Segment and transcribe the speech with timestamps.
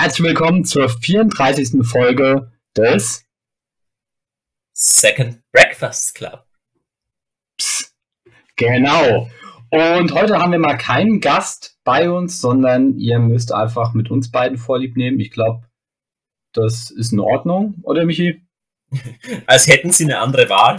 [0.00, 1.86] Herzlich willkommen zur 34.
[1.86, 3.26] Folge des
[4.72, 6.46] Second Breakfast Club.
[7.58, 7.94] Psst.
[8.56, 9.28] Genau.
[9.68, 14.30] Und heute haben wir mal keinen Gast bei uns, sondern ihr müsst einfach mit uns
[14.30, 15.20] beiden Vorlieb nehmen.
[15.20, 15.68] Ich glaube,
[16.54, 18.40] das ist in Ordnung, oder Michi?
[19.46, 20.78] Als hätten sie eine andere Wahl.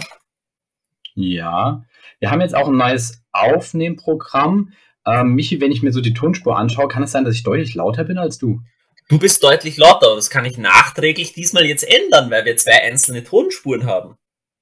[1.14, 1.84] Ja.
[2.18, 4.72] Wir haben jetzt auch ein neues Aufnehmprogramm.
[5.06, 7.76] Ähm, Michi, wenn ich mir so die Tonspur anschaue, kann es sein, dass ich deutlich
[7.76, 8.62] lauter bin als du?
[9.08, 10.14] Du bist deutlich lauter.
[10.14, 14.16] Das kann ich nachträglich diesmal jetzt ändern, weil wir zwei einzelne Tonspuren haben.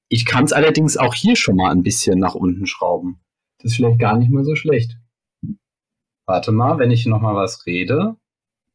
[0.09, 3.21] Ich kann es allerdings auch hier schon mal ein bisschen nach unten schrauben.
[3.59, 4.97] Das ist vielleicht gar nicht mehr so schlecht.
[6.25, 8.15] Warte mal, wenn ich noch mal was rede,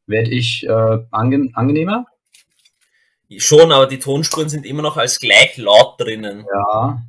[0.07, 2.05] werde ich äh, ange angenehmer?
[3.37, 6.45] Schon, aber die Tonspuren sind immer noch als gleich laut drinnen.
[6.51, 7.03] Ja.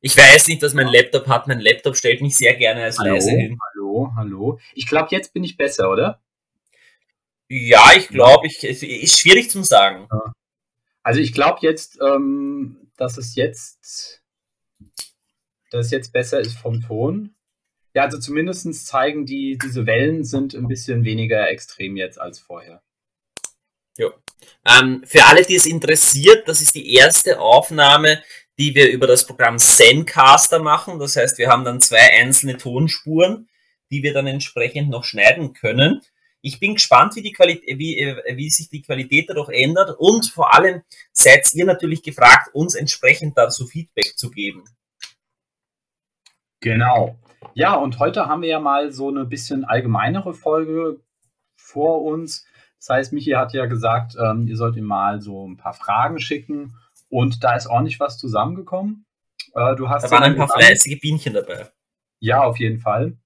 [0.00, 1.46] Ich weiß nicht, dass mein Laptop hat.
[1.46, 3.58] Mein Laptop stellt mich sehr gerne als Hallo, leise hin.
[3.70, 4.58] hallo, hallo.
[4.74, 6.20] Ich glaube, jetzt bin ich besser, oder?
[7.52, 10.08] Ja, ich glaube, ich, es ist schwierig zu sagen.
[11.02, 14.22] Also ich glaube jetzt, ähm, dass es jetzt,
[15.72, 17.34] dass es jetzt besser ist vom Ton.
[17.92, 22.82] Ja, also zumindest zeigen die, diese Wellen sind ein bisschen weniger extrem jetzt als vorher.
[24.64, 28.22] Ähm, für alle, die es interessiert, das ist die erste Aufnahme,
[28.60, 31.00] die wir über das Programm Zencaster machen.
[31.00, 33.48] Das heißt, wir haben dann zwei einzelne Tonspuren,
[33.90, 36.02] die wir dann entsprechend noch schneiden können.
[36.42, 40.26] Ich bin gespannt, wie, die Qualität, wie, äh, wie sich die Qualität dadurch ändert und
[40.26, 44.64] vor allem seid ihr natürlich gefragt, uns entsprechend dazu Feedback zu geben.
[46.60, 47.18] Genau.
[47.54, 51.00] Ja, und heute haben wir ja mal so eine bisschen allgemeinere Folge
[51.56, 52.46] vor uns.
[52.78, 56.20] Das heißt, Michi hat ja gesagt, ähm, ihr sollt ihm mal so ein paar Fragen
[56.20, 56.74] schicken
[57.08, 59.04] und da ist ordentlich was zusammengekommen.
[59.54, 61.68] Äh, du hast Da waren ja ein paar fleißige Bienchen dabei.
[62.20, 63.16] Ja, auf jeden Fall.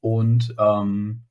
[0.00, 1.22] Und ähm,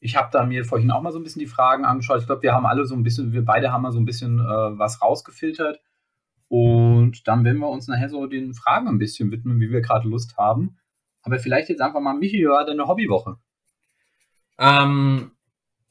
[0.00, 2.20] ich habe da mir vorhin auch mal so ein bisschen die Fragen angeschaut.
[2.20, 4.38] Ich glaube, wir haben alle so ein bisschen, wir beide haben mal so ein bisschen
[4.38, 5.80] äh, was rausgefiltert.
[6.48, 10.08] Und dann werden wir uns nachher so den Fragen ein bisschen widmen, wie wir gerade
[10.08, 10.78] Lust haben.
[11.22, 13.36] Aber vielleicht jetzt einfach mal, Michi, war deine Hobbywoche?
[14.58, 15.32] Ähm,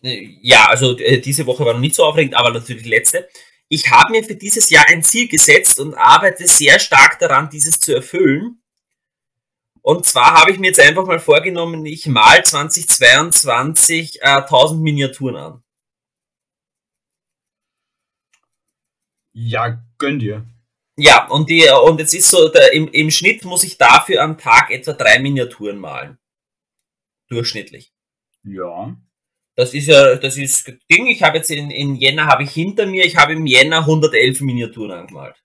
[0.01, 3.27] äh, ja, also äh, diese Woche war noch nicht so aufregend, aber natürlich die letzte.
[3.69, 7.79] Ich habe mir für dieses Jahr ein Ziel gesetzt und arbeite sehr stark daran, dieses
[7.79, 8.61] zu erfüllen.
[9.87, 15.37] Und zwar habe ich mir jetzt einfach mal vorgenommen, ich mal 2022 äh, 1000 Miniaturen
[15.37, 15.63] an.
[19.31, 20.45] Ja, gönn dir.
[20.97, 24.37] Ja, und, die, und jetzt ist so, der, im, im Schnitt muss ich dafür am
[24.37, 26.17] Tag etwa drei Miniaturen malen.
[27.29, 27.93] Durchschnittlich.
[28.43, 28.93] Ja.
[29.55, 31.07] Das ist ja, das ist Ding.
[31.07, 34.41] Ich habe jetzt in, in Jänner habe ich hinter mir, ich habe im Jänner 111
[34.41, 35.41] Miniaturen angemalt.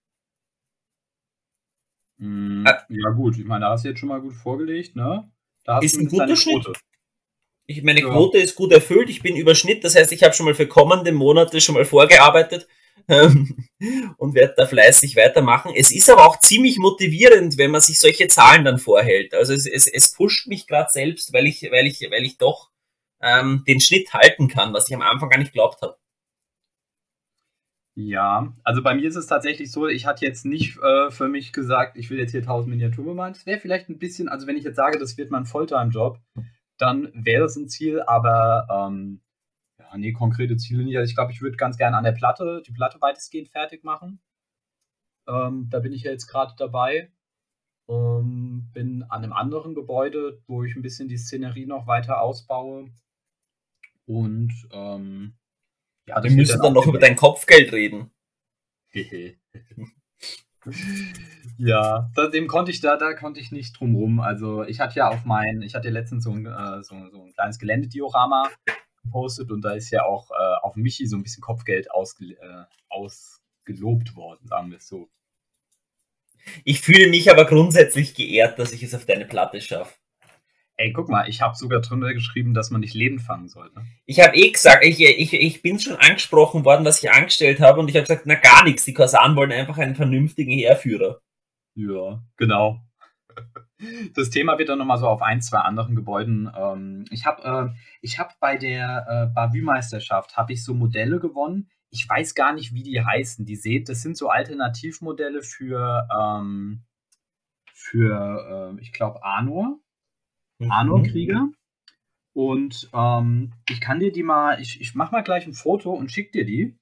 [2.22, 2.72] Mm, Äh.
[2.88, 3.36] ja, gut.
[3.36, 5.28] Ich meine, da hast du jetzt schon mal gut vorgelegt, ne?
[5.80, 6.64] Ist ein guter Schnitt.
[6.64, 6.78] Quote.
[7.66, 8.10] Ich, meine Ja.
[8.10, 11.12] Quote ist gut erfüllt, ich bin Überschnitt, das heißt, ich habe schon mal für kommende
[11.12, 12.66] Monate schon mal vorgearbeitet
[13.08, 13.66] ähm,
[14.18, 15.72] und werde da fleißig weitermachen.
[15.74, 19.34] Es ist aber auch ziemlich motivierend, wenn man sich solche Zahlen dann vorhält.
[19.34, 22.70] Also es, es, es pusht mich gerade selbst, weil ich, weil ich, weil ich doch
[23.20, 25.96] ähm, den Schnitt halten kann, was ich am Anfang gar nicht geglaubt habe.
[27.94, 31.52] Ja, also bei mir ist es tatsächlich so, ich hatte jetzt nicht äh, für mich
[31.52, 33.34] gesagt, ich will jetzt hier 1000 Miniaturen bemalen.
[33.34, 36.18] Das wäre vielleicht ein bisschen, also wenn ich jetzt sage, das wird mein Fulltime-Job,
[36.78, 39.20] dann wäre das ein Ziel, aber ähm,
[39.78, 40.96] ja, nee, konkrete Ziele nicht.
[40.96, 44.20] Also ich glaube, ich würde ganz gerne an der Platte, die Platte weitestgehend fertig machen.
[45.28, 47.12] Ähm, da bin ich ja jetzt gerade dabei.
[47.88, 52.90] Ähm, bin an einem anderen Gebäude, wo ich ein bisschen die Szenerie noch weiter ausbaue.
[54.06, 55.34] Und ähm,
[56.06, 58.10] ja, Wir müssen dann noch über dein Kopfgeld reden.
[61.58, 64.20] ja, da, dem konnte ich da, da konnte ich nicht drum rum.
[64.20, 67.24] Also ich hatte ja auf mein, ich hatte ja letztens so ein, äh, so, so
[67.24, 68.50] ein kleines Geländediorama
[69.02, 72.64] gepostet und da ist ja auch äh, auf Michi so ein bisschen Kopfgeld ausge, äh,
[72.88, 75.08] ausgelobt worden, sagen wir es so.
[76.64, 79.94] Ich fühle mich aber grundsätzlich geehrt, dass ich es auf deine Platte schaffe.
[80.82, 83.70] Ey, guck mal, ich habe sogar drunter geschrieben, dass man nicht Leben fangen soll.
[83.72, 83.86] Ne?
[84.04, 87.78] Ich habe eh gesagt, ich, ich, ich bin schon angesprochen worden, was ich angestellt habe
[87.78, 91.20] und ich habe gesagt, na gar nichts, die Korsanen wollen einfach einen vernünftigen Heerführer.
[91.74, 92.80] Ja, genau.
[94.14, 96.48] Das Thema wird dann nochmal so auf ein, zwei anderen Gebäuden.
[96.56, 101.68] Ähm, ich habe äh, ich hab bei der äh, Bavü-Meisterschaft habe ich so Modelle gewonnen.
[101.90, 103.44] Ich weiß gar nicht, wie die heißen.
[103.44, 106.84] Die seht, das sind so Alternativmodelle für, ähm,
[107.72, 109.81] für äh, ich glaube, Arnor.
[110.64, 110.70] Mhm.
[110.70, 111.48] Arnor-Krieger.
[112.34, 116.10] Und ähm, ich kann dir die mal, ich, ich mache mal gleich ein Foto und
[116.10, 116.76] schick dir die.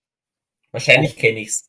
[0.71, 1.69] Wahrscheinlich kenne ich's.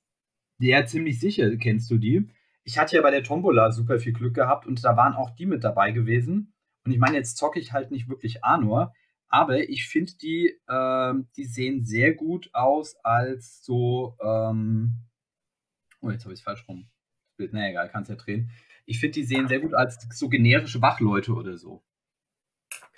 [0.59, 2.29] Ja, ziemlich sicher kennst du die.
[2.63, 5.47] Ich hatte ja bei der Tombola super viel Glück gehabt und da waren auch die
[5.47, 6.53] mit dabei gewesen.
[6.85, 8.93] Und ich meine, jetzt zocke ich halt nicht wirklich Arnor,
[9.27, 14.15] Aber ich finde, die, ähm, die sehen sehr gut aus als so.
[14.21, 14.99] Ähm,
[16.01, 16.87] oh, jetzt habe ich es falsch rum.
[17.39, 18.51] Na egal, kannst ja drehen.
[18.85, 21.81] Ich finde, die sehen sehr gut als so generische Wachleute oder so.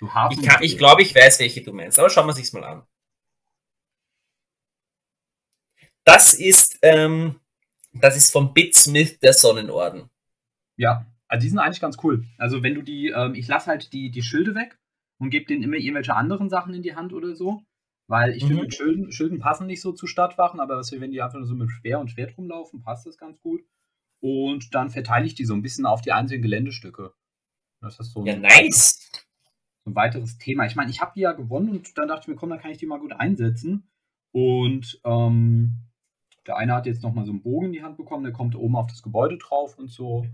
[0.00, 2.86] Ich glaube, ich, glaub, ich weiß, welche du meinst, aber schauen wir sich's mal an.
[6.04, 7.40] Das ist, ähm,
[7.92, 10.10] das ist vom Bitsmith der Sonnenorden.
[10.76, 12.24] Ja, also die sind eigentlich ganz cool.
[12.36, 14.78] Also wenn du die, ähm, ich lasse halt die, die Schilde weg
[15.18, 17.62] und gebe denen immer irgendwelche anderen Sachen in die Hand oder so.
[18.06, 18.48] Weil ich mhm.
[18.48, 21.48] finde, Schilden, Schilden passen nicht so zu Stadtwachen, aber was wir, wenn die einfach nur
[21.48, 23.64] so mit Speer und Schwert rumlaufen, passt das ganz gut.
[24.20, 27.14] Und dann verteile ich die so ein bisschen auf die einzelnen Geländestücke.
[27.80, 29.10] Das ist so ja, nice.
[29.86, 30.64] Ein weiteres Thema.
[30.66, 32.70] Ich meine, ich habe die ja gewonnen und dann dachte ich mir, komm, dann kann
[32.70, 33.90] ich die mal gut einsetzen.
[34.32, 35.84] Und ähm,
[36.46, 38.76] der eine hat jetzt nochmal so einen Bogen in die Hand bekommen, der kommt oben
[38.76, 40.26] auf das Gebäude drauf und so.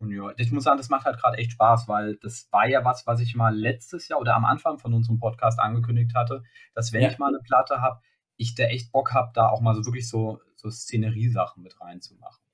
[0.00, 2.84] Und ja, ich muss sagen, das macht halt gerade echt Spaß, weil das war ja
[2.84, 6.92] was, was ich mal letztes Jahr oder am Anfang von unserem Podcast angekündigt hatte, dass
[6.92, 7.10] wenn ja.
[7.10, 8.00] ich mal eine Platte habe,
[8.36, 12.44] ich da echt Bock habe, da auch mal so wirklich so, so Szenerie-Sachen mit reinzumachen.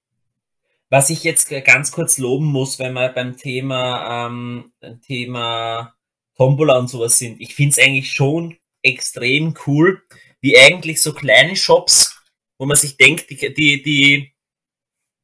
[0.88, 5.94] Was ich jetzt ganz kurz loben muss, wenn wir beim Thema, ähm, Thema
[6.36, 10.02] Tombola und sowas sind, ich finde es eigentlich schon extrem cool,
[10.40, 12.20] wie eigentlich so kleine Shops,
[12.58, 14.34] wo man sich denkt, die, die, die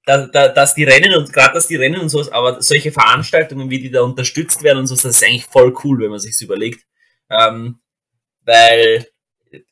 [0.06, 3.70] da, da, dass die Rennen und gerade dass die Rennen und sowas, aber solche Veranstaltungen,
[3.70, 6.40] wie die da unterstützt werden und so, das ist eigentlich voll cool, wenn man sich's
[6.40, 6.86] überlegt.
[7.28, 7.80] Ähm,
[8.42, 9.06] weil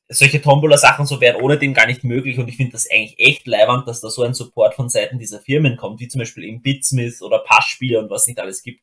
[0.09, 3.47] solche Tombola-Sachen so wären ohne dem gar nicht möglich und ich finde das eigentlich echt
[3.47, 6.63] leibend, dass da so ein Support von Seiten dieser Firmen kommt, wie zum Beispiel im
[6.63, 8.83] Bitsmith oder Passspieler und was nicht alles gibt.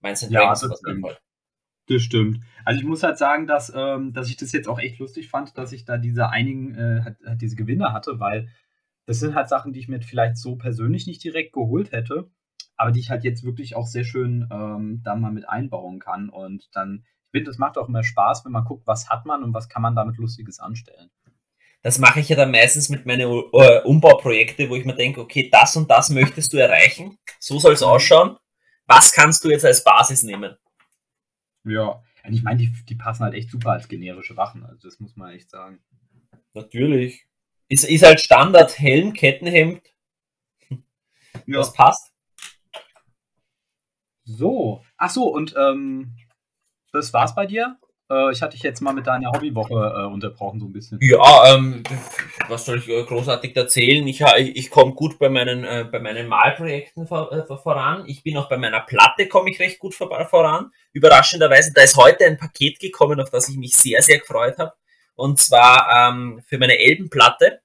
[0.00, 0.80] Meinst du, ja, das, das.
[1.88, 2.40] Das stimmt.
[2.64, 5.56] Also ich muss halt sagen, dass, ähm, dass ich das jetzt auch echt lustig fand,
[5.56, 8.48] dass ich da diese einigen, äh, hat, hat diese Gewinne hatte, weil
[9.06, 12.30] das sind halt Sachen, die ich mir vielleicht so persönlich nicht direkt geholt hätte,
[12.76, 16.28] aber die ich halt jetzt wirklich auch sehr schön ähm, da mal mit einbauen kann.
[16.28, 19.42] Und dann, ich finde, das macht auch immer Spaß, wenn man guckt, was hat man
[19.42, 21.08] und was kann man damit Lustiges anstellen.
[21.82, 25.48] Das mache ich ja dann meistens mit meinen uh, Umbauprojekten, wo ich mir denke, okay,
[25.50, 27.86] das und das möchtest du erreichen, so soll es mhm.
[27.86, 28.36] ausschauen.
[28.86, 30.56] Was kannst du jetzt als Basis nehmen?
[31.68, 35.16] Ja, ich meine, die, die passen halt echt super als generische Wachen, also das muss
[35.16, 35.80] man echt sagen.
[36.54, 37.26] Natürlich.
[37.68, 39.82] Ist, ist halt Standard Helm, Kettenhemd.
[41.46, 41.58] Ja.
[41.58, 42.12] Das passt.
[44.24, 44.84] So.
[44.96, 46.16] Ach so, und ähm,
[46.92, 47.78] das war's bei dir?
[48.10, 50.98] Äh, ich hatte dich jetzt mal mit deiner Hobbywoche äh, unterbrochen, so ein bisschen.
[51.02, 51.82] Ja, ähm,
[52.48, 54.06] was soll ich äh, großartig erzählen?
[54.06, 58.04] Ich, ich, ich komme gut bei meinen, äh, bei meinen Malprojekten vor, äh, voran.
[58.06, 60.70] Ich bin auch bei meiner Platte, komme ich recht gut vor, voran.
[60.92, 64.72] Überraschenderweise, da ist heute ein Paket gekommen, auf das ich mich sehr, sehr gefreut habe.
[65.14, 67.60] Und zwar ähm, für meine Elbenplatte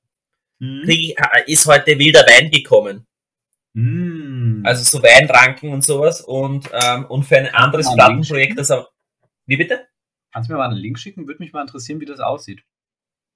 [0.59, 0.83] mhm.
[0.87, 3.05] ich, äh, ist heute wilder Wein gekommen.
[3.73, 4.63] Mhm.
[4.65, 6.19] Also so Weinranken und sowas.
[6.21, 8.91] Und, ähm, und für ein anderes Plattenprojekt, das auch.
[9.45, 9.87] Wie bitte?
[10.33, 11.27] Kannst du mir mal einen Link schicken?
[11.27, 12.63] Würde mich mal interessieren, wie das aussieht.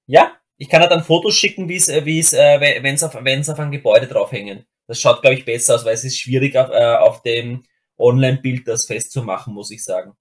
[0.07, 3.03] Ja, ich kann dir dann Fotos schicken, wie es, äh, wie es, äh, wenn es
[3.03, 4.65] auf, wenn's auf ein Gebäude draufhängen.
[4.87, 7.63] Das schaut, glaube ich, besser aus, weil es ist schwierig auf, äh, auf dem
[7.97, 10.13] Online-Bild das festzumachen, muss ich sagen.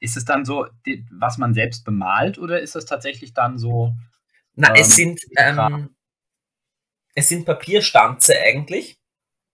[0.00, 0.66] Ist es dann so,
[1.10, 3.92] was man selbst bemalt oder ist das tatsächlich dann so?
[4.54, 5.90] Na, ähm, es sind ähm,
[7.14, 8.98] es sind Papierstanze eigentlich.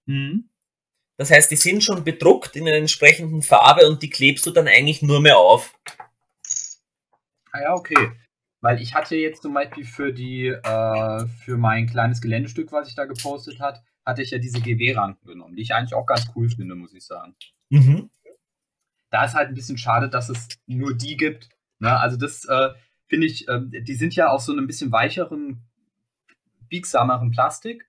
[0.06, 0.50] Mhm.
[1.17, 4.69] Das heißt, die sind schon bedruckt in einer entsprechenden Farbe und die klebst du dann
[4.69, 5.75] eigentlich nur mehr auf.
[7.52, 8.12] Ah ja, okay.
[8.60, 12.94] Weil ich hatte jetzt zum Beispiel für die, äh, für mein kleines Geländestück, was ich
[12.94, 16.48] da gepostet hat, hatte ich ja diese GW-Ranken genommen, die ich eigentlich auch ganz cool
[16.48, 17.36] finde, muss ich sagen.
[17.70, 18.10] Mhm
[19.10, 21.48] da ist halt ein bisschen schade, dass es nur die gibt.
[21.78, 21.98] Ne?
[21.98, 22.70] Also das äh,
[23.06, 25.62] finde ich, äh, die sind ja aus so einem bisschen weicheren,
[26.69, 27.88] biegsameren Plastik.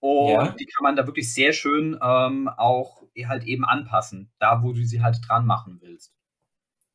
[0.00, 0.48] Und ja.
[0.52, 4.84] die kann man da wirklich sehr schön ähm, auch halt eben anpassen, da wo du
[4.84, 6.13] sie halt dran machen willst.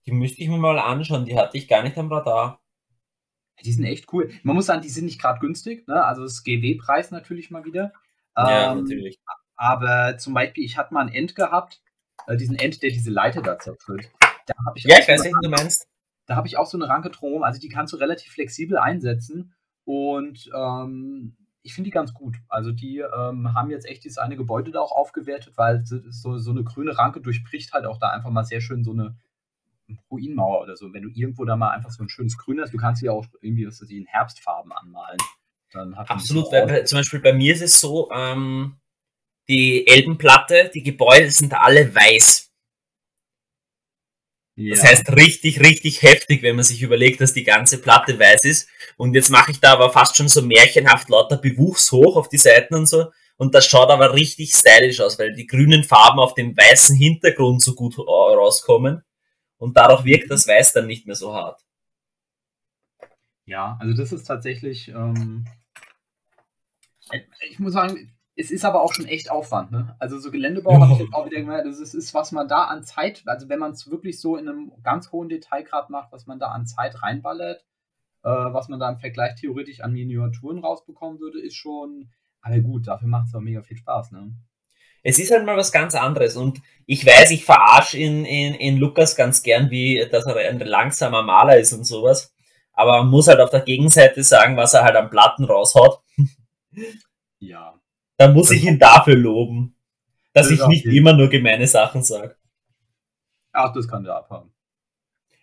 [0.09, 2.59] Die müsste ich mir mal anschauen, die hatte ich gar nicht am Radar.
[3.63, 4.31] Die sind echt cool.
[4.41, 6.03] Man muss sagen, die sind nicht gerade günstig, ne?
[6.03, 7.93] Also das GW-Preis natürlich mal wieder.
[8.35, 9.19] Ja, ähm, natürlich.
[9.55, 11.83] Aber zum Beispiel, ich hatte mal ein End gehabt,
[12.25, 14.09] äh, diesen End, der diese Leiter da zertritt.
[14.47, 15.87] Da ich ja, ich weiß nicht, du meinst.
[16.25, 19.53] Da habe ich auch so eine Ranke drum, also die kannst du relativ flexibel einsetzen
[19.83, 22.37] und ähm, ich finde die ganz gut.
[22.47, 26.51] Also die ähm, haben jetzt echt dieses eine Gebäude da auch aufgewertet, weil so, so
[26.51, 29.15] eine grüne Ranke durchbricht halt auch da einfach mal sehr schön so eine
[30.11, 30.93] Ruinmauer oder so.
[30.93, 33.25] Wenn du irgendwo da mal einfach so ein schönes Grün hast, du kannst sie auch
[33.41, 35.19] irgendwie, was weiß ich, in Herbstfarben anmalen.
[35.95, 38.77] Absolut, weil zum Beispiel bei mir ist es so, ähm,
[39.47, 42.51] die Elbenplatte, die Gebäude sind alle weiß.
[44.55, 44.75] Ja.
[44.75, 48.67] Das heißt richtig, richtig heftig, wenn man sich überlegt, dass die ganze Platte weiß ist.
[48.97, 52.37] Und jetzt mache ich da aber fast schon so märchenhaft lauter Bewuchs hoch auf die
[52.37, 53.05] Seiten und so.
[53.37, 57.61] Und das schaut aber richtig stylisch aus, weil die grünen Farben auf dem weißen Hintergrund
[57.61, 59.01] so gut rauskommen.
[59.59, 61.63] Und dadurch wirkt das Weiß dann nicht mehr so hart.
[63.45, 65.45] Ja, also das ist tatsächlich, ähm,
[67.49, 69.95] ich muss sagen, es ist aber auch schon echt Aufwand, ne?
[69.99, 70.79] Also so Geländebau ja.
[70.79, 73.49] habe ich jetzt auch wieder gemerkt, das ist, ist, was man da an Zeit, also
[73.49, 76.65] wenn man es wirklich so in einem ganz hohen Detailgrad macht, was man da an
[76.65, 77.65] Zeit reinballert,
[78.23, 82.11] äh, was man da im Vergleich theoretisch an Miniaturen rausbekommen würde, ist schon,
[82.41, 84.33] aber gut, dafür macht es auch mega viel Spaß, ne?
[85.03, 88.77] Es ist halt mal was ganz anderes und ich weiß, ich verarsche in, in, in
[88.77, 92.33] Lukas ganz gern, wie, dass er ein langsamer Maler ist und sowas.
[92.73, 95.99] Aber man muss halt auf der Gegenseite sagen, was er halt am Platten raushaut.
[97.39, 97.79] Ja.
[98.17, 99.75] Da muss ich ihn dafür loben,
[100.33, 102.35] dass das ich nicht immer nur gemeine Sachen sage.
[103.51, 104.51] Ach, das kann der abhaben.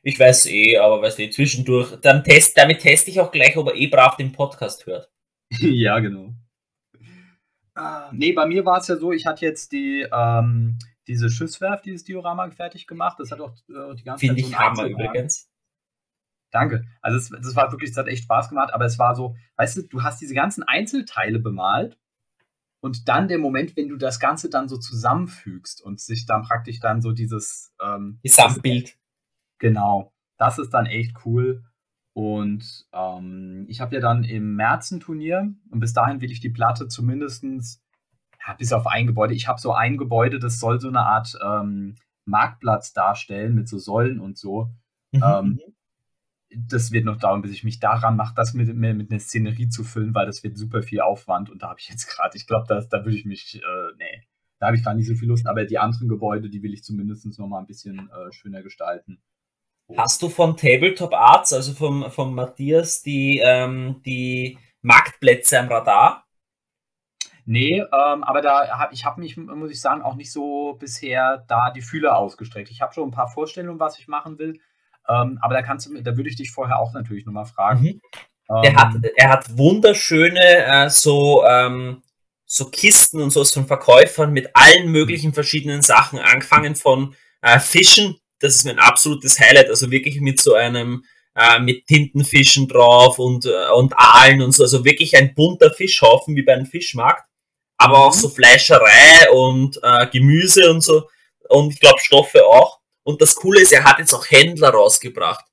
[0.03, 3.69] Ich weiß eh, aber weißt du, zwischendurch, dann test, damit teste ich auch gleich, ob
[3.69, 5.11] er eh brav den Podcast hört.
[5.61, 6.33] ja, genau.
[7.77, 11.85] Ah, nee, bei mir war es ja so, ich hatte jetzt die, ähm, diese Schiffswerft,
[11.85, 13.21] dieses Diorama fertig gemacht.
[13.21, 14.43] Das hat auch äh, die ganze Finde Zeit.
[14.43, 15.51] Finde so ich Hammer übrigens.
[16.51, 16.85] Danke.
[17.03, 19.77] Also es, das war wirklich, das hat echt Spaß gemacht, aber es war so, weißt
[19.77, 21.99] du, du hast diese ganzen Einzelteile bemalt
[22.81, 26.81] und dann der Moment, wenn du das Ganze dann so zusammenfügst und sich dann praktisch
[26.81, 28.97] dann so dieses ähm, Gesamtbild.
[29.59, 30.13] Genau.
[30.39, 31.65] Das ist dann echt cool.
[32.17, 36.41] Und ähm, ich habe ja dann im März ein Turnier und bis dahin will ich
[36.41, 37.85] die Platte zumindestens
[38.47, 39.35] ja, bis auf ein Gebäude.
[39.35, 43.79] Ich habe so ein Gebäude, das soll so eine Art ähm, Marktplatz darstellen mit so
[43.79, 44.71] Säulen und so.
[45.13, 45.23] Mhm.
[45.23, 45.61] Ähm, mhm
[46.57, 49.85] das wird noch dauern, bis ich mich daran mache, das mit, mit einer Szenerie zu
[49.85, 52.67] füllen, weil das wird super viel Aufwand und da habe ich jetzt gerade, ich glaube,
[52.69, 54.23] da würde ich mich, äh, nee,
[54.59, 56.83] da habe ich gar nicht so viel Lust, aber die anderen Gebäude, die will ich
[56.83, 59.21] zumindest noch mal ein bisschen äh, schöner gestalten.
[59.95, 66.27] Hast du von Tabletop Arts, also vom, vom Matthias, die, ähm, die Marktplätze am Radar?
[67.45, 71.45] Nee, ähm, aber da habe ich habe mich, muss ich sagen, auch nicht so bisher
[71.47, 72.71] da die Fühler ausgestreckt.
[72.71, 74.61] Ich habe schon ein paar Vorstellungen, was ich machen will,
[75.09, 77.83] ähm, aber da kannst du, da würde ich dich vorher auch natürlich nochmal fragen.
[77.83, 78.01] Mhm.
[78.49, 82.03] Er, ähm, hat, er hat wunderschöne äh, so, ähm,
[82.45, 88.19] so Kisten und sowas von Verkäufern mit allen möglichen verschiedenen Sachen, angefangen von äh, Fischen,
[88.41, 93.45] das ist mein absolutes Highlight, also wirklich mit so einem äh, mit Tintenfischen drauf und,
[93.45, 97.29] äh, und Aalen und so, also wirklich ein bunter Fischhaufen wie bei einem Fischmarkt,
[97.77, 98.21] aber auch mhm.
[98.21, 101.09] so Fleischerei und äh, Gemüse und so
[101.49, 102.81] und ich glaube Stoffe auch.
[103.03, 105.45] Und das Coole ist, er hat jetzt auch Händler rausgebracht.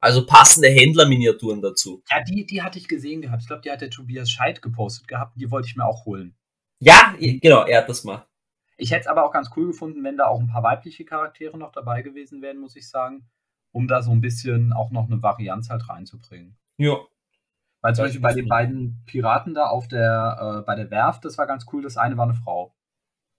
[0.00, 2.02] Also passende Händlerminiaturen dazu.
[2.10, 3.42] Ja, die, die hatte ich gesehen gehabt.
[3.42, 5.34] Ich glaube, die hat der Tobias Scheid gepostet gehabt.
[5.36, 6.34] Die wollte ich mir auch holen.
[6.80, 8.26] Ja, genau, er hat das mal.
[8.82, 11.56] Ich hätte es aber auch ganz cool gefunden, wenn da auch ein paar weibliche Charaktere
[11.56, 13.28] noch dabei gewesen wären, muss ich sagen.
[13.70, 16.58] Um da so ein bisschen auch noch eine Varianz halt reinzubringen.
[16.76, 16.98] Ja.
[17.80, 21.38] Weil zum Beispiel bei den beiden Piraten da auf der, äh, bei der Werft, das
[21.38, 21.82] war ganz cool.
[21.82, 22.74] Das eine war eine Frau.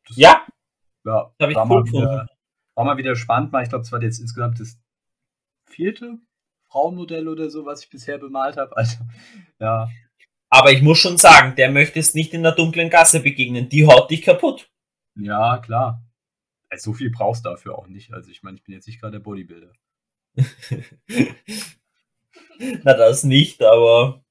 [0.07, 0.45] Das, ja.
[1.05, 2.27] Ja, habe ich cool gefunden
[2.75, 4.79] war mal wieder spannend, weil ich glaube, es war jetzt insgesamt das
[5.69, 6.17] vierte
[6.69, 8.75] Frauenmodell oder so, was ich bisher bemalt habe.
[8.75, 8.97] Also,
[9.59, 9.89] ja.
[10.49, 13.69] Aber ich muss schon sagen, der möchte es nicht in der dunklen Gasse begegnen.
[13.69, 14.69] Die haut dich kaputt.
[15.15, 16.03] Ja, klar.
[16.69, 18.13] Also, so viel brauchst du dafür auch nicht.
[18.13, 19.71] Also ich meine, ich bin jetzt nicht gerade der Bodybuilder.
[22.83, 24.23] Na, das nicht, aber.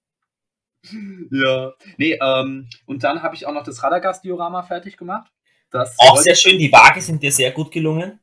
[1.30, 1.72] Ja.
[1.96, 5.30] Nee, ähm, und dann habe ich auch noch das Radagast-Diorama fertig gemacht.
[5.70, 8.20] Das auch sehr schön, die Waage sind dir sehr gut gelungen.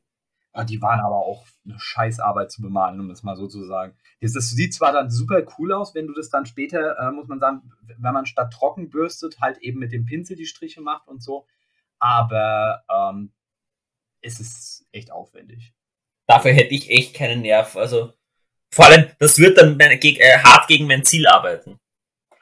[0.52, 3.96] Ah, die waren aber auch eine Scheißarbeit zu bemalen, um das mal so zu sagen.
[4.20, 7.28] Das, das sieht zwar dann super cool aus, wenn du das dann später, äh, muss
[7.28, 11.08] man sagen, wenn man statt trocken bürstet, halt eben mit dem Pinsel die Striche macht
[11.08, 11.46] und so.
[12.00, 13.32] Aber ähm,
[14.22, 15.72] es ist echt aufwendig.
[16.26, 17.76] Dafür hätte ich echt keinen Nerv.
[17.76, 18.14] Also
[18.72, 21.78] vor allem, das wird dann äh, hart gegen mein Ziel arbeiten.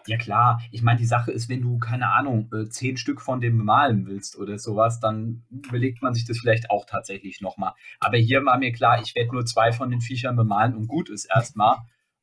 [0.07, 3.43] Ja klar, ich meine, die Sache ist, wenn du, keine Ahnung, äh, zehn Stück von
[3.43, 7.75] dem bemalen willst oder sowas, dann überlegt man sich das vielleicht auch tatsächlich nochmal.
[8.01, 11.11] Aber hier war mir klar, ich werde nur zwei von den Viechern bemalen und gut
[11.11, 11.77] ist erstmal.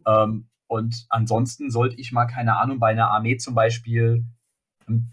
[0.08, 4.26] Ähm, und ansonsten sollte ich mal, keine Ahnung, bei einer Armee zum Beispiel.
[4.88, 5.10] Ähm,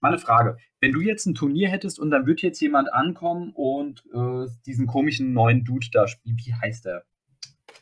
[0.00, 0.56] mal eine Frage.
[0.84, 4.86] Wenn du jetzt ein Turnier hättest und dann wird jetzt jemand ankommen und äh, diesen
[4.86, 7.06] komischen neuen Dude da spielen, wie heißt der?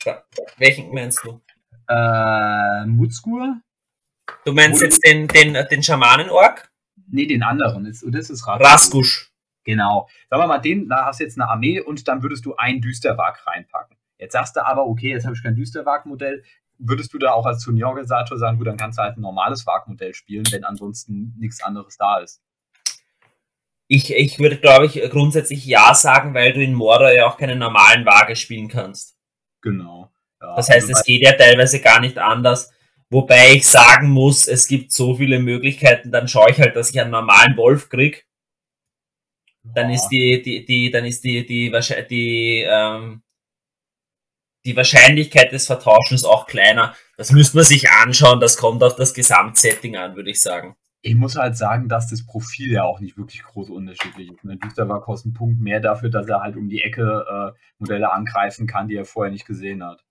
[0.05, 0.23] Ja,
[0.59, 1.41] welchen meinst du?
[1.89, 3.61] Äh, Mutzgur?
[4.45, 6.71] Du meinst Oder jetzt den, den, den Schamanen-Ork?
[7.09, 7.87] Nee, den anderen.
[7.87, 9.33] Das, das ist Raskusch.
[9.65, 10.09] Genau.
[10.31, 12.81] Sagen wir mal, den, da hast du jetzt eine Armee und dann würdest du einen
[12.81, 13.97] Düsterwag reinpacken.
[14.19, 16.45] Jetzt sagst du aber, okay, jetzt habe ich kein Düsterwag-Modell.
[16.79, 20.15] Würdest du da auch als Turnierorganisator sagen, gut, dann kannst du halt ein normales Wag-Modell
[20.15, 22.41] spielen, wenn ansonsten nichts anderes da ist?
[23.95, 27.57] Ich, ich würde, glaube ich, grundsätzlich ja sagen, weil du in Mordor ja auch keine
[27.57, 29.19] normalen Waage spielen kannst.
[29.61, 30.11] Genau.
[30.41, 32.73] Ja, das heißt, also es geht ja teilweise gar nicht anders.
[33.11, 36.99] Wobei ich sagen muss, es gibt so viele Möglichkeiten, dann schaue ich halt, dass ich
[37.03, 38.27] einen normalen Wolf krieg.
[39.63, 41.71] Dann ist die, die, die, dann ist die, die,
[42.09, 43.23] die, ähm,
[44.65, 46.97] die Wahrscheinlichkeit des Vertauschens auch kleiner.
[47.19, 50.77] Das müsste man sich anschauen, das kommt auf das Gesamtsetting an, würde ich sagen.
[51.03, 54.45] Ich muss halt sagen, dass das Profil ja auch nicht wirklich groß unterschiedlich ist.
[54.45, 58.13] Ein Düsterwar kostet einen Punkt mehr dafür, dass er halt um die Ecke äh, Modelle
[58.13, 60.05] angreifen kann, die er vorher nicht gesehen hat.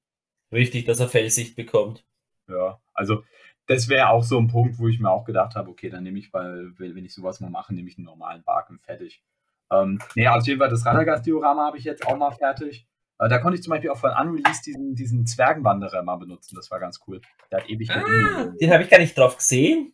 [0.52, 2.06] Richtig, dass er Fellsicht bekommt.
[2.50, 3.24] Ja, also
[3.68, 6.20] das wäre auch so ein Punkt, wo ich mir auch gedacht habe, okay, dann nehme
[6.20, 9.24] ich, weil wenn ich sowas mal mache, nehme ich einen normalen Barken fertig.
[9.72, 12.86] Ähm, nee, auf jeden Fall das Radagast-Diorama habe ich jetzt auch mal fertig.
[13.20, 16.56] Äh, da konnte ich zum Beispiel auch von Unreleased diesen, diesen Zwergenwanderer mal benutzen.
[16.56, 17.22] Das war ganz cool.
[17.50, 19.94] Der hat ewig ah, Den habe ich gar nicht drauf gesehen.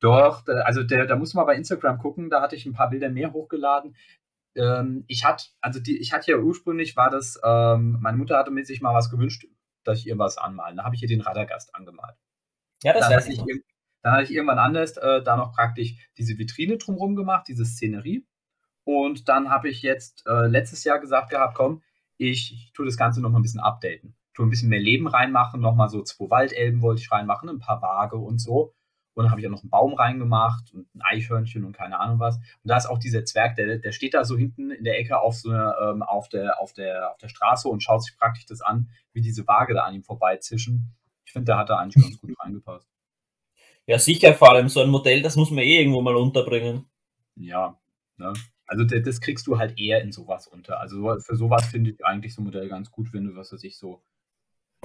[0.00, 3.08] Doch, also der, da muss man bei Instagram gucken, da hatte ich ein paar Bilder
[3.08, 3.96] mehr hochgeladen.
[4.54, 8.50] Ähm, ich hatte, also die, ich hatte ja ursprünglich war das, ähm, meine Mutter hatte
[8.50, 9.46] mir sich mal was gewünscht,
[9.84, 10.76] dass ich ihr was anmalen.
[10.76, 12.16] Da habe ich ihr den Radagast angemalt.
[12.82, 13.42] Ja, das dann weiß ich.
[14.02, 18.24] Dann hatte ich irgendwann anders äh, da noch praktisch diese Vitrine drumherum gemacht, diese Szenerie.
[18.84, 21.82] Und dann habe ich jetzt äh, letztes Jahr gesagt gehabt, komm,
[22.18, 24.14] ich, ich tue das Ganze noch mal ein bisschen updaten.
[24.34, 27.58] Tue ein bisschen mehr Leben reinmachen, noch mal so zwei Waldelben wollte ich reinmachen, ein
[27.58, 28.74] paar Waage und so.
[29.16, 32.20] Und dann habe ich auch noch einen Baum reingemacht und ein Eichhörnchen und keine Ahnung
[32.20, 32.36] was.
[32.36, 35.18] Und da ist auch dieser Zwerg, der, der steht da so hinten in der Ecke
[35.18, 38.44] auf, so eine, ähm, auf, der, auf, der, auf der Straße und schaut sich praktisch
[38.44, 40.94] das an, wie diese Waage da an ihm vorbeizischen.
[41.24, 42.86] Ich finde, der hat da eigentlich ganz gut reingepasst.
[43.86, 46.84] Ja, sicher, vor allem so ein Modell, das muss man eh irgendwo mal unterbringen.
[47.36, 47.78] Ja,
[48.18, 48.34] ne?
[48.66, 50.78] Also das kriegst du halt eher in sowas unter.
[50.80, 53.62] Also für sowas finde ich eigentlich so ein Modell ganz gut, wenn du, was weiß
[53.64, 54.02] ich, so,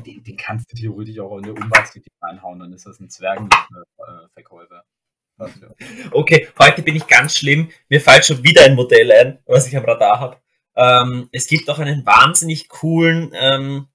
[0.06, 4.84] den, den kannst du theoretisch auch in eine Umweltkritik reinhauen, dann ist das ein Zwergenverkäufer.
[5.40, 5.46] Äh,
[6.12, 7.70] okay, heute bin ich ganz schlimm.
[7.90, 10.38] Mir fällt schon wieder ein Modell ein, was ich am Radar habe.
[10.76, 13.88] Ähm, es gibt auch einen wahnsinnig coolen ähm,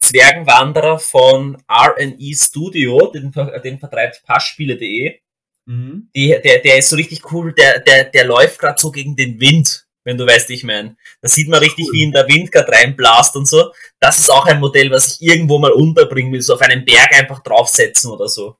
[0.00, 5.18] Zwergenwanderer von RE Studio, den, den vertreibt passspiele.de.
[5.66, 6.10] Mhm.
[6.14, 9.86] der, der ist so richtig cool, der, der, der läuft gerade so gegen den Wind,
[10.04, 10.96] wenn du weißt, ich meine.
[11.20, 13.72] Da sieht man richtig, wie in der Wind gerade reinblast und so.
[13.98, 17.12] Das ist auch ein Modell, was ich irgendwo mal unterbringen will, so auf einen Berg
[17.12, 18.56] einfach draufsetzen oder so.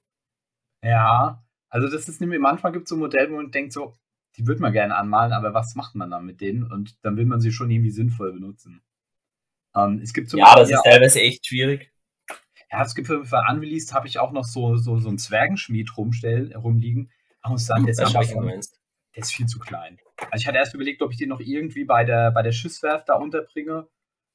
[0.82, 3.94] Ja, also das ist nämlich, manchmal gibt es so Modelle, wo man denkt so,
[4.36, 6.64] die würde man gerne anmalen, aber was macht man dann mit denen?
[6.64, 8.82] Und dann will man sie schon irgendwie sinnvoll benutzen.
[9.76, 11.92] Ähm, es gibt ja, das ist teilweise echt schwierig.
[12.70, 16.54] Ja, es gibt für Unreleased habe ich auch noch so, so, so einen Zwergenschmied rumstellen,
[16.54, 17.10] rumliegen.
[17.44, 18.22] Ich muss sagen, der ist, einfach,
[19.14, 19.98] der ist viel zu klein.
[20.30, 23.08] Also ich hatte erst überlegt, ob ich den noch irgendwie bei der, bei der Schiffswerft
[23.08, 23.88] da unterbringe.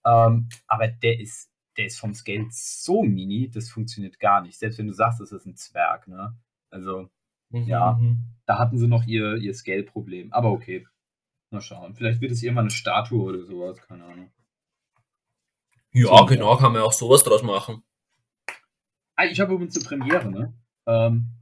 [0.05, 4.57] Ähm, aber der ist, der ist vom Scale so mini, das funktioniert gar nicht.
[4.57, 6.37] Selbst wenn du sagst, das ist ein Zwerg, ne?
[6.69, 7.09] Also,
[7.49, 8.23] mhm, ja, mhm.
[8.45, 10.31] da hatten sie noch ihr, ihr Scale-Problem.
[10.33, 10.87] Aber okay.
[11.51, 11.95] Mal schauen.
[11.95, 14.31] Vielleicht wird es irgendwann eine Statue oder sowas, keine Ahnung.
[15.91, 17.83] Ja, so, genau, kann man auch sowas draus machen.
[19.15, 20.53] Ah, ich habe übrigens eine Premiere, ne?
[20.85, 21.38] Ähm,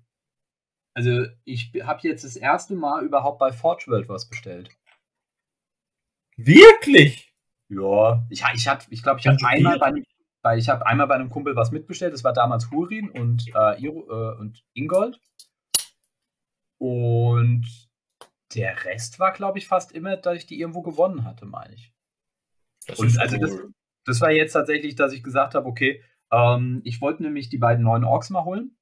[0.98, 4.72] also, ich habe jetzt das erste Mal überhaupt bei Forge World was bestellt.
[6.38, 7.36] Wirklich?
[7.70, 9.92] Ja, ich, ich, hat, ich glaube, ich habe einmal bei,
[10.42, 12.16] bei, ich hab einmal bei einem Kumpel was mitbestellt.
[12.16, 15.22] Das war damals Hurin und, äh, Iro, äh, und Ingold.
[16.80, 17.68] Und
[18.56, 21.94] der Rest war, glaube ich, fast immer, dass ich die irgendwo gewonnen hatte, meine ich.
[22.88, 23.42] Das und also cool.
[23.42, 23.60] das,
[24.06, 27.84] das war jetzt tatsächlich, dass ich gesagt habe, okay, ähm, ich wollte nämlich die beiden
[27.84, 28.76] neuen Orks mal holen.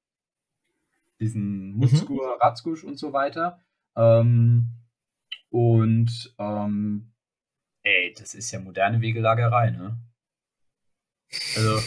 [1.20, 1.72] Diesen.
[1.76, 2.40] Mutskur, mhm.
[2.40, 3.60] Ratzgusch und so weiter.
[3.96, 4.70] Ähm,
[5.50, 7.12] und ähm,
[7.82, 9.98] ey, das ist ja moderne Wegelagerei, ne?
[11.56, 11.80] Also,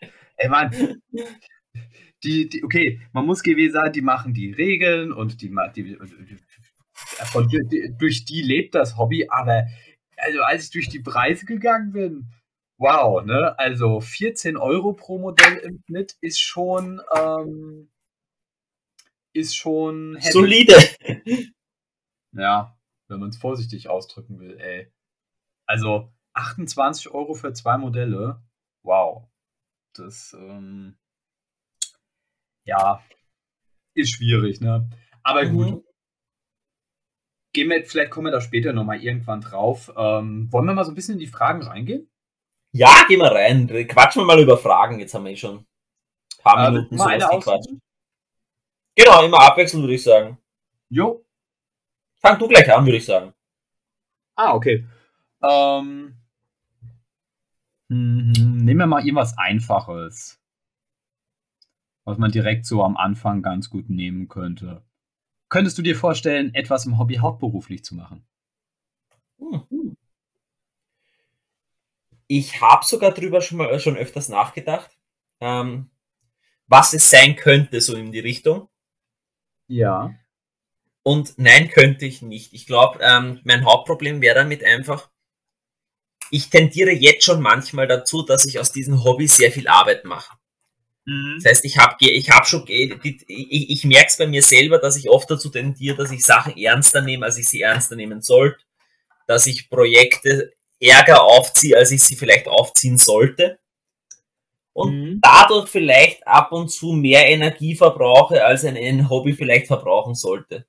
[0.36, 0.70] ey, Mann,
[2.24, 7.68] die, die, okay, man muss gewesen sein, die machen die Regeln und die, die, die,
[7.68, 9.66] die, durch die lebt das Hobby, aber
[10.16, 12.32] also als ich durch die Preise gegangen bin,
[12.78, 13.58] wow, ne?
[13.58, 17.91] Also 14 Euro pro Modell im Schnitt ist schon, ähm,
[19.32, 20.32] ist schon heavy.
[20.32, 20.74] solide.
[22.34, 24.90] Ja, wenn man es vorsichtig ausdrücken will, ey.
[25.66, 28.42] Also 28 Euro für zwei Modelle,
[28.82, 29.28] wow.
[29.94, 30.96] Das, ähm,
[32.64, 33.04] ja,
[33.94, 34.88] ist schwierig, ne?
[35.22, 35.52] Aber mhm.
[35.52, 35.84] gut,
[37.52, 39.92] gehen wir, vielleicht kommen wir da später nochmal irgendwann drauf.
[39.96, 42.10] Ähm, wollen wir mal so ein bisschen in die Fragen reingehen?
[42.74, 43.66] Ja, gehen wir rein.
[43.86, 44.98] Quatschen wir mal über Fragen.
[44.98, 45.66] Jetzt haben wir schon ein
[46.42, 47.68] paar äh, Minuten so gequatscht.
[48.94, 50.38] Genau, immer abwechselnd, würde ich sagen.
[50.88, 51.24] Jo.
[52.20, 53.32] Fang du gleich an, würde ich sagen.
[54.36, 54.86] Ah, okay.
[55.42, 56.14] Ähm,
[57.88, 58.32] hm,
[58.64, 60.40] nehmen wir mal irgendwas Einfaches.
[62.04, 64.82] Was man direkt so am Anfang ganz gut nehmen könnte.
[65.48, 68.26] Könntest du dir vorstellen, etwas im Hobby hauptberuflich zu machen?
[69.38, 69.96] Hm.
[72.26, 74.96] Ich habe sogar drüber schon, mal, schon öfters nachgedacht,
[75.40, 75.90] ähm,
[76.66, 78.68] was es sein könnte, so in die Richtung.
[79.72, 80.14] Ja.
[81.02, 82.52] Und nein, könnte ich nicht.
[82.52, 85.08] Ich glaube, ähm, mein Hauptproblem wäre damit einfach,
[86.30, 90.36] ich tendiere jetzt schon manchmal dazu, dass ich aus diesem Hobby sehr viel Arbeit mache.
[91.06, 91.40] Mhm.
[91.42, 94.96] Das heißt, ich habe ich hab schon, ich, ich merke es bei mir selber, dass
[94.96, 98.62] ich oft dazu tendiere, dass ich Sachen ernster nehme, als ich sie ernster nehmen sollte,
[99.26, 103.58] dass ich Projekte ärger aufziehe, als ich sie vielleicht aufziehen sollte
[104.72, 105.20] und mhm.
[105.20, 110.66] dadurch vielleicht ab und zu mehr Energie verbrauche, als ein, ein Hobby vielleicht verbrauchen sollte.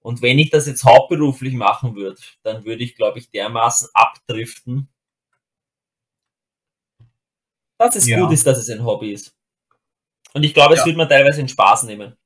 [0.00, 4.88] Und wenn ich das jetzt hauptberuflich machen würde, dann würde ich, glaube ich, dermaßen abdriften,
[7.78, 8.20] dass es ja.
[8.20, 9.36] gut ist, dass es ein Hobby ist.
[10.34, 10.86] Und ich glaube, es ja.
[10.86, 12.16] würde man teilweise in Spaß nehmen.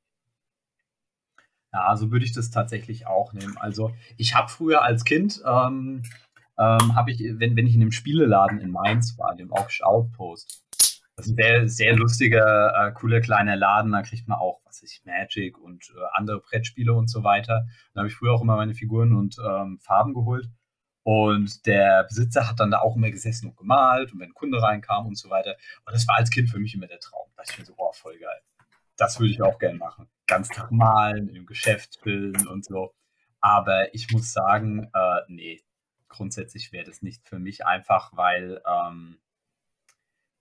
[1.73, 3.59] Ja, so würde ich das tatsächlich auch nehmen.
[3.59, 6.03] Also ich habe früher als Kind, ähm,
[6.59, 10.66] ähm, habe ich, wenn, wenn ich in einem Spieleladen in Mainz war, dem Auction Outpost,
[11.17, 13.93] das ist ein sehr, lustiger, äh, cooler kleiner Laden.
[13.93, 17.67] Da kriegt man auch, was ich, Magic und äh, andere Brettspiele und so weiter.
[17.95, 20.51] Da habe ich früher auch immer meine Figuren und ähm, Farben geholt.
[21.05, 24.61] Und der Besitzer hat dann da auch immer gesessen und gemalt und wenn ein Kunde
[24.61, 25.57] reinkam und so weiter.
[25.87, 27.29] Und das war als Kind für mich immer der Traum.
[27.37, 28.41] Da dachte ich mir so, oh, voll geil.
[28.97, 30.09] Das würde ich auch gerne machen.
[30.27, 32.93] Ganz Tag malen, im Geschäft bilden und so.
[33.41, 35.63] Aber ich muss sagen, äh, nee,
[36.09, 39.19] grundsätzlich wäre das nicht für mich einfach, weil ähm,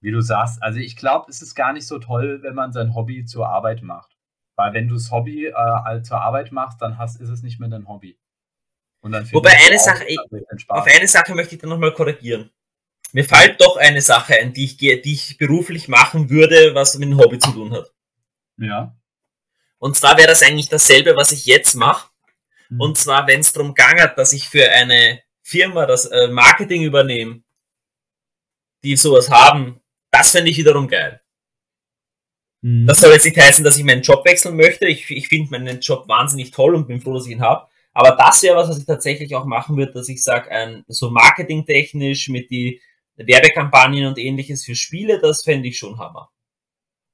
[0.06, 2.94] wie du sagst, also ich glaube, es ist gar nicht so toll, wenn man sein
[2.94, 4.16] Hobby zur Arbeit macht.
[4.56, 7.70] Weil wenn du das Hobby äh, zur Arbeit machst, dann hast, ist es nicht mehr
[7.70, 8.16] dein Hobby.
[9.02, 10.20] Wobei eine Sache, ich,
[10.68, 12.52] auf eine Sache möchte ich dann nochmal korrigieren.
[13.14, 17.10] Mir fällt doch eine Sache ein, die ich, die ich beruflich machen würde, was mit
[17.10, 17.92] dem Hobby zu tun hat.
[18.58, 18.96] Ja.
[19.80, 22.12] Und zwar wäre das eigentlich dasselbe, was ich jetzt mache.
[22.70, 22.80] Mhm.
[22.80, 27.42] Und zwar, wenn es darum gangert, dass ich für eine Firma das äh, Marketing übernehme,
[28.84, 29.82] die sowas haben,
[30.16, 31.22] das fände ich wiederum geil.
[32.62, 32.88] Mhm.
[32.88, 34.88] Das soll jetzt nicht heißen, dass ich meinen Job wechseln möchte.
[34.88, 37.68] Ich, ich finde meinen Job wahnsinnig toll und bin froh, dass ich ihn habe.
[37.94, 42.30] Aber das wäre was, was ich tatsächlich auch machen würde, dass ich sage, so marketingtechnisch
[42.30, 42.82] mit die
[43.18, 46.30] Werbekampagnen und ähnliches für Spiele, das fände ich schon Hammer.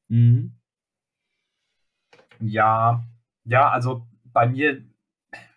[0.07, 0.53] Mhm.
[2.39, 3.03] Ja,
[3.45, 4.83] ja, also bei mir,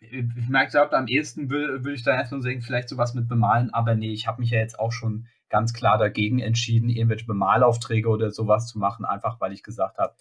[0.00, 3.94] ich merke, am ehesten würde, würde ich da erstmal sagen, vielleicht sowas mit bemalen, aber
[3.94, 8.30] nee, ich habe mich ja jetzt auch schon ganz klar dagegen entschieden, irgendwelche Bemalaufträge oder
[8.30, 10.14] sowas zu machen, einfach weil ich gesagt habe,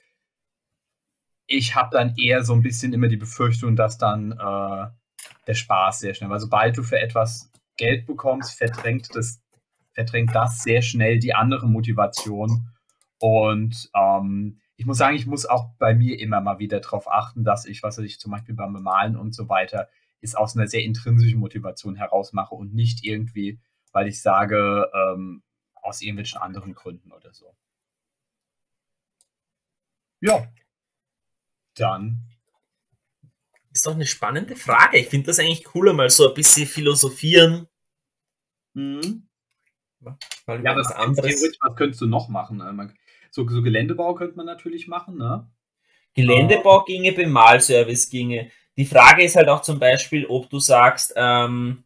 [1.48, 4.88] ich habe dann eher so ein bisschen immer die Befürchtung, dass dann äh,
[5.48, 9.42] der Spaß sehr schnell, weil sobald du für etwas Geld bekommst, verdrängt das,
[9.94, 12.70] verdrängt das sehr schnell die andere Motivation.
[13.20, 17.44] Und ähm, ich muss sagen, ich muss auch bei mir immer mal wieder darauf achten,
[17.44, 19.90] dass ich, was ich zum Beispiel beim Bemalen und so weiter,
[20.22, 23.60] ist aus einer sehr intrinsischen Motivation heraus mache und nicht irgendwie
[23.94, 25.44] weil ich sage, ähm,
[25.76, 27.56] aus irgendwelchen anderen Gründen oder so.
[30.20, 30.48] Ja.
[31.76, 32.20] Dann.
[33.72, 34.98] Ist doch eine spannende Frage.
[34.98, 37.68] Ich finde das eigentlich cooler, mal so ein bisschen philosophieren.
[38.74, 39.28] Mhm.
[40.02, 41.58] ja, was anderes.
[41.62, 42.58] Was könntest du noch machen?
[42.58, 42.94] Ne?
[43.32, 45.50] So, so, Geländebau könnte man natürlich machen, ne?
[46.14, 46.86] Geländebau uh.
[46.86, 48.52] ginge, Bemalservice ginge.
[48.78, 51.84] Die Frage ist halt auch zum Beispiel, ob du sagst, ähm,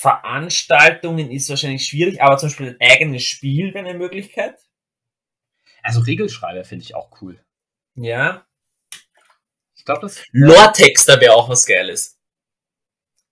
[0.00, 4.58] Veranstaltungen ist wahrscheinlich schwierig, aber zum Beispiel ein eigenes Spiel wäre eine Möglichkeit.
[5.82, 7.38] Also Regelschreiber finde ich auch cool.
[7.96, 8.46] Ja.
[9.74, 10.22] Ich glaube, das.
[10.32, 12.18] Lore-Texter wäre auch was Geiles.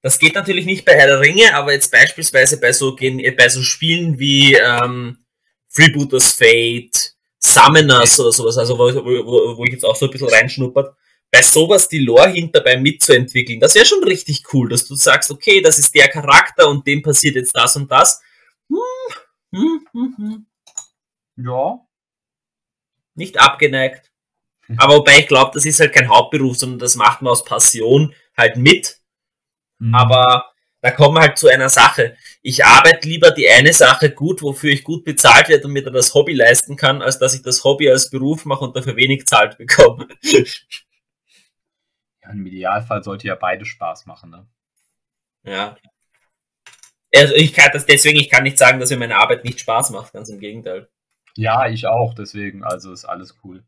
[0.02, 3.62] Das geht natürlich nicht bei Herr der Ringe, aber jetzt beispielsweise bei so, bei so
[3.62, 5.24] Spielen wie ähm,
[5.68, 10.28] Freebooters Fate, Summoners oder sowas, also wo, wo, wo ich jetzt auch so ein bisschen
[10.28, 10.94] reinschnuppert,
[11.30, 15.60] bei sowas die Lore hinterbei mitzuentwickeln, das wäre schon richtig cool, dass du sagst, okay,
[15.60, 18.22] das ist der Charakter und dem passiert jetzt das und das.
[18.70, 18.78] Hm,
[19.54, 20.46] hm, hm, hm.
[21.36, 21.80] ja.
[23.14, 24.10] Nicht abgeneigt.
[24.76, 28.14] Aber wobei ich glaube, das ist halt kein Hauptberuf, sondern das macht man aus Passion
[28.36, 28.98] halt mit.
[29.78, 29.94] Mhm.
[29.94, 32.16] Aber da kommen wir halt zu einer Sache.
[32.42, 35.94] Ich arbeite lieber die eine Sache gut, wofür ich gut bezahlt werde und mir dann
[35.94, 39.26] das Hobby leisten kann, als dass ich das Hobby als Beruf mache und dafür wenig
[39.26, 40.06] zahlt bekomme.
[42.30, 44.46] Im Idealfall sollte ja beide Spaß machen, ne?
[45.44, 45.76] Ja.
[47.14, 49.90] Also ich kann das deswegen, ich kann nicht sagen, dass mir meine Arbeit nicht Spaß
[49.90, 50.88] macht, ganz im Gegenteil.
[51.36, 53.64] Ja, ich auch, deswegen, also ist alles cool.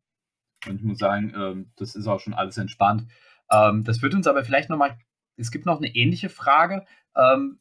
[0.67, 3.11] Und ich muss sagen, ähm, das ist auch schon alles entspannt.
[3.51, 4.99] Ähm, das wird uns aber vielleicht nochmal,
[5.37, 6.85] es gibt noch eine ähnliche Frage,
[7.17, 7.61] ähm,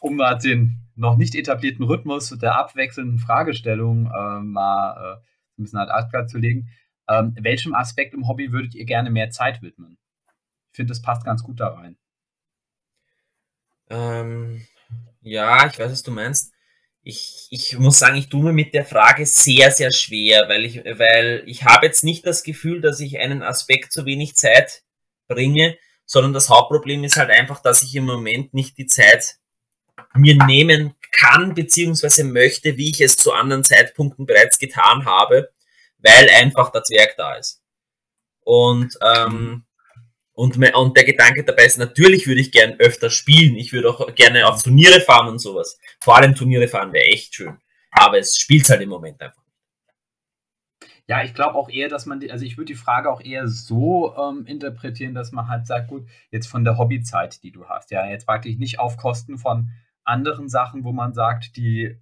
[0.00, 5.16] um mal den noch nicht etablierten Rhythmus der abwechselnden Fragestellungen äh, mal äh,
[5.58, 6.70] ein bisschen ad acta zu legen.
[7.08, 9.98] Welchem Aspekt im Hobby würdet ihr gerne mehr Zeit widmen?
[10.72, 11.96] Finde, das passt ganz gut da rein.
[13.90, 14.66] Ähm,
[15.20, 16.52] ja, ich weiß, was du meinst.
[17.02, 20.84] Ich, ich muss sagen, ich tue mir mit der Frage sehr, sehr schwer, weil ich,
[20.84, 24.82] weil ich habe jetzt nicht das Gefühl, dass ich einen Aspekt zu wenig Zeit
[25.26, 29.36] bringe, sondern das Hauptproblem ist halt einfach, dass ich im Moment nicht die Zeit
[30.14, 35.50] mir nehmen kann beziehungsweise möchte, wie ich es zu anderen Zeitpunkten bereits getan habe,
[35.98, 37.62] weil einfach der Zwerg da ist.
[38.40, 39.64] Und, ähm,
[40.42, 43.54] und, und der Gedanke dabei ist, natürlich würde ich gern öfter spielen.
[43.54, 45.78] Ich würde auch gerne auf Turniere fahren und sowas.
[46.00, 47.58] Vor allem Turniere fahren wäre echt schön.
[47.92, 49.40] Aber es spielt halt im Moment einfach.
[51.06, 54.16] Ja, ich glaube auch eher, dass man, also ich würde die Frage auch eher so
[54.16, 58.04] ähm, interpretieren, dass man halt sagt, gut, jetzt von der Hobbyzeit, die du hast, ja,
[58.08, 59.70] jetzt praktisch nicht auf Kosten von
[60.02, 62.00] anderen Sachen, wo man sagt, die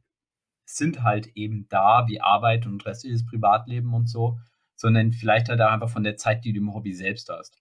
[0.65, 4.39] sind halt eben da, wie Arbeit und restliches Privatleben und so,
[4.77, 7.61] sondern vielleicht halt einfach von der Zeit, die du im Hobby selbst hast.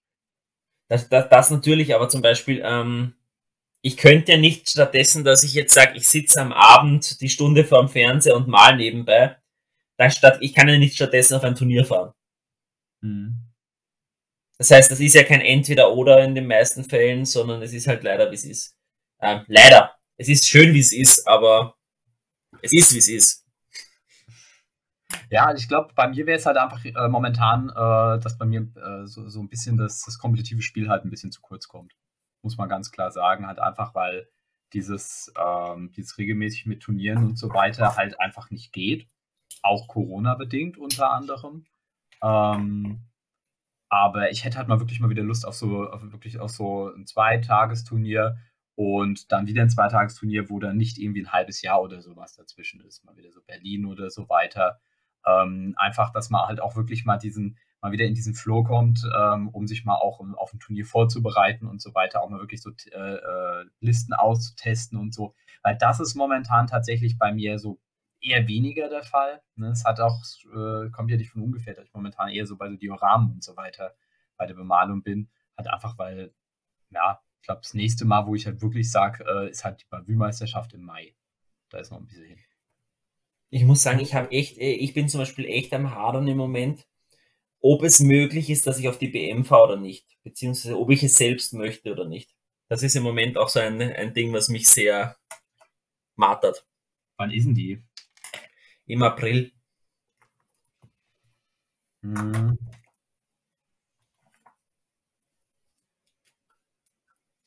[0.90, 3.14] Das, das, das natürlich, aber zum Beispiel, ähm,
[3.80, 7.64] ich könnte ja nicht stattdessen, dass ich jetzt sage, ich sitze am Abend die Stunde
[7.64, 9.36] vorm Fernseher und mal nebenbei,
[10.08, 12.12] statt, ich kann ja nicht stattdessen auf ein Turnier fahren.
[13.02, 13.36] Mhm.
[14.58, 18.02] Das heißt, das ist ja kein Entweder-Oder in den meisten Fällen, sondern es ist halt
[18.02, 18.76] leider, wie es ist.
[19.20, 19.94] Ähm, leider.
[20.16, 21.76] Es ist schön, wie es ist, aber
[22.62, 23.46] es ist, wie es ist.
[25.30, 28.68] Ja, ich glaube, bei mir wäre es halt einfach äh, momentan, äh, dass bei mir
[28.76, 31.94] äh, so, so ein bisschen das, das kompetitive Spiel halt ein bisschen zu kurz kommt.
[32.42, 33.46] Muss man ganz klar sagen.
[33.46, 34.28] Halt einfach, weil
[34.72, 39.08] dieses, ähm, dieses regelmäßig mit Turnieren und so weiter halt einfach nicht geht
[39.62, 41.64] auch Corona-bedingt unter anderem.
[42.22, 43.06] Ähm,
[43.88, 46.92] aber ich hätte halt mal wirklich mal wieder Lust auf so, auf wirklich auf so
[46.94, 48.38] ein Zweitagesturnier
[48.76, 52.80] und dann wieder ein Zweitagesturnier, wo dann nicht irgendwie ein halbes Jahr oder sowas dazwischen
[52.80, 53.04] ist.
[53.04, 54.80] Mal wieder so Berlin oder so weiter.
[55.26, 59.02] Ähm, einfach, dass man halt auch wirklich mal diesen, mal wieder in diesen Flow kommt,
[59.18, 62.62] ähm, um sich mal auch auf ein Turnier vorzubereiten und so weiter, auch mal wirklich
[62.62, 65.34] so äh, äh, Listen auszutesten und so.
[65.62, 67.80] Weil das ist momentan tatsächlich bei mir so
[68.20, 69.42] eher weniger der Fall.
[69.56, 69.68] Ne?
[69.70, 70.22] Es hat auch,
[70.54, 73.44] äh, kommt ja nicht von ungefähr, dass ich momentan eher so bei so Dioramen und
[73.44, 73.94] so weiter
[74.36, 75.30] bei der Bemalung bin.
[75.56, 76.34] Halt einfach, weil,
[76.90, 79.86] ja, ich glaube, das nächste Mal, wo ich halt wirklich sage, äh, ist halt die
[79.88, 81.14] Bavü-Meisterschaft im Mai.
[81.70, 82.38] Da ist noch ein bisschen hin.
[83.50, 86.36] Ich muss sagen, ich habe echt, äh, ich bin zum Beispiel echt am Hadern im
[86.36, 86.86] Moment,
[87.60, 90.06] ob es möglich ist, dass ich auf die BM fahre oder nicht.
[90.24, 92.30] Beziehungsweise ob ich es selbst möchte oder nicht.
[92.68, 95.16] Das ist im Moment auch so ein, ein Ding, was mich sehr
[96.16, 96.66] martert.
[97.16, 97.82] Wann ist denn die?
[98.90, 99.52] im April.
[102.02, 102.56] Hm.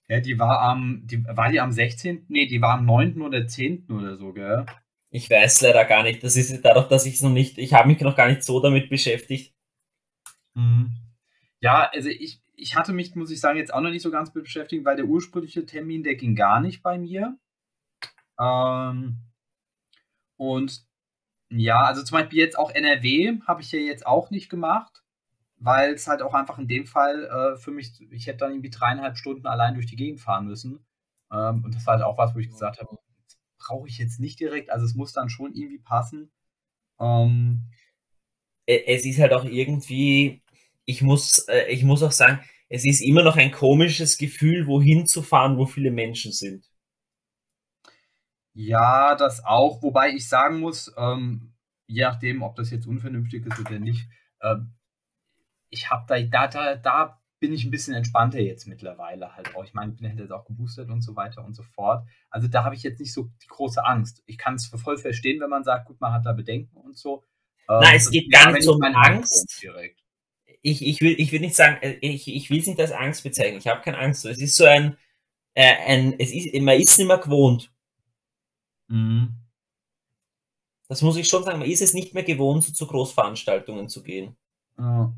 [0.08, 2.26] Ja, die war am, die, war die am 16.
[2.30, 3.22] Nee, die war am 9.
[3.22, 3.86] oder 10.
[3.90, 4.66] oder so, gell?
[5.14, 6.24] Ich weiß leider gar nicht.
[6.24, 8.60] Das ist dadurch, dass ich es noch nicht, ich habe mich noch gar nicht so
[8.60, 9.54] damit beschäftigt.
[10.56, 10.96] Mhm.
[11.60, 14.34] Ja, also ich, ich hatte mich, muss ich sagen, jetzt auch noch nicht so ganz
[14.34, 17.38] beschäftigt, weil der ursprüngliche Termin, der ging gar nicht bei mir.
[18.40, 19.20] Ähm,
[20.38, 20.84] und
[21.52, 25.04] ja, also zum Beispiel jetzt auch NRW habe ich ja jetzt auch nicht gemacht,
[25.58, 28.72] weil es halt auch einfach in dem Fall äh, für mich, ich hätte dann irgendwie
[28.72, 30.84] dreieinhalb Stunden allein durch die Gegend fahren müssen.
[31.32, 32.98] Ähm, und das war halt auch was, wo ich gesagt habe,
[33.66, 36.32] brauche ich jetzt nicht direkt, also es muss dann schon irgendwie passen.
[37.00, 37.70] Ähm,
[38.66, 40.42] es ist halt auch irgendwie,
[40.86, 45.06] ich muss, äh, ich muss auch sagen, es ist immer noch ein komisches Gefühl, wohin
[45.06, 46.66] zu fahren, wo viele Menschen sind.
[48.54, 51.54] Ja, das auch, wobei ich sagen muss, ähm,
[51.88, 54.08] je nachdem, ob das jetzt unvernünftig ist oder nicht,
[54.42, 54.74] ähm,
[55.70, 59.66] ich habe da, da, da, da bin ich ein bisschen entspannter jetzt mittlerweile halt auch.
[59.66, 62.08] Ich meine, ich bin jetzt auch geboostert und so weiter und so fort.
[62.30, 64.24] Also da habe ich jetzt nicht so die große Angst.
[64.28, 67.26] Ich kann es voll verstehen, wenn man sagt, gut, man hat da Bedenken und so.
[67.68, 69.62] Ähm, Nein, es geht gar nicht um Angst.
[70.62, 73.24] Ich, ich, will, ich will nicht sagen, äh, ich, ich will es nicht als Angst
[73.24, 73.58] bezeichnen.
[73.58, 74.24] Ich habe keine Angst.
[74.24, 74.96] Es ist so ein,
[75.54, 77.74] äh, ein es ist, man ist nicht mehr gewohnt.
[78.88, 79.36] Mhm.
[80.88, 84.02] Das muss ich schon sagen, man ist es nicht mehr gewohnt, so zu Großveranstaltungen zu
[84.02, 84.38] gehen.
[84.78, 85.14] Ja.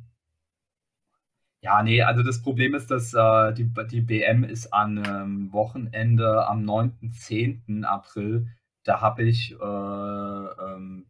[1.66, 6.46] Ja, nee, also das Problem ist, dass äh, die, die BM ist an ähm, Wochenende
[6.48, 7.12] am 9.
[7.12, 7.86] 10.
[7.86, 8.48] April.
[8.84, 11.08] Da habe ich, äh, ähm,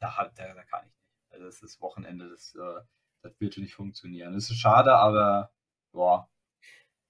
[0.00, 1.30] da, da, da, kann ich nicht.
[1.30, 2.80] Also das ist Wochenende, das, äh,
[3.22, 4.34] das wird nicht funktionieren.
[4.34, 5.52] Das ist schade, aber
[5.92, 6.28] boah,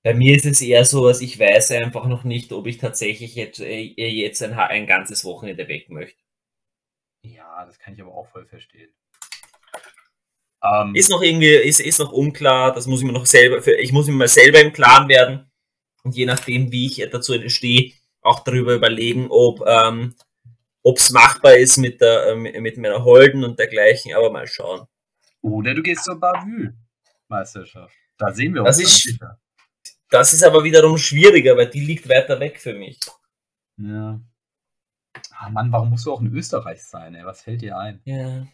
[0.03, 3.35] bei mir ist es eher so, dass ich weiß einfach noch nicht, ob ich tatsächlich
[3.35, 6.23] jetzt, äh, jetzt ein, ein ganzes Wochenende weg möchte.
[7.25, 8.93] Ja, das kann ich aber auch voll verstehen.
[10.65, 13.75] Ähm, ist noch irgendwie, ist, ist noch unklar, das muss ich mir noch selber, für,
[13.75, 15.51] ich muss mir mal selber im Klaren werden
[16.03, 20.15] und je nachdem, wie ich dazu stehe, auch darüber überlegen, ob ähm,
[20.83, 24.87] es machbar ist mit, der, äh, mit meiner Holden und dergleichen, aber mal schauen.
[25.43, 27.95] Oder du gehst zur Bavü-Meisterschaft.
[28.17, 28.77] Da sehen wir uns.
[28.77, 29.39] Das ist, sicher.
[30.09, 33.01] Das ist aber wiederum schwieriger, weil die liegt weiter weg für mich.
[33.77, 34.21] Ja.
[35.31, 37.15] Ah Mann, warum musst du auch in Österreich sein?
[37.15, 37.25] Ey?
[37.25, 38.01] Was fällt dir ein?
[38.05, 38.47] Ja.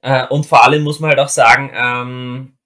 [0.00, 2.58] Äh, und vor allem muss man halt auch sagen, ähm,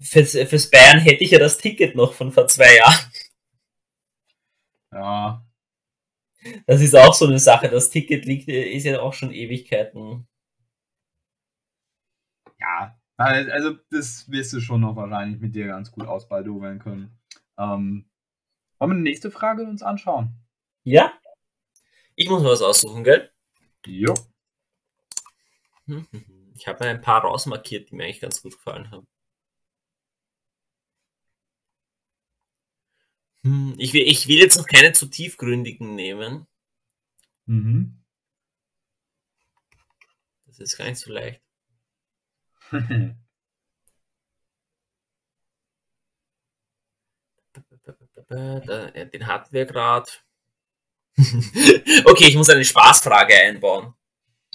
[0.00, 3.12] fürs, fürs Bayern hätte ich ja das Ticket noch von vor zwei Jahren.
[4.92, 5.46] Ja.
[6.66, 7.68] Das ist auch so eine Sache.
[7.68, 10.26] Das Ticket liegt, ist ja auch schon Ewigkeiten.
[12.58, 17.18] Ja, also das wirst du schon noch wahrscheinlich mit dir ganz gut ausbaldowern können.
[17.58, 18.08] Ähm,
[18.78, 20.34] wollen wir die nächste Frage uns anschauen?
[20.84, 21.12] Ja?
[22.16, 23.30] Ich muss was aussuchen, gell?
[23.86, 24.14] Jo.
[26.62, 29.08] Ich habe ein paar rausmarkiert, die mir eigentlich ganz gut gefallen haben.
[33.42, 36.46] Hm, ich will, ich will jetzt noch keine zu tiefgründigen nehmen.
[37.46, 38.00] Mhm.
[40.46, 41.42] Das ist gar nicht so leicht.
[42.70, 43.26] Den
[49.26, 50.12] hatten wir gerade.
[52.04, 53.94] okay, ich muss eine Spaßfrage einbauen.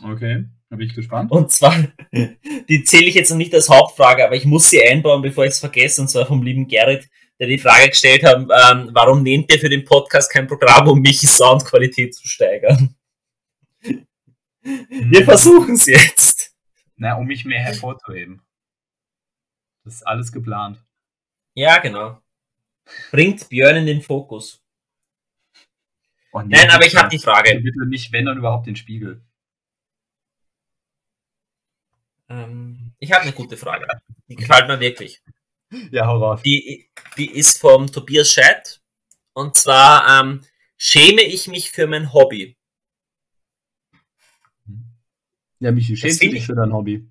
[0.02, 1.32] Okay, habe ich gespannt.
[1.32, 1.76] Und zwar,
[2.70, 5.52] die zähle ich jetzt noch nicht als Hauptfrage, aber ich muss sie einbauen, bevor ich
[5.52, 9.52] es vergesse, und zwar vom lieben Gerrit, der die Frage gestellt hat, ähm, warum nehmt
[9.52, 12.96] ihr für den Podcast kein Programm, um mich Soundqualität zu steigern?
[14.62, 16.54] Wir versuchen es jetzt.
[16.98, 18.42] Na, um mich mehr hervorzuheben.
[19.86, 20.84] Das ist alles geplant.
[21.54, 22.20] Ja, genau.
[23.12, 24.62] Bringt Björn in den Fokus.
[26.34, 27.60] Oh, nee, Nein, aber ich habe die Frage.
[27.62, 29.22] Bitte nicht, wenn dann überhaupt den Spiegel.
[32.30, 33.88] Ähm, ich habe eine gute Frage.
[34.28, 35.22] Die gefällt mir wirklich.
[35.92, 36.42] Ja, hau raus.
[36.44, 38.82] Die, die ist vom Tobias Scheidt.
[39.34, 40.44] Und zwar ähm,
[40.78, 42.58] schäme ich mich für mein Hobby.
[45.60, 47.10] Ja, Michi, schämst du dich für dein Hobby?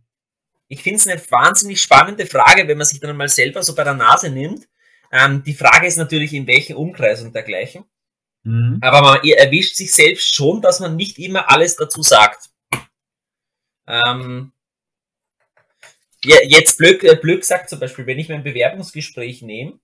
[0.68, 3.84] Ich finde es eine wahnsinnig spannende Frage, wenn man sich dann mal selber so bei
[3.84, 4.68] der Nase nimmt.
[5.12, 7.84] Ähm, die Frage ist natürlich, in welchem Umkreis und dergleichen.
[8.42, 8.78] Mhm.
[8.80, 12.50] Aber man erwischt sich selbst schon, dass man nicht immer alles dazu sagt.
[13.86, 14.52] Ähm,
[16.24, 19.78] ja, jetzt Blöck, äh, Blöck sagt zum Beispiel, wenn ich mein Bewerbungsgespräch nehme,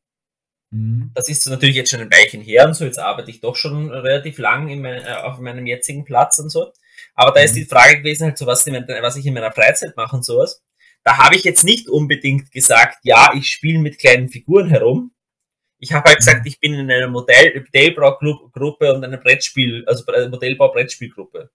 [0.71, 1.11] mhm.
[1.15, 3.57] das ist so natürlich jetzt schon ein Weilchen her und so, jetzt arbeite ich doch
[3.57, 6.73] schon relativ lang mein, äh, auf meinem jetzigen Platz und so.
[7.15, 7.47] Aber da mhm.
[7.47, 10.63] ist die Frage gewesen, halt so, was, was ich in meiner Freizeit mache und sowas.
[11.05, 15.13] Da habe ich jetzt nicht unbedingt gesagt, ja, ich spiele mit kleinen Figuren herum.
[15.79, 16.47] Ich habe halt gesagt, mhm.
[16.47, 21.51] ich bin in einer Modell Modellbaugruppe und einer Brettspiel, also Modellbau-Brettspielgruppe.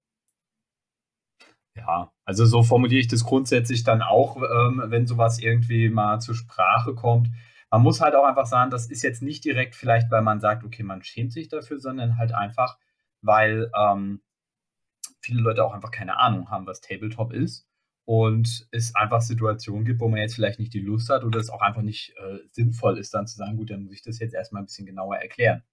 [1.78, 6.36] Ja, also so formuliere ich das grundsätzlich dann auch, ähm, wenn sowas irgendwie mal zur
[6.36, 7.30] Sprache kommt.
[7.70, 10.64] Man muss halt auch einfach sagen, das ist jetzt nicht direkt vielleicht, weil man sagt,
[10.64, 12.78] okay, man schämt sich dafür, sondern halt einfach,
[13.22, 14.22] weil ähm,
[15.20, 17.68] viele Leute auch einfach keine Ahnung haben, was Tabletop ist
[18.06, 21.50] und es einfach Situationen gibt, wo man jetzt vielleicht nicht die Lust hat oder es
[21.50, 24.34] auch einfach nicht äh, sinnvoll ist, dann zu sagen, gut, dann muss ich das jetzt
[24.34, 25.64] erstmal ein bisschen genauer erklären.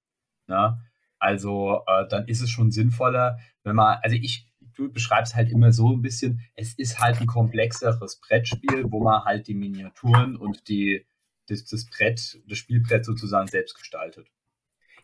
[0.48, 0.80] Ne?
[1.20, 5.72] Also äh, dann ist es schon sinnvoller, wenn man, also ich, du beschreibst halt immer
[5.72, 10.68] so ein bisschen, es ist halt ein komplexeres Brettspiel, wo man halt die Miniaturen und
[10.68, 11.06] die,
[11.48, 14.28] das, das Brett, das Spielbrett sozusagen selbst gestaltet.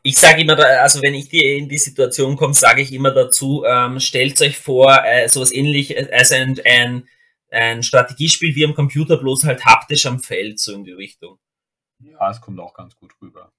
[0.02, 3.64] Ich sage immer, also wenn ich die, in die Situation komme, sage ich immer dazu,
[3.66, 7.08] ähm, stellt euch vor, äh, sowas ähnliches, also ein, ein,
[7.50, 11.38] ein Strategiespiel wie am Computer, bloß halt haptisch am Feld, so in die Richtung.
[11.98, 13.52] Ja, es kommt auch ganz gut rüber.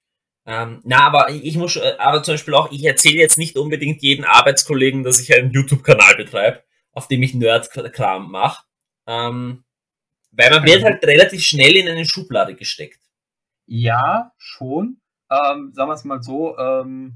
[0.46, 4.02] Ähm, na, aber ich muss, äh, aber zum Beispiel auch, ich erzähle jetzt nicht unbedingt
[4.02, 8.64] jeden Arbeitskollegen, dass ich einen YouTube-Kanal betreibe, auf dem ich Nerd-Kram mache.
[9.06, 9.64] Ähm,
[10.32, 13.00] weil man wird halt relativ schnell in eine Schublade gesteckt.
[13.66, 15.02] Ja, schon.
[15.30, 17.16] Ähm, sagen wir es mal so, ähm,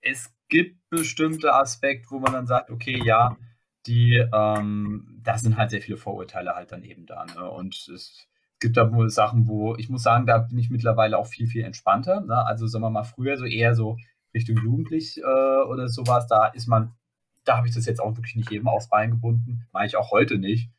[0.00, 3.36] es gibt bestimmte Aspekte, wo man dann sagt, okay, ja,
[3.86, 7.24] die, ähm, da sind halt sehr viele Vorurteile halt dann eben da.
[7.24, 7.48] Ne?
[7.50, 8.26] Und es
[8.64, 11.64] gibt da wohl Sachen, wo ich muss sagen, da bin ich mittlerweile auch viel, viel
[11.64, 12.22] entspannter.
[12.22, 12.46] Ne?
[12.46, 13.98] Also sagen wir mal früher so eher so
[14.32, 16.94] Richtung Jugendlich äh, oder sowas, da ist man,
[17.44, 20.12] da habe ich das jetzt auch wirklich nicht jedem aufs Bein gebunden, mache ich auch
[20.12, 20.70] heute nicht.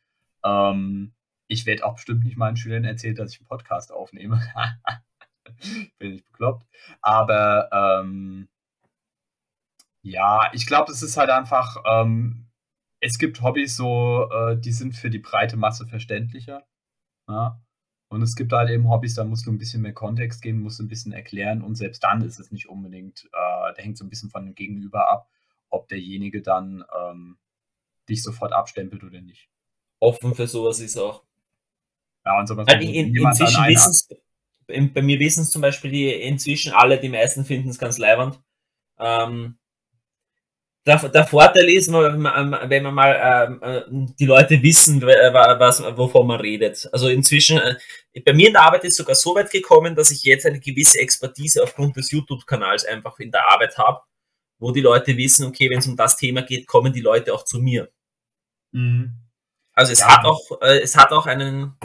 [0.44, 1.12] Ähm,
[1.46, 4.42] ich werde auch bestimmt nicht meinen Schülern erzählen, dass ich einen Podcast aufnehme.
[5.98, 6.66] bin ich bekloppt.
[7.02, 7.70] Aber
[8.02, 8.48] ähm,
[10.02, 12.48] ja, ich glaube, es ist halt einfach, ähm,
[13.00, 16.66] es gibt Hobbys so, äh, die sind für die breite Masse verständlicher.
[17.28, 17.60] Ja?
[18.08, 20.78] Und es gibt halt eben Hobbys, da musst du ein bisschen mehr Kontext geben, musst
[20.78, 24.04] du ein bisschen erklären und selbst dann ist es nicht unbedingt, äh, da hängt so
[24.04, 25.28] ein bisschen von dem Gegenüber ab,
[25.70, 27.38] ob derjenige dann ähm,
[28.08, 29.48] dich sofort abstempelt oder nicht.
[29.98, 31.24] Offen für sowas ist auch.
[32.24, 32.68] Ja, und sowas.
[32.68, 34.16] Also in, inzwischen wissen
[34.66, 38.40] bei mir wissen es zum Beispiel die inzwischen alle, die meisten finden es ganz leibend.
[38.98, 39.58] Ähm,
[40.86, 43.82] der, der Vorteil ist, wenn man, wenn man mal ähm, äh,
[44.18, 46.88] die Leute wissen, was, wovon man redet.
[46.92, 50.22] Also inzwischen, äh, bei mir in der Arbeit ist sogar so weit gekommen, dass ich
[50.22, 54.00] jetzt eine gewisse Expertise aufgrund des YouTube-Kanals einfach in der Arbeit habe,
[54.58, 57.44] wo die Leute wissen, okay, wenn es um das Thema geht, kommen die Leute auch
[57.44, 57.90] zu mir.
[58.70, 59.12] Mhm.
[59.72, 60.16] Also es ja.
[60.16, 61.76] hat auch, äh, es hat auch einen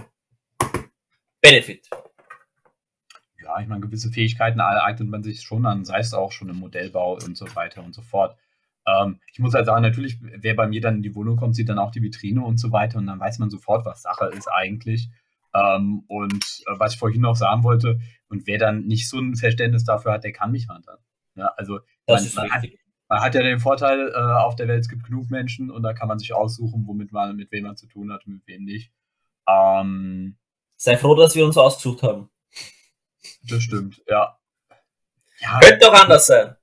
[1.42, 1.90] Benefit.
[3.44, 6.58] ja, ich meine, gewisse Fähigkeiten eignet man sich schon an, sei es auch schon im
[6.58, 8.38] Modellbau und so weiter und so fort.
[8.86, 11.70] Ähm, ich muss halt sagen, natürlich, wer bei mir dann in die Wohnung kommt, sieht
[11.70, 14.48] dann auch die Vitrine und so weiter und dann weiß man sofort, was Sache ist
[14.48, 15.10] eigentlich.
[15.54, 19.36] Ähm, und äh, was ich vorhin noch sagen wollte, und wer dann nicht so ein
[19.36, 20.98] Verständnis dafür hat, der kann mich wandern.
[21.36, 22.66] Ja, also man, man, hat,
[23.10, 25.94] man, hat, ja den Vorteil, äh, auf der Welt es gibt genug Menschen und da
[25.94, 28.64] kann man sich aussuchen, womit man, mit wem man zu tun hat und mit wem
[28.64, 28.92] nicht.
[29.48, 30.38] Ähm,
[30.78, 32.30] Sei froh, dass wir uns ausgesucht haben.
[33.44, 34.38] Das stimmt, ja.
[35.40, 35.60] ja.
[35.60, 36.56] Könnte doch anders sein.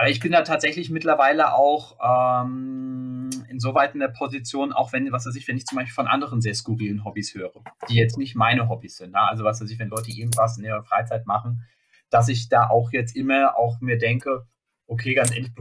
[0.00, 5.26] Aber ich bin da tatsächlich mittlerweile auch ähm, insoweit in der Position, auch wenn, was
[5.26, 7.52] weiß ich, wenn ich zum Beispiel von anderen sehr skurrilen Hobbys höre,
[7.86, 9.12] die jetzt nicht meine Hobbys sind.
[9.12, 9.20] Ne?
[9.20, 11.66] Also was weiß ich, wenn Leute irgendwas in ihrer Freizeit machen,
[12.08, 14.46] dass ich da auch jetzt immer auch mir denke,
[14.86, 15.52] okay, ganz ehrlich,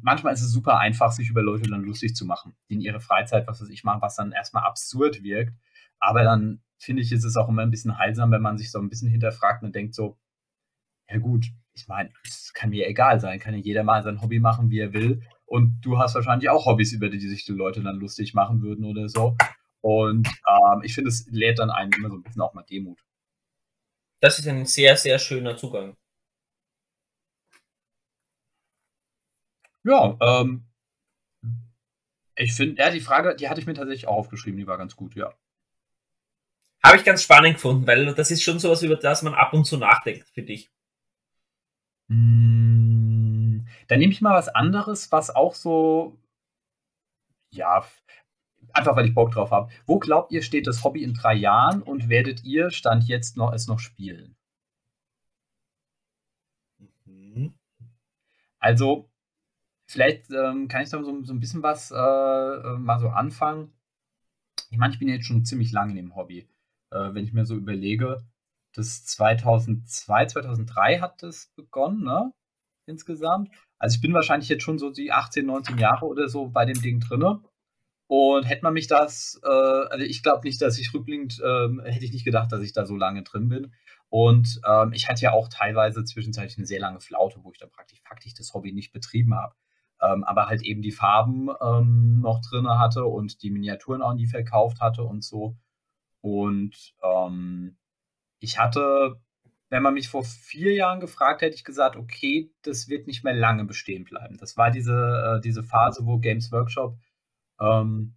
[0.00, 3.00] manchmal ist es super einfach, sich über Leute dann lustig zu machen, die in ihrer
[3.00, 5.52] Freizeit, was weiß ich, machen, was dann erstmal absurd wirkt.
[5.98, 8.78] Aber dann finde ich, ist es auch immer ein bisschen heilsam, wenn man sich so
[8.78, 10.16] ein bisschen hinterfragt und denkt so,
[11.10, 11.44] ja gut,
[11.80, 14.80] ich meine, es kann mir egal sein, kann ja jeder mal sein Hobby machen, wie
[14.80, 15.22] er will.
[15.46, 18.84] Und du hast wahrscheinlich auch Hobbys, über die sich die Leute dann lustig machen würden
[18.84, 19.36] oder so.
[19.80, 23.00] Und ähm, ich finde, es lädt dann einen immer so ein bisschen auch mal Demut.
[24.20, 25.96] Das ist ein sehr, sehr schöner Zugang.
[29.82, 30.66] Ja, ähm,
[32.36, 34.94] ich finde, ja, die Frage, die hatte ich mir tatsächlich auch aufgeschrieben, die war ganz
[34.94, 35.34] gut, ja.
[36.82, 39.64] Habe ich ganz spannend gefunden, weil das ist schon sowas, über das man ab und
[39.64, 40.70] zu nachdenkt, finde ich.
[42.10, 46.18] Hm, dann nehme ich mal was anderes, was auch so,
[47.50, 47.84] ja,
[48.72, 49.70] einfach weil ich Bock drauf habe.
[49.86, 53.52] Wo glaubt ihr, steht das Hobby in drei Jahren und werdet ihr Stand jetzt noch
[53.52, 54.36] es noch spielen?
[57.04, 57.54] Mhm.
[58.58, 59.08] Also,
[59.86, 63.72] vielleicht ähm, kann ich da so, so, ein bisschen was äh, äh, mal so anfangen.
[64.70, 66.48] Ich meine, ich bin jetzt schon ziemlich lange in dem Hobby.
[66.90, 68.24] Äh, wenn ich mir so überlege,
[68.74, 72.32] das 2002, 2003 hat das begonnen, ne?
[72.86, 73.50] Insgesamt.
[73.78, 76.80] Also ich bin wahrscheinlich jetzt schon so die 18, 19 Jahre oder so bei dem
[76.80, 77.40] Ding drinne.
[78.06, 82.04] Und hätte man mich das, äh, also ich glaube nicht, dass ich rückblickend, ähm, hätte
[82.04, 83.72] ich nicht gedacht, dass ich da so lange drin bin.
[84.08, 87.70] Und ähm, ich hatte ja auch teilweise zwischenzeitlich eine sehr lange Flaute, wo ich dann
[87.70, 89.54] praktisch faktisch das Hobby nicht betrieben habe.
[90.02, 94.26] Ähm, aber halt eben die Farben ähm, noch drin hatte und die Miniaturen auch nie
[94.26, 95.56] verkauft hatte und so.
[96.20, 97.76] Und ähm,
[98.40, 99.20] ich hatte,
[99.68, 103.34] wenn man mich vor vier Jahren gefragt hätte, ich gesagt, okay, das wird nicht mehr
[103.34, 104.36] lange bestehen bleiben.
[104.38, 106.98] Das war diese, äh, diese Phase, wo Games Workshop
[107.60, 108.16] ähm,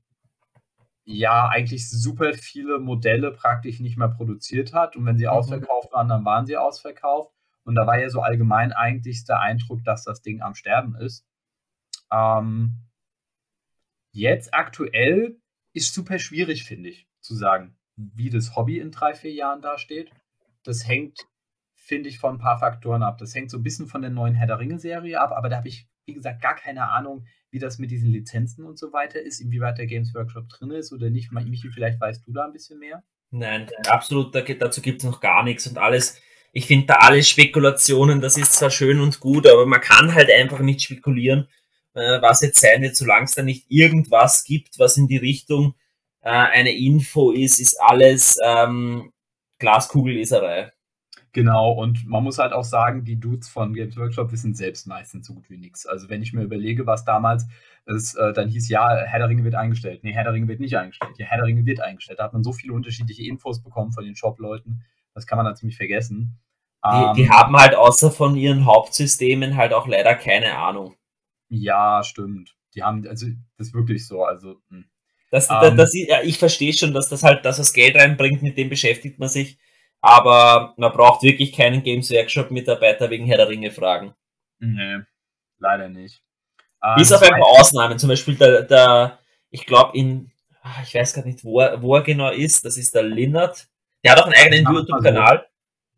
[1.05, 4.95] ja eigentlich super viele Modelle praktisch nicht mehr produziert hat.
[4.95, 5.31] Und wenn sie mhm.
[5.31, 7.31] ausverkauft waren, dann waren sie ausverkauft.
[7.65, 11.25] Und da war ja so allgemein eigentlich der Eindruck, dass das Ding am Sterben ist.
[12.11, 12.79] Ähm,
[14.11, 15.37] jetzt aktuell
[15.73, 20.11] ist super schwierig, finde ich, zu sagen wie das Hobby in drei, vier Jahren dasteht.
[20.63, 21.19] Das hängt,
[21.75, 23.17] finde ich, von ein paar Faktoren ab.
[23.17, 25.67] Das hängt so ein bisschen von der neuen Herr der Ringe-Serie ab, aber da habe
[25.67, 29.39] ich, wie gesagt, gar keine Ahnung, wie das mit diesen Lizenzen und so weiter ist,
[29.39, 31.31] inwieweit der Games Workshop drin ist oder nicht.
[31.31, 33.03] Michi, vielleicht weißt du da ein bisschen mehr?
[33.29, 36.19] Nein, absolut, dazu gibt es noch gar nichts und alles.
[36.51, 40.29] Ich finde da alle Spekulationen, das ist zwar schön und gut, aber man kann halt
[40.31, 41.47] einfach nicht spekulieren,
[41.93, 45.73] äh, was jetzt sein wird, solange es da nicht irgendwas gibt, was in die Richtung
[46.23, 49.11] äh, eine Info ist, ist alles ähm,
[49.59, 50.71] Glaskugelleserei.
[51.33, 55.25] Genau, und man muss halt auch sagen, die Dudes von Games Workshop wissen selbst meistens
[55.25, 55.87] so gut wie nichts.
[55.87, 57.47] Also wenn ich mir überlege, was damals
[57.87, 60.03] ist, äh, dann hieß, ja, Herr der Ringe wird eingestellt.
[60.03, 61.17] Nee, Herr der Ringe wird nicht eingestellt.
[61.17, 62.19] Ja, Herr der Ringe wird eingestellt.
[62.19, 64.83] Da hat man so viele unterschiedliche Infos bekommen von den Shop-Leuten.
[65.15, 66.39] Das kann man da ziemlich vergessen.
[66.85, 70.95] Die, ähm, die haben halt außer von ihren Hauptsystemen halt auch leider keine Ahnung.
[71.49, 72.55] Ja, stimmt.
[72.75, 74.23] Die haben, also das ist wirklich so.
[74.23, 74.83] Also, mh.
[75.33, 75.77] Das, um, ähm.
[75.77, 78.69] das, das, ja, ich verstehe schon, dass das halt, dass das Geld reinbringt, mit dem
[78.69, 79.57] beschäftigt man sich.
[79.99, 84.13] Aber man braucht wirklich keinen Games Workshop Mitarbeiter wegen Herr der Ringe fragen.
[84.59, 84.99] Nee,
[85.57, 86.21] leider nicht.
[86.85, 89.17] Uh, Bis auf ein paar Ausnahmen, zum Beispiel der, der
[89.49, 90.29] ich glaube in,
[90.61, 93.65] ah, ich weiß gar nicht, wo er, wo er genau ist, das ist der Linnert.
[94.03, 95.47] Der hat auch einen eigenen YouTube-Kanal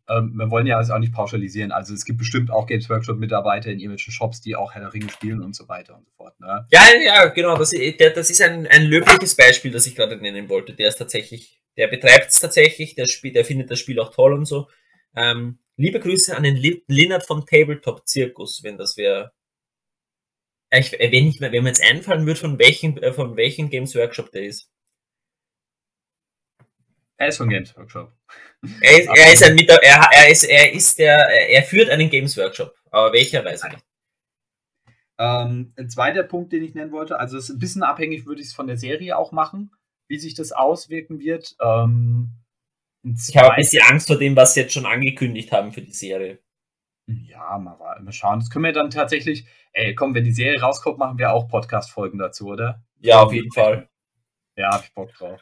[0.08, 1.72] ähm, wir wollen ja also auch nicht pauschalisieren.
[1.72, 5.10] Also es gibt bestimmt auch Games Workshop-Mitarbeiter in irgendwelchen Shops, die auch Herr der Ringe
[5.10, 6.38] spielen und so weiter und so fort.
[6.38, 6.64] Ne?
[6.70, 7.56] Ja, ja, genau.
[7.56, 10.74] Das, das ist ein, ein löbliches Beispiel, das ich gerade nennen wollte.
[10.74, 14.32] Der ist tatsächlich, der betreibt es tatsächlich, der, Spiel, der findet das Spiel auch toll
[14.32, 14.68] und so.
[15.16, 19.32] Ähm, liebe Grüße an den Linnert von Tabletop Zirkus, wenn das wäre.
[20.72, 24.30] Ich, wenn, ich, wenn mir jetzt einfallen würde, von welchen, äh, von welchem Games Workshop
[24.30, 24.70] der ist.
[27.18, 28.12] Er ist von Games Workshop.
[28.80, 32.10] Er ist, er ist ein Mitar er, er, ist, er ist der, er führt einen
[32.10, 32.74] Games Workshop.
[32.90, 33.84] Aber welcher weiß ich nicht.
[35.18, 38.42] Ähm, ein zweiter Punkt, den ich nennen wollte, also es ist ein bisschen abhängig, würde
[38.42, 39.70] ich es von der Serie auch machen,
[40.08, 41.56] wie sich das auswirken wird.
[41.60, 42.32] Ähm,
[43.02, 45.92] Ich habe ein bisschen Angst vor dem, was sie jetzt schon angekündigt haben für die
[45.92, 46.38] Serie.
[47.06, 48.40] Ja, mal, mal schauen.
[48.40, 49.46] Das können wir dann tatsächlich.
[49.72, 52.82] Ey, komm, wenn die Serie rauskommt, machen wir auch Podcast-Folgen dazu, oder?
[53.00, 53.88] Ja, auf jeden Fall.
[54.56, 55.40] Ja, hab ich Bock drauf.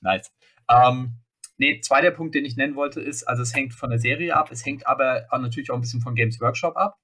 [0.00, 0.30] Nice.
[0.70, 1.16] Ähm,
[1.58, 4.50] nee, zweiter Punkt, den ich nennen wollte, ist, also es hängt von der Serie ab,
[4.50, 6.98] es hängt aber natürlich auch ein bisschen von Games Workshop ab,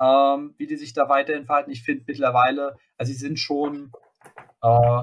[0.00, 1.70] ähm, wie die sich da weiterhin verhalten.
[1.70, 3.92] Ich finde mittlerweile, also sie sind schon,
[4.62, 5.02] äh,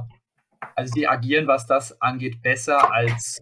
[0.76, 3.42] also die agieren, was das angeht, besser als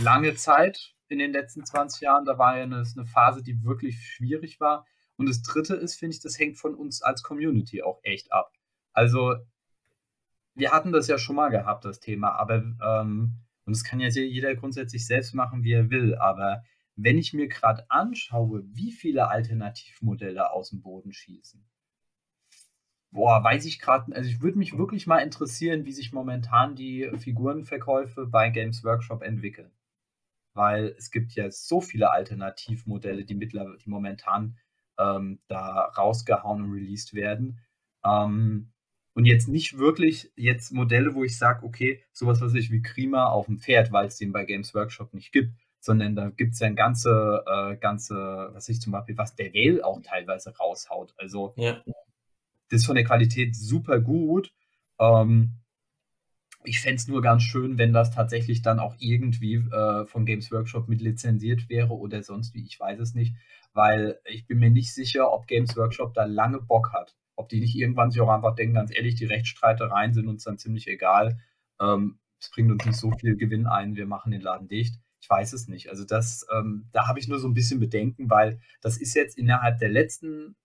[0.00, 2.24] lange Zeit in den letzten 20 Jahren.
[2.24, 4.86] Da war ja eine, eine Phase, die wirklich schwierig war.
[5.16, 8.52] Und das dritte ist, finde ich, das hängt von uns als Community auch echt ab.
[8.92, 9.36] Also,
[10.54, 14.08] wir hatten das ja schon mal gehabt, das Thema, aber, ähm, und das kann ja
[14.08, 16.64] jeder grundsätzlich selbst machen, wie er will, aber
[16.96, 21.64] wenn ich mir gerade anschaue, wie viele Alternativmodelle aus dem Boden schießen,
[23.10, 27.10] boah, weiß ich gerade, also ich würde mich wirklich mal interessieren, wie sich momentan die
[27.16, 29.72] Figurenverkäufe bei Games Workshop entwickeln
[30.54, 34.58] weil es gibt ja so viele Alternativmodelle, die mittlerweile, die momentan
[34.98, 37.60] ähm, da rausgehauen und released werden.
[38.04, 38.72] Ähm,
[39.14, 43.26] und jetzt nicht wirklich jetzt Modelle, wo ich sage, okay, sowas was ich wie Krima
[43.26, 46.60] auf dem Pferd, weil es den bei Games Workshop nicht gibt, sondern da gibt es
[46.60, 51.12] ja ein ganze, äh, ganze, was ich zum Beispiel, was der Whale auch teilweise raushaut.
[51.18, 51.82] Also ja.
[52.70, 54.52] das ist von der Qualität super gut.
[54.98, 55.56] Ähm,
[56.64, 60.52] ich fände es nur ganz schön, wenn das tatsächlich dann auch irgendwie äh, von Games
[60.52, 63.34] Workshop mit lizenziert wäre oder sonst wie, ich weiß es nicht,
[63.72, 67.16] weil ich bin mir nicht sicher, ob Games Workshop da lange Bock hat.
[67.36, 70.58] Ob die nicht irgendwann sich auch einfach denken, ganz ehrlich, die Rechtsstreitereien sind uns dann
[70.58, 71.40] ziemlich egal.
[71.80, 74.96] Ähm, es bringt uns nicht so viel Gewinn ein, wir machen den Laden dicht.
[75.20, 75.88] Ich weiß es nicht.
[75.88, 79.38] Also das, ähm, da habe ich nur so ein bisschen Bedenken, weil das ist jetzt
[79.38, 80.56] innerhalb der letzten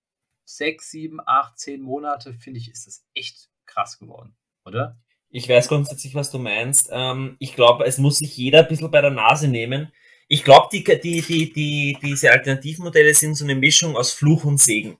[0.45, 4.97] sechs, sieben, acht, zehn Monate, finde ich, ist das echt krass geworden, oder?
[5.29, 6.89] Ich weiß grundsätzlich, was du meinst.
[6.91, 9.91] Ähm, ich glaube, es muss sich jeder ein bisschen bei der Nase nehmen.
[10.29, 14.59] Ich glaube, die, die, die, die, diese Alternativmodelle sind so eine Mischung aus Fluch und
[14.59, 14.97] Segen.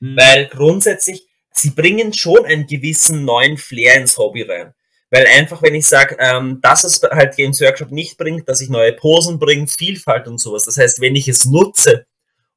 [0.00, 0.16] Mhm.
[0.16, 4.74] Weil grundsätzlich, sie bringen schon einen gewissen neuen Flair ins Hobby rein.
[5.10, 8.68] Weil einfach, wenn ich sage, ähm, dass es halt Games Workshop nicht bringt, dass ich
[8.68, 10.64] neue Posen bringe, Vielfalt und sowas.
[10.64, 12.06] Das heißt, wenn ich es nutze,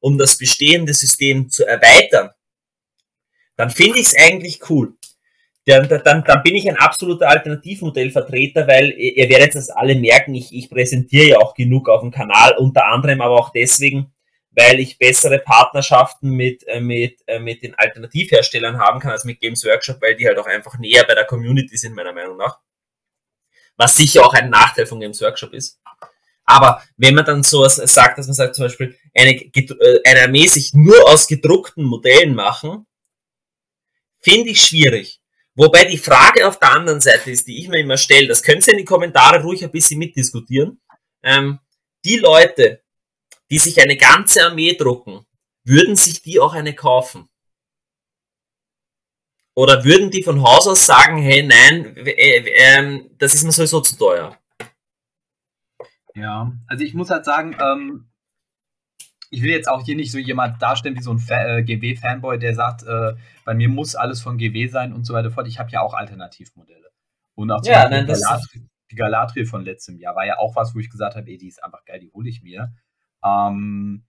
[0.00, 2.30] um das bestehende System zu erweitern,
[3.56, 4.94] dann finde ich es eigentlich cool
[5.66, 10.52] dann, dann, dann bin ich ein absoluter Alternativmodellvertreter, weil ihr werdet das alle merken, ich,
[10.52, 14.12] ich präsentiere ja auch genug auf dem Kanal, unter anderem aber auch deswegen,
[14.54, 19.40] weil ich bessere Partnerschaften mit, äh, mit, äh, mit den Alternativherstellern haben kann als mit
[19.40, 22.58] Games Workshop, weil die halt auch einfach näher bei der Community sind, meiner Meinung nach.
[23.76, 25.80] Was sicher auch ein Nachteil von Games Workshop ist.
[26.44, 30.46] Aber wenn man dann so sagt, dass man sagt zum Beispiel, eine, äh, eine Armee
[30.46, 32.86] sich nur aus gedruckten Modellen machen,
[34.20, 35.20] finde ich schwierig.
[35.54, 38.66] Wobei die Frage auf der anderen Seite ist, die ich mir immer stelle, das könnt
[38.66, 40.80] ihr in die Kommentare ruhig ein bisschen mitdiskutieren.
[41.22, 41.58] Ähm,
[42.04, 42.81] die Leute,
[43.52, 45.26] die sich eine ganze Armee drucken,
[45.62, 47.28] würden sich die auch eine kaufen?
[49.54, 53.82] Oder würden die von Haus aus sagen, hey, nein, äh, äh, das ist mir sowieso
[53.82, 54.38] zu teuer?
[56.14, 58.10] Ja, also ich muss halt sagen, ähm,
[59.28, 62.54] ich will jetzt auch hier nicht so jemand darstellen wie so ein äh, GW-Fanboy, der
[62.54, 63.12] sagt, äh,
[63.44, 65.46] bei mir muss alles von GW sein und so weiter fort.
[65.46, 66.90] Ich habe ja auch Alternativmodelle.
[67.34, 70.74] Und auch ja, nein, die, Galatri die Galatri von letztem Jahr war ja auch was,
[70.74, 72.72] wo ich gesagt habe, ey, die ist einfach geil, die hole ich mir.
[73.24, 74.04] Ähm,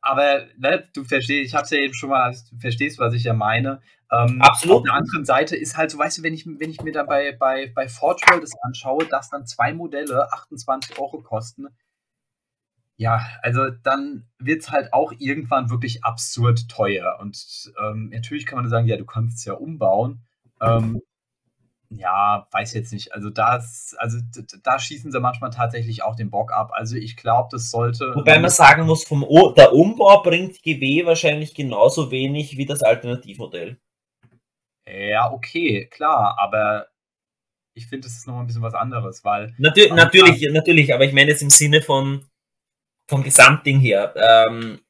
[0.00, 3.24] aber ne, du verstehst, ich habe es ja eben schon mal, du verstehst, was ich
[3.24, 3.80] ja meine.
[4.10, 4.78] Ähm, Absolut.
[4.78, 7.06] Auf der anderen Seite ist halt so, weißt du, wenn ich, wenn ich mir dann
[7.06, 11.68] bei, bei, bei Forge World das anschaue, dass dann zwei Modelle 28 Euro kosten,
[12.96, 17.18] ja, also dann wird es halt auch irgendwann wirklich absurd teuer.
[17.20, 20.20] Und ähm, natürlich kann man sagen, ja, du kannst es ja umbauen.
[20.60, 21.00] Ähm,
[21.96, 23.12] ja, weiß jetzt nicht.
[23.12, 24.18] Also das, also
[24.62, 26.70] da schießen sie manchmal tatsächlich auch den Bock ab.
[26.72, 28.12] Also ich glaube, das sollte.
[28.14, 32.82] Wobei man sagen muss, vom o der Umbau bringt GW wahrscheinlich genauso wenig wie das
[32.82, 33.78] Alternativmodell.
[34.88, 36.88] Ja, okay, klar, aber
[37.74, 39.54] ich finde, das ist nochmal ein bisschen was anderes, weil.
[39.58, 42.26] Natür natürlich, natürlich, aber ich meine es im Sinne von,
[43.08, 44.80] vom Gesamtding her, ähm,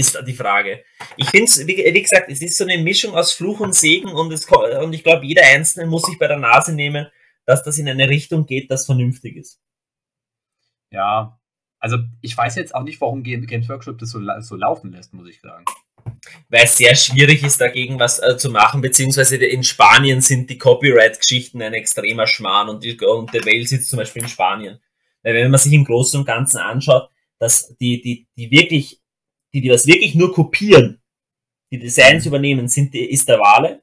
[0.00, 0.84] ist die Frage.
[1.16, 4.08] Ich finde es, wie, wie, gesagt, es ist so eine Mischung aus Fluch und Segen
[4.08, 7.06] und, es, und ich glaube, jeder Einzelne muss sich bei der Nase nehmen,
[7.46, 9.60] dass das in eine Richtung geht, das vernünftig ist.
[10.90, 11.38] Ja,
[11.78, 15.28] also ich weiß jetzt auch nicht, warum Games Workshop das so, so laufen lässt, muss
[15.28, 15.64] ich sagen.
[16.48, 20.58] Weil es sehr schwierig ist, dagegen was äh, zu machen, beziehungsweise in Spanien sind die
[20.58, 24.80] Copyright-Geschichten ein extremer Schmarrn und, die, und der Wales sitzt zum Beispiel in Spanien.
[25.22, 28.99] Weil wenn man sich im Großen und Ganzen anschaut, dass die, die, die wirklich,
[29.52, 31.00] die, die das wirklich nur kopieren,
[31.70, 32.28] die Designs mhm.
[32.28, 33.82] übernehmen, sind, ist der Wale.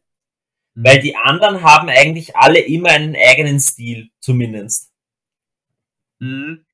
[0.73, 0.83] Mhm.
[0.83, 4.91] Weil die anderen haben eigentlich alle immer einen eigenen Stil, zumindest.
[6.19, 6.65] Mhm.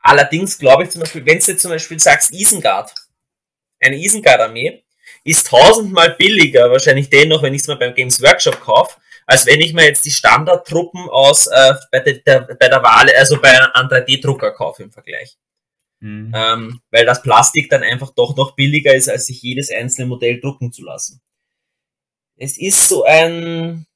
[0.00, 2.92] Allerdings glaube ich zum Beispiel, wenn du zum Beispiel sagst Isengard,
[3.80, 4.82] eine Isengard-Armee,
[5.24, 9.60] ist tausendmal billiger, wahrscheinlich dennoch, wenn ich es mal beim Games Workshop kaufe, als wenn
[9.60, 13.50] ich mir jetzt die Standardtruppen aus äh, bei, der, der, bei der Wahl, also bei
[13.50, 15.36] einem 3D-Drucker kaufe im Vergleich.
[16.00, 16.32] Mhm.
[16.34, 20.40] Ähm, weil das Plastik dann einfach doch noch billiger ist, als sich jedes einzelne Modell
[20.40, 21.20] drucken zu lassen.
[22.36, 23.86] Es ist so ein,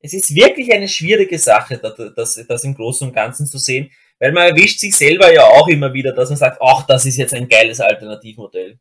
[0.00, 4.32] es ist wirklich eine schwierige Sache, das, das im Großen und Ganzen zu sehen, weil
[4.32, 7.34] man erwischt sich selber ja auch immer wieder, dass man sagt, ach, das ist jetzt
[7.34, 8.78] ein geiles Alternativmodell.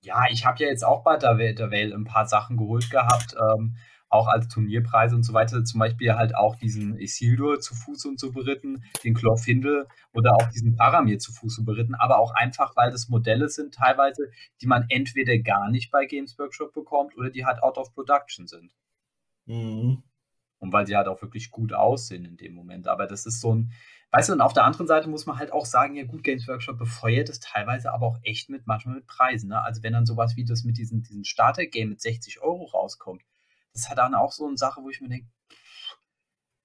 [0.00, 2.90] Ja, ich habe ja jetzt auch bei der Welt, der Welt ein paar Sachen geholt
[2.90, 3.76] gehabt, ähm,
[4.08, 5.64] auch als Turnierpreise und so weiter.
[5.64, 10.48] Zum Beispiel halt auch diesen Isildur zu Fuß und zu beritten, den Chlorfindel oder auch
[10.48, 14.30] diesen Paramir zu Fuß und beritten, aber auch einfach, weil das Modelle sind teilweise,
[14.60, 18.46] die man entweder gar nicht bei Games Workshop bekommt oder die halt out of production
[18.46, 18.74] sind.
[19.46, 20.02] Mhm.
[20.60, 22.88] Und weil sie halt auch wirklich gut aussehen in dem Moment.
[22.88, 23.72] Aber das ist so ein,
[24.10, 26.48] weißt du, und auf der anderen Seite muss man halt auch sagen, ja gut, Games
[26.48, 29.50] Workshop befeuert es teilweise aber auch echt mit, manchmal mit Preisen.
[29.50, 29.62] Ne?
[29.62, 33.22] Also wenn dann sowas wie das mit diesem, diesem Starter-Game mit 60 Euro rauskommt,
[33.72, 35.26] das ist halt dann auch so eine Sache, wo ich mir denke,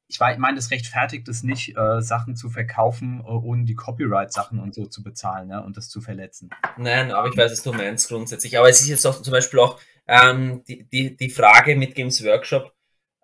[0.08, 4.76] ich meine, das rechtfertigt es nicht, äh, Sachen zu verkaufen, äh, ohne die Copyright-Sachen und
[4.76, 5.64] so zu bezahlen ne?
[5.64, 6.52] und das zu verletzen.
[6.78, 8.58] Nein, aber ich weiß, was du meinst grundsätzlich.
[8.58, 12.24] Aber es ist jetzt auch zum Beispiel auch ähm, die, die, die Frage mit Games
[12.24, 12.74] Workshop,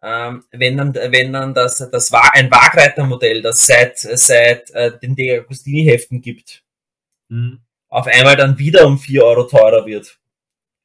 [0.01, 5.15] ähm, wenn dann, wenn dann das, das war ein Wagreitermodell, das seit, seit äh, den
[5.15, 6.63] De Agostini-Heften gibt,
[7.27, 7.59] mhm.
[7.89, 10.19] auf einmal dann wieder um 4 Euro teurer wird.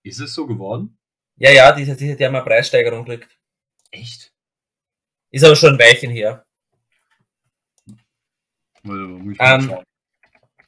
[0.02, 0.98] Ist es so geworden?
[1.36, 3.36] Ja, ja, die, die, die haben eine Preissteigerung gekriegt.
[3.90, 4.32] Echt?
[5.30, 6.44] Ist aber schon ein Weilchen her.
[8.84, 9.78] Ähm,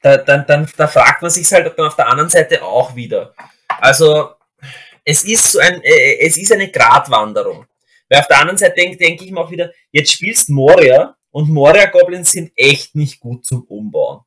[0.01, 3.33] da, dann, dann, da fragt man sich halt dann auf der anderen Seite auch wieder.
[3.67, 4.35] Also,
[5.03, 7.65] es ist so ein, äh, es ist eine Gratwanderung.
[8.09, 11.49] Weil auf der anderen Seite denke denk ich mir auch wieder, jetzt spielst Moria und
[11.49, 14.21] Moria-Goblins sind echt nicht gut zum Umbauen.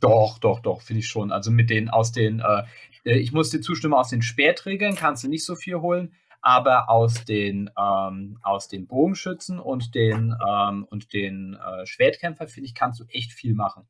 [0.00, 1.32] Doch, doch, doch, finde ich schon.
[1.32, 2.62] Also mit den aus den, äh, äh,
[3.04, 7.24] ich muss dir zustimmen, aus den Spähträgern kannst du nicht so viel holen, aber aus
[7.24, 13.00] den, ähm, aus den Bogenschützen und den, ähm, und den äh, Schwertkämpfer, finde ich, kannst
[13.00, 13.88] du echt viel machen.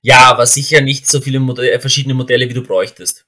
[0.00, 3.26] Ja, aber sicher nicht so viele Modelle, verschiedene Modelle, wie du bräuchtest.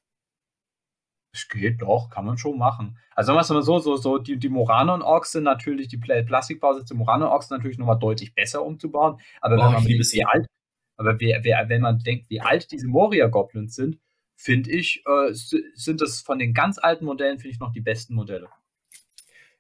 [1.33, 2.97] Es geht doch, kann man schon machen.
[3.15, 6.95] Also sagen wir es mal so, so, so die, die Moranon-Orks sind natürlich, die Plastikbausätze
[6.95, 9.21] Moranon-Orks sind natürlich nochmal deutlich besser umzubauen.
[9.41, 10.47] Aber oh, wenn man denkt, wie alt,
[10.97, 13.99] aber wer, wer, wenn man denkt, wie alt diese Moria-Goblins sind,
[14.37, 18.15] finde ich, äh, sind das von den ganz alten Modellen, finde ich, noch die besten
[18.15, 18.49] Modelle.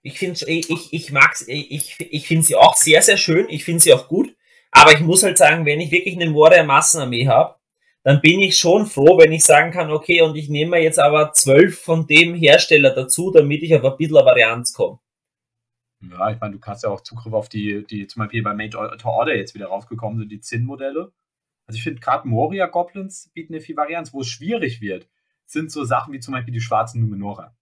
[0.02, 3.80] Ich finde ich, ich mag's, ich, ich finde sie auch sehr, sehr schön, ich finde
[3.80, 4.36] sie auch gut,
[4.70, 7.56] aber ich muss halt sagen, wenn ich wirklich eine Warrior-Massenarmee habe,
[8.02, 11.32] dann bin ich schon froh, wenn ich sagen kann, okay, und ich nehme jetzt aber
[11.32, 14.98] zwölf von dem Hersteller dazu, damit ich auf ein bisschen Varianz komme.
[16.10, 18.70] Ja, ich meine, du hast ja auch Zugriff auf die, die zum Beispiel bei Made
[18.70, 21.12] to Order jetzt wieder rausgekommen sind, die Zinn-Modelle.
[21.66, 24.12] Also ich finde gerade Moria Goblins bieten eine viel Varianz.
[24.12, 25.08] Wo es schwierig wird,
[25.46, 27.54] sind so Sachen wie zum Beispiel die schwarzen Numenora.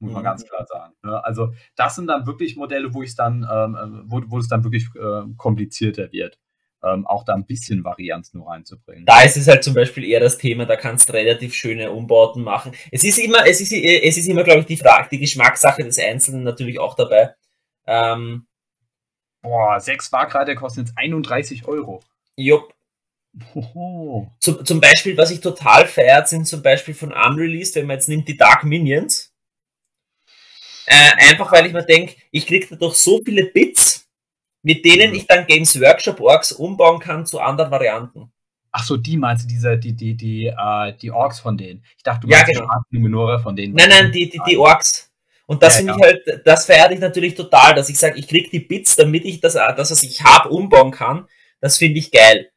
[0.00, 0.14] Muss mhm.
[0.14, 0.94] man ganz klar sagen.
[1.02, 1.24] Ne?
[1.24, 4.64] Also das sind dann wirklich Modelle, wo ich dann, ähm, äh, wo, wo es dann
[4.64, 6.38] wirklich äh, komplizierter wird.
[6.84, 9.06] Ähm, auch da ein bisschen Varianz nur reinzubringen.
[9.06, 12.42] Da ist es halt zum Beispiel eher das Thema, da kannst du relativ schöne Umbauten
[12.42, 12.72] machen.
[12.90, 16.00] Es ist immer, es ist, es ist immer, glaube ich, die Frage, die Geschmackssache des
[16.00, 17.36] Einzelnen natürlich auch dabei.
[17.86, 18.48] Ähm,
[19.42, 22.00] Boah, sechs Waagreiter kosten jetzt 31 Euro.
[22.36, 22.72] Jupp,
[24.40, 28.08] zum, zum Beispiel, was ich total feiert, sind zum Beispiel von Unreleased, wenn man jetzt
[28.08, 29.32] nimmt die Dark Minions.
[30.86, 34.08] Äh, einfach weil ich mir denke, ich kriege dadurch so viele Bits,
[34.62, 38.32] mit denen ich dann Games Workshop Orks umbauen kann zu anderen Varianten.
[38.70, 41.84] Ach so, die meinst du, diese, die, die, die, äh, die Orks von denen.
[41.96, 42.72] Ich dachte, du meinst ja, genau.
[42.90, 43.74] die Numenora von denen.
[43.74, 45.10] Nein, nein, die, die, die Orks.
[45.46, 45.96] Und das ja, ja.
[46.00, 49.40] halt, das feiere ich natürlich total, dass ich sage, ich kriege die Bits, damit ich
[49.40, 51.26] das, das was ich habe, umbauen kann.
[51.60, 52.51] Das finde ich geil.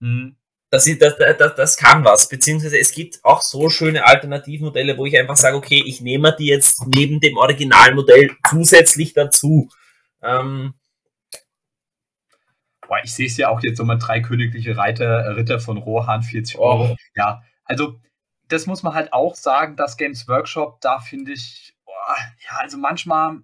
[0.00, 0.36] Mhm.
[0.70, 5.16] Das, das, das, das kann was, beziehungsweise es gibt auch so schöne Alternativmodelle, wo ich
[5.16, 9.70] einfach sage, okay, ich nehme die jetzt neben dem Originalmodell zusätzlich dazu.
[10.22, 10.74] Ähm,
[12.88, 15.76] Boah, ich sehe es ja auch jetzt so mal drei königliche Reiter, äh, Ritter von
[15.76, 16.92] Rohan, 40 Euro.
[16.92, 16.96] Oh.
[17.14, 18.00] Ja, also
[18.48, 22.78] das muss man halt auch sagen, das Games Workshop, da finde ich, boah, ja, also
[22.78, 23.40] manchmal,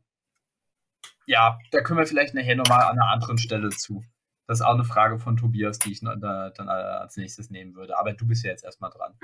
[1.27, 4.03] ja, da können wir vielleicht nachher nochmal an einer anderen Stelle zu.
[4.47, 7.99] Das ist auch eine Frage von Tobias, die ich dann als nächstes nehmen würde.
[7.99, 9.15] Aber du bist ja jetzt erstmal dran.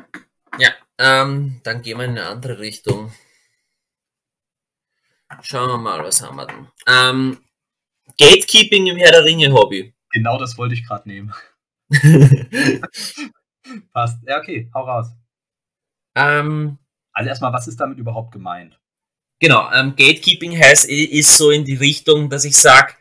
[0.59, 3.13] Ja, ähm, dann gehen wir in eine andere Richtung.
[5.43, 6.69] Schauen wir mal, was haben wir denn?
[6.87, 7.39] Ähm,
[8.19, 9.95] Gatekeeping im Herr der Ringe Hobby.
[10.11, 11.33] Genau das wollte ich gerade nehmen.
[13.93, 14.19] Passt.
[14.27, 15.13] Ja, okay, hau raus.
[16.17, 16.79] Ähm,
[17.13, 18.81] also erstmal, was ist damit überhaupt gemeint?
[19.39, 22.95] Genau, ähm, Gatekeeping heißt, ist so in die Richtung, dass ich sage,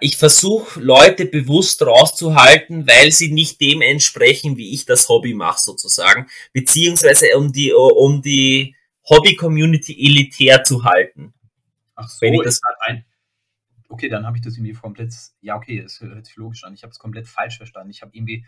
[0.00, 5.60] ich versuche Leute bewusst rauszuhalten, weil sie nicht dem entsprechen, wie ich das Hobby mache
[5.60, 8.74] sozusagen, beziehungsweise um die um die
[9.08, 11.32] Hobby-Community elitär zu halten.
[11.94, 13.04] Ach so, Wenn ich das ein
[13.88, 16.74] okay, dann habe ich das irgendwie komplett, ja okay, das hört sich logisch an.
[16.74, 17.90] Ich habe es komplett falsch verstanden.
[17.90, 18.44] Ich habe irgendwie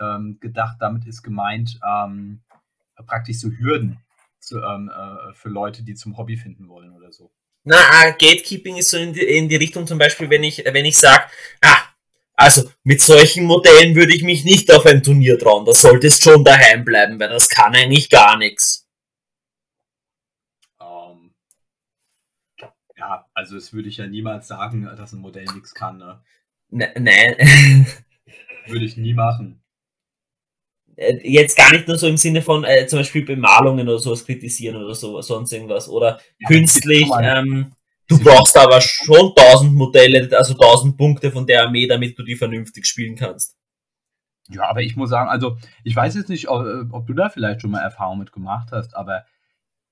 [0.00, 2.42] ähm, gedacht, damit ist gemeint ähm,
[3.06, 3.98] praktisch so Hürden
[4.38, 7.30] zu, ähm, äh, für Leute, die zum Hobby finden wollen oder so.
[7.68, 10.84] Na, uh, Gatekeeping ist so in die, in die Richtung zum Beispiel, wenn ich, wenn
[10.84, 11.24] ich sage,
[11.62, 11.82] ah,
[12.34, 15.64] also mit solchen Modellen würde ich mich nicht auf ein Turnier trauen.
[15.64, 18.86] Da solltest schon daheim bleiben, weil das kann eigentlich gar nichts.
[20.78, 21.34] Um,
[22.60, 25.98] ähm, ja, also das würde ich ja niemals sagen, dass ein Modell nichts kann.
[25.98, 26.22] Ne?
[26.70, 27.86] Ne, nein.
[28.66, 29.60] würde ich nie machen.
[30.96, 34.24] Äh, jetzt gar nicht nur so im Sinne von äh, zum Beispiel Bemalungen oder sowas
[34.24, 35.88] kritisieren oder so, sonst irgendwas.
[35.88, 37.08] Oder ja, künstlich.
[37.20, 37.72] Ähm,
[38.08, 42.36] du brauchst aber schon 1000 Modelle, also 1000 Punkte von der Armee, damit du die
[42.36, 43.56] vernünftig spielen kannst.
[44.48, 47.60] Ja, aber ich muss sagen, also ich weiß jetzt nicht, ob, ob du da vielleicht
[47.60, 49.24] schon mal Erfahrung mit gemacht hast, aber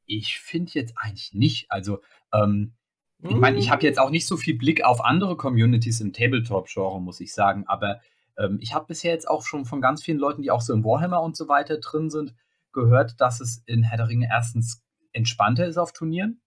[0.07, 1.71] ich finde jetzt eigentlich nicht.
[1.71, 2.01] Also,
[2.33, 2.75] ähm,
[3.23, 7.01] ich meine, ich habe jetzt auch nicht so viel Blick auf andere Communities im Tabletop-Genre,
[7.01, 8.01] muss ich sagen, aber
[8.37, 10.85] ähm, ich habe bisher jetzt auch schon von ganz vielen Leuten, die auch so im
[10.85, 12.35] Warhammer und so weiter drin sind,
[12.73, 14.83] gehört, dass es in Herr der Ringe erstens
[15.13, 16.41] entspannter ist auf Turnieren.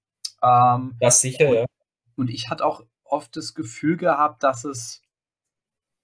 [0.44, 1.66] Ähm, das sicher, und, ja.
[2.16, 5.02] Und ich hatte auch oft das Gefühl gehabt, dass es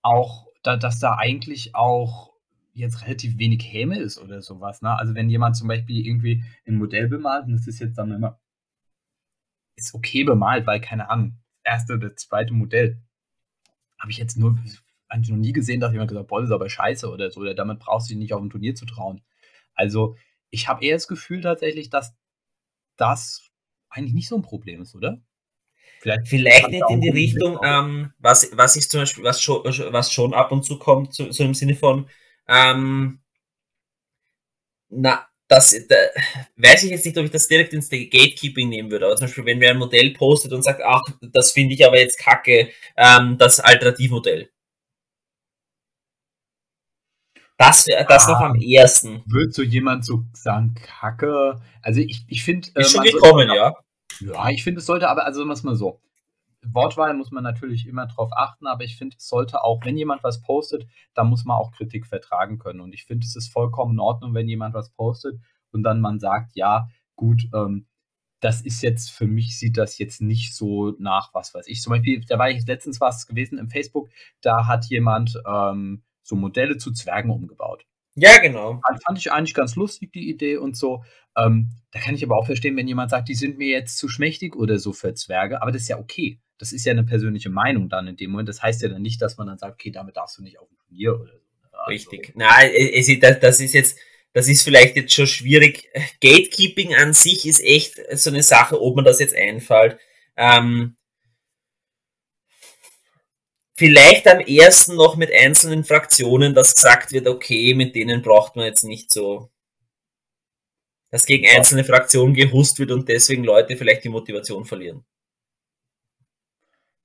[0.01, 2.33] auch, da, dass da eigentlich auch
[2.73, 4.81] jetzt relativ wenig Häme ist oder sowas.
[4.81, 4.97] Ne?
[4.97, 8.39] Also wenn jemand zum Beispiel irgendwie ein Modell bemalt, und das ist jetzt dann immer,
[9.75, 13.01] ist okay bemalt, weil keine Ahnung, das erste oder zweite Modell
[13.99, 14.57] habe ich jetzt nur
[15.07, 17.41] eigentlich noch nie gesehen, dass jemand gesagt hat, boah, das ist aber scheiße oder so,
[17.41, 19.21] oder damit brauchst du dich nicht auf ein Turnier zu trauen.
[19.75, 20.15] Also,
[20.49, 22.13] ich habe eher das Gefühl tatsächlich, dass
[22.95, 23.49] das
[23.89, 25.21] eigentlich nicht so ein Problem ist, oder?
[25.99, 30.11] Vielleicht, Vielleicht nicht in die Richtung, ähm, was, was ich zum Beispiel, was schon, was
[30.11, 32.09] schon ab und zu kommt, so, so im Sinne von,
[32.47, 33.21] ähm,
[34.89, 35.95] na, das, da,
[36.57, 39.45] weiß ich jetzt nicht, ob ich das direkt ins Gatekeeping nehmen würde, aber zum Beispiel,
[39.45, 43.37] wenn wer ein Modell postet und sagt, ach, das finde ich aber jetzt kacke, ähm,
[43.37, 44.49] das Alternativmodell.
[47.67, 49.23] Das, das ah, noch am ehesten.
[49.25, 51.61] Wird so jemand so sagen, Kacke?
[51.81, 52.69] Also ich, ich finde.
[52.75, 53.73] Äh, ist schon gekommen, ja.
[54.19, 56.01] Ja, ich finde, es sollte aber, also sagen wir es mal so.
[56.65, 60.23] Wortwahl muss man natürlich immer drauf achten, aber ich finde, es sollte auch, wenn jemand
[60.23, 62.79] was postet, da muss man auch Kritik vertragen können.
[62.79, 65.39] Und ich finde, es ist vollkommen in Ordnung, wenn jemand was postet
[65.71, 67.87] und dann man sagt, ja, gut, ähm,
[68.39, 71.81] das ist jetzt, für mich sieht das jetzt nicht so nach, was weiß ich.
[71.81, 74.09] Zum Beispiel, da war ich letztens was gewesen im Facebook,
[74.41, 77.85] da hat jemand ähm, so Modelle zu Zwergen umgebaut.
[78.15, 78.79] Ja, genau.
[78.89, 81.03] Das fand ich eigentlich ganz lustig, die Idee und so.
[81.35, 84.07] Ähm, da kann ich aber auch verstehen, wenn jemand sagt, die sind mir jetzt zu
[84.07, 86.39] schmächtig oder so für Zwerge, aber das ist ja okay.
[86.59, 88.49] Das ist ja eine persönliche Meinung dann in dem Moment.
[88.49, 90.69] Das heißt ja dann nicht, dass man dann sagt, okay, damit darfst du nicht auf
[90.71, 91.43] ein Turnier oder so.
[91.71, 92.33] Also, Richtig.
[92.35, 93.07] Nein, es,
[93.39, 93.97] das ist jetzt,
[94.31, 95.89] das ist vielleicht jetzt schon schwierig.
[96.21, 99.97] Gatekeeping an sich ist echt so eine Sache, ob man das jetzt einfällt.
[100.37, 100.95] Ähm,
[103.83, 108.65] vielleicht am ersten noch mit einzelnen Fraktionen, dass gesagt wird, okay, mit denen braucht man
[108.65, 109.51] jetzt nicht so,
[111.11, 115.03] dass gegen einzelne Fraktionen gehust wird und deswegen Leute vielleicht die Motivation verlieren.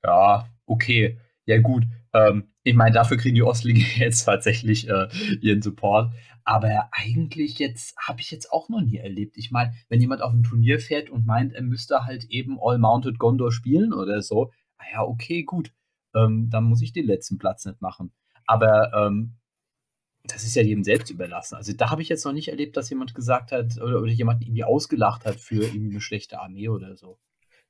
[0.05, 1.19] Ja, okay.
[1.47, 1.83] Ja, gut.
[2.15, 5.09] Ähm, ich meine, dafür kriegen die Ostlinge jetzt tatsächlich äh,
[5.41, 6.13] ihren Support.
[6.45, 9.37] Aber eigentlich jetzt habe ich jetzt auch noch nie erlebt.
[9.37, 13.19] Ich meine, wenn jemand auf ein Turnier fährt und meint, er müsste halt eben All-Mounted
[13.19, 15.73] Gondor spielen oder so, naja, okay, gut
[16.19, 18.13] ähm, dann muss ich den letzten Platz nicht machen.
[18.47, 19.35] Aber ähm,
[20.25, 21.57] das ist ja jedem selbst überlassen.
[21.57, 24.43] Also da habe ich jetzt noch nicht erlebt, dass jemand gesagt hat oder, oder jemand
[24.43, 27.19] irgendwie ausgelacht hat für irgendwie eine schlechte Armee oder so.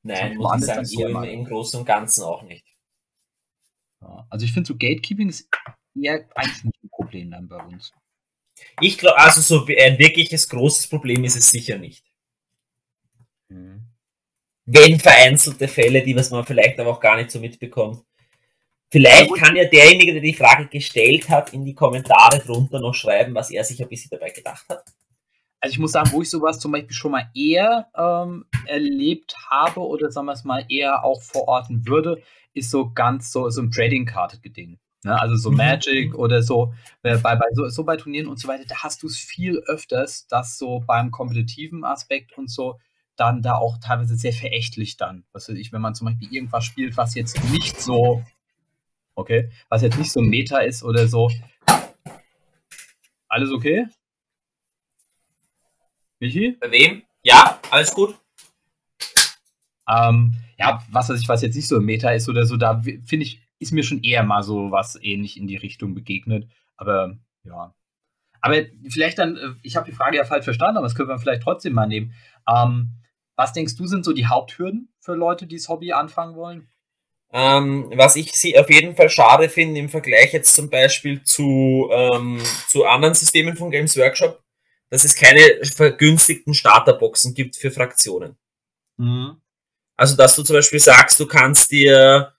[0.02, 2.64] Nein, muss ich sagen, so im, im, Großen und Ganzen auch nicht.
[4.00, 5.48] Ja, also ich finde so Gatekeeping ist
[6.00, 7.92] eher eigentlich nicht ein Problem dann bei uns.
[8.80, 12.04] Ich glaube, also so ein wirkliches großes Problem ist es sicher nicht.
[13.48, 13.86] Mhm.
[14.66, 18.04] Wenn vereinzelte Fälle, die was man vielleicht aber auch gar nicht so mitbekommt.
[18.90, 23.34] Vielleicht kann ja derjenige, der die Frage gestellt hat, in die Kommentare drunter noch schreiben,
[23.34, 24.82] was er sich ein bisschen dabei gedacht hat.
[25.60, 29.80] Also ich muss sagen, wo ich sowas zum Beispiel schon mal eher ähm, erlebt habe
[29.80, 32.22] oder sagen wir es mal eher auch verorten würde,
[32.54, 34.78] ist so ganz so, so ein Trading-Card-Geding.
[35.04, 35.20] Ne?
[35.20, 35.56] Also so mhm.
[35.56, 36.72] Magic oder so,
[37.02, 40.26] bei, bei, so, so bei Turnieren und so weiter, da hast du es viel öfters,
[40.28, 42.78] dass so beim kompetitiven Aspekt und so
[43.16, 45.24] dann da auch teilweise sehr verächtlich dann.
[45.32, 48.22] Was weiß ich, wenn man zum Beispiel irgendwas spielt, was jetzt nicht so
[49.18, 49.50] Okay.
[49.68, 51.28] Was jetzt nicht so ein Meta ist oder so.
[53.26, 53.86] Alles okay?
[56.20, 56.56] Michi?
[56.60, 57.02] Bei wem?
[57.24, 58.16] Ja, alles gut.
[59.88, 62.80] Ähm, ja, was weiß ich, was jetzt nicht so ein Meta ist oder so, da
[62.80, 66.48] finde ich, ist mir schon eher mal so was ähnlich in die Richtung begegnet.
[66.76, 67.74] Aber ja.
[68.40, 68.54] Aber
[68.88, 71.42] vielleicht dann, äh, ich habe die Frage ja falsch verstanden, aber das können wir vielleicht
[71.42, 72.14] trotzdem mal nehmen.
[72.48, 72.90] Ähm,
[73.34, 76.68] was denkst du, sind so die Haupthürden für Leute, die das Hobby anfangen wollen?
[77.30, 81.88] Ähm, was ich sie auf jeden Fall schade finde im Vergleich jetzt zum Beispiel zu,
[81.92, 84.42] ähm, zu anderen Systemen von Games Workshop,
[84.88, 88.38] dass es keine vergünstigten Starterboxen gibt für Fraktionen.
[88.96, 89.40] Mhm.
[89.96, 92.32] Also, dass du zum Beispiel sagst, du kannst dir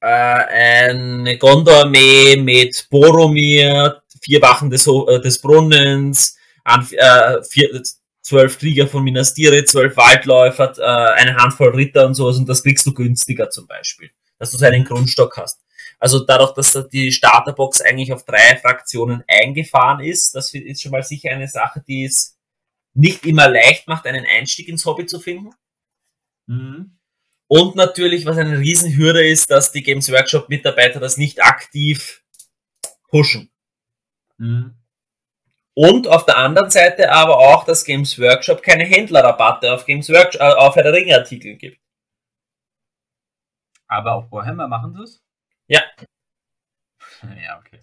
[0.00, 7.82] äh, eine Gondor-Armee mit Boromir, vier Wachen des, äh, des Brunnens, an, äh, vier,
[8.22, 12.62] zwölf Krieger von Minas Tirith, zwölf Waldläufer, äh, eine Handvoll Ritter und sowas und das
[12.62, 15.60] kriegst du günstiger zum Beispiel, dass du so einen Grundstock hast.
[15.98, 21.02] Also dadurch, dass die Starterbox eigentlich auf drei Fraktionen eingefahren ist, das ist schon mal
[21.04, 22.36] sicher eine Sache, die es
[22.94, 25.50] nicht immer leicht macht, einen Einstieg ins Hobby zu finden.
[26.46, 26.98] Mhm.
[27.46, 32.24] Und natürlich, was eine Riesenhürde ist, dass die Games Workshop Mitarbeiter das nicht aktiv
[33.08, 33.50] pushen.
[34.38, 34.81] Mhm.
[35.74, 40.40] Und auf der anderen Seite aber auch, dass Games Workshop keine Händlerrabatte auf Games Workshop,
[40.40, 41.78] äh, auf Herr der Ringe Artikel gibt.
[43.88, 45.22] Aber auf Warhammer machen sie es?
[45.68, 45.82] Ja.
[47.22, 47.80] ja, okay.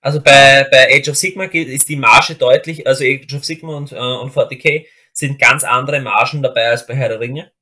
[0.00, 3.92] Also bei, bei Age of Sigma ist die Marge deutlich, also Age of Sigma und,
[3.92, 7.52] äh, und 40k sind ganz andere Margen dabei als bei Herr der Ringe.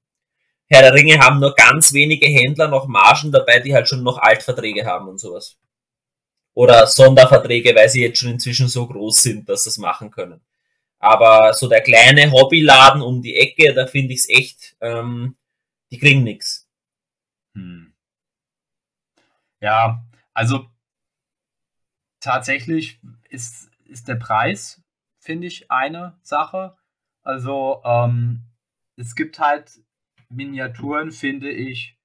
[0.69, 4.19] Herr der Ringe haben nur ganz wenige Händler noch Margen dabei, die halt schon noch
[4.19, 5.57] Altverträge haben und sowas
[6.57, 10.41] oder Sonderverträge, weil sie jetzt schon inzwischen so groß sind, dass sie es machen können.
[10.99, 15.37] Aber so der kleine Hobbyladen um die Ecke, da finde ich es echt, ähm,
[15.91, 16.67] die kriegen nichts.
[17.55, 17.93] Hm.
[19.61, 20.03] Ja,
[20.33, 20.67] also
[22.21, 24.83] tatsächlich ist, ist der Preis,
[25.19, 26.75] finde ich, eine Sache.
[27.23, 28.45] Also ähm,
[28.97, 29.79] es gibt halt
[30.31, 31.96] Miniaturen, finde ich,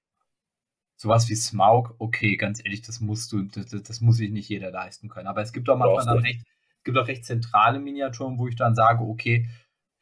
[1.01, 4.69] sowas wie Smaug, okay, ganz ehrlich, das musst du, das, das muss sich nicht jeder
[4.69, 5.25] leisten können.
[5.25, 6.41] Aber es gibt auch manchmal dann recht,
[6.77, 9.49] es gibt auch recht zentrale Miniaturen, wo ich dann sage, okay,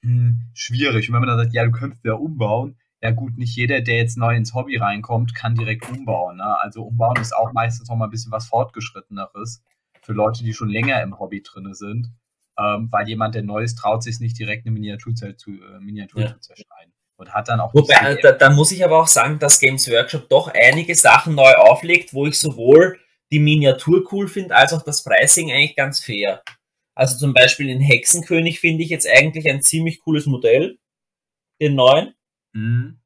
[0.04, 1.08] hm, schwierig.
[1.08, 3.95] Und wenn man dann sagt, ja, du könntest ja umbauen, ja gut, nicht jeder, der
[3.95, 6.36] jetzt neu ins Hobby reinkommt, kann direkt umbauen.
[6.38, 6.60] Ne?
[6.60, 9.64] Also umbauen ist auch meistens noch mal ein bisschen was fortgeschritteneres
[10.02, 12.12] für Leute, die schon länger im Hobby drin sind.
[12.58, 16.34] Ähm, weil jemand, der Neues traut sich nicht direkt eine Miniatur zu, äh, Miniatur ja.
[16.34, 16.91] zu zerschneiden.
[17.20, 17.74] Und hat dann auch.
[17.74, 21.51] Wobei, da, da, muss ich aber auch sagen, dass Games Workshop doch einige Sachen neu
[21.51, 22.97] auflegt, wo ich sowohl
[23.30, 26.41] die Miniatur cool finde, als auch das Pricing eigentlich ganz fair.
[26.95, 30.80] Also zum Beispiel den Hexenkönig finde ich jetzt eigentlich ein ziemlich cooles Modell.
[31.59, 32.15] Den neuen.
[32.53, 33.01] Mhm.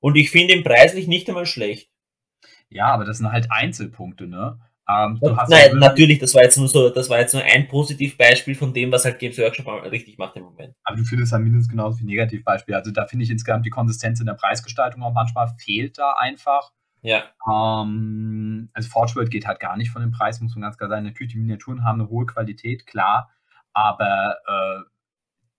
[0.00, 1.90] Und ich finde ihn preislich nicht einmal schlecht.
[2.68, 4.60] Ja, aber das sind halt Einzelpunkte, ne?
[4.90, 8.72] Ähm, Nein, natürlich, das war jetzt nur so, das war jetzt nur ein Positivbeispiel von
[8.72, 10.74] dem, was halt Games Workshop richtig macht im Moment.
[10.82, 12.74] Aber du findest halt mindestens genauso wie Negativbeispiel.
[12.74, 16.72] Also da finde ich insgesamt die Konsistenz in der Preisgestaltung auch manchmal fehlt da einfach.
[17.02, 17.24] Ja.
[17.46, 20.88] Ähm, also Forge World geht halt gar nicht von dem Preis, muss man ganz klar
[20.88, 21.04] sagen.
[21.04, 23.30] Natürlich, die Miniaturen haben eine hohe Qualität, klar,
[23.74, 24.88] aber äh,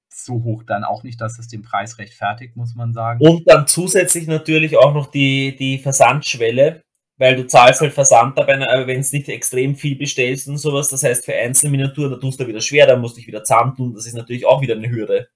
[0.08, 3.26] so hoch dann auch nicht, dass es den Preis rechtfertigt, muss man sagen.
[3.26, 6.82] Und dann zusätzlich natürlich auch noch die, die Versandschwelle
[7.20, 10.90] weil du zahlst halt Versand dabei, wenn es nicht extrem viel bestellst und sowas.
[10.90, 13.44] Das heißt, für einzelne Miniaturen, da tust du wieder schwer, da musst du dich wieder
[13.44, 13.94] zusammentun.
[13.94, 15.28] Das ist natürlich auch wieder eine Hürde.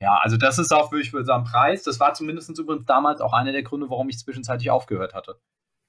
[0.00, 1.82] Ja, also das ist auch, würde ich sagen, Preis.
[1.82, 5.40] Das war zumindest übrigens damals auch einer der Gründe, warum ich zwischenzeitlich aufgehört hatte.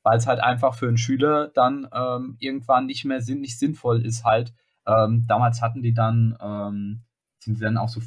[0.04, 4.06] Weil es halt einfach für einen Schüler dann ähm, irgendwann nicht mehr sinn nicht sinnvoll
[4.06, 4.54] ist halt.
[4.88, 7.02] Ähm, damals hatten die dann, ähm,
[7.40, 8.00] sind sie dann auch so,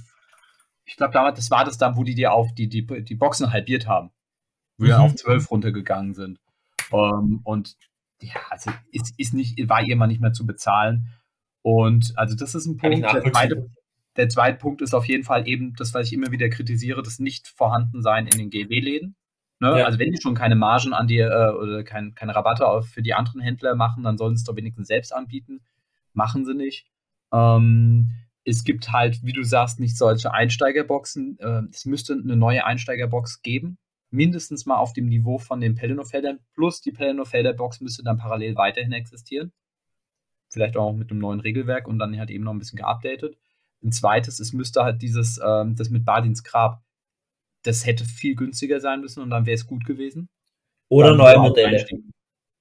[0.87, 3.53] ich glaube damals, das war das dann, wo die dir auf die, die, die Boxen
[3.53, 4.11] halbiert haben.
[4.79, 4.97] Wo die mhm.
[4.97, 6.42] auf zwölf runtergegangen sind.
[6.93, 7.77] Ähm, und
[8.23, 11.09] ja, also ist, ist nicht, war ihr mal nicht mehr zu bezahlen.
[11.63, 13.03] Und also das ist ein Punkt.
[13.03, 13.71] Der zweite,
[14.17, 17.19] der zweite Punkt ist auf jeden Fall eben das, was ich immer wieder kritisiere, das
[17.19, 19.17] Nicht-Vorhandensein in den GW-Läden.
[19.61, 19.79] Ne?
[19.79, 19.85] Ja.
[19.87, 23.15] Also wenn die schon keine Margen an dir äh, oder kein, keine Rabatte für die
[23.15, 25.61] anderen Händler machen, dann sollen sie es doch wenigstens selbst anbieten.
[26.13, 26.87] Machen sie nicht.
[27.33, 28.11] Ähm,
[28.45, 31.39] es gibt halt, wie du sagst, nicht solche Einsteigerboxen.
[31.39, 33.79] Äh, es müsste eine neue Einsteigerbox geben
[34.13, 38.93] mindestens mal auf dem Niveau von den Pelennor-Feldern, plus die Pelennor-Felder-Box müsste dann parallel weiterhin
[38.93, 39.53] existieren.
[40.51, 43.39] Vielleicht auch mit einem neuen Regelwerk und dann halt eben noch ein bisschen geupdatet.
[43.83, 46.83] Ein zweites, es müsste halt dieses, ähm, das mit Badins Grab,
[47.63, 50.29] das hätte viel günstiger sein müssen und dann wäre es gut gewesen.
[50.89, 51.85] Oder neue Modelle.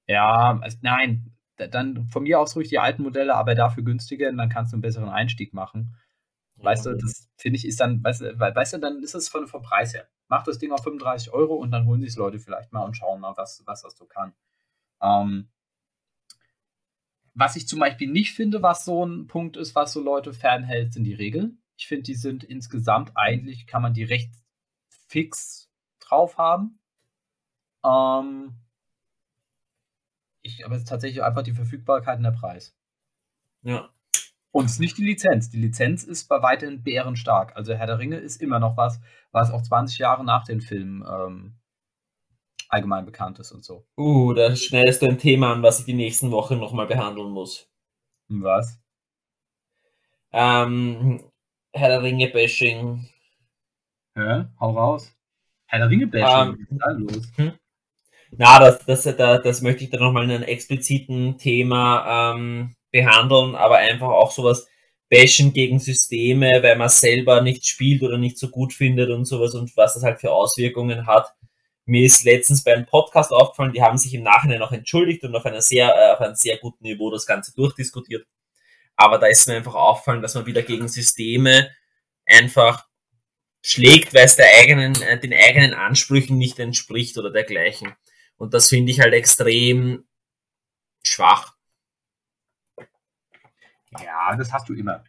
[0.08, 4.38] Ja, also, nein, dann von mir aus ruhig die alten Modelle, aber dafür günstiger und
[4.38, 5.94] dann kannst du einen besseren Einstieg machen.
[6.56, 9.46] Weißt du, das finde ich ist dann, weißt du, weißt du, dann ist es von,
[9.46, 12.72] vom Preis her macht das Ding auf 35 Euro und dann holen sich Leute vielleicht
[12.72, 14.32] mal und schauen mal, was, was das so kann.
[15.02, 15.50] Ähm,
[17.34, 20.94] was ich zum Beispiel nicht finde, was so ein Punkt ist, was so Leute fernhält,
[20.94, 21.62] sind die Regeln.
[21.76, 24.32] Ich finde, die sind insgesamt eigentlich, kann man die recht
[24.88, 25.70] fix
[26.00, 26.80] drauf haben.
[27.84, 28.54] Ähm,
[30.64, 32.74] aber es ist tatsächlich einfach die Verfügbarkeit und der Preis.
[33.60, 33.90] Ja.
[34.52, 35.48] Und nicht die Lizenz.
[35.48, 37.56] Die Lizenz ist bei weitem bärenstark.
[37.56, 39.00] Also Herr der Ringe ist immer noch was,
[39.32, 41.54] was auch 20 Jahre nach den Filmen ähm,
[42.68, 43.86] allgemein bekannt ist und so.
[43.96, 47.66] Uh, da schneidest du ein Thema an, was ich die nächsten Wochen nochmal behandeln muss.
[48.28, 48.78] Was?
[50.32, 51.22] Ähm,
[51.72, 53.08] Herr der Ringe-Bashing.
[54.14, 54.44] Hä?
[54.60, 55.14] Hau raus.
[55.66, 57.32] Herr der Ringe-Bashing, Ähm, was ist da los?
[57.36, 57.52] Hm?
[58.32, 63.54] Na, das, das, das, das möchte ich dann nochmal in einem expliziten Thema ähm, behandeln,
[63.54, 64.68] aber einfach auch sowas
[65.10, 69.54] bashen gegen Systeme, weil man selber nicht spielt oder nicht so gut findet und sowas
[69.54, 71.34] und was das halt für Auswirkungen hat.
[71.84, 75.34] Mir ist letztens bei einem Podcast aufgefallen, die haben sich im Nachhinein auch entschuldigt und
[75.34, 78.26] auf einer sehr, äh, auf einem sehr guten Niveau das Ganze durchdiskutiert.
[78.96, 81.70] Aber da ist mir einfach auffallen, dass man wieder gegen Systeme
[82.24, 82.86] einfach
[83.62, 87.94] schlägt, weil es der eigenen, äh, den eigenen Ansprüchen nicht entspricht oder dergleichen.
[88.36, 90.04] Und das finde ich halt extrem
[91.04, 91.51] schwach.
[94.00, 95.04] Ja, das hast du immer.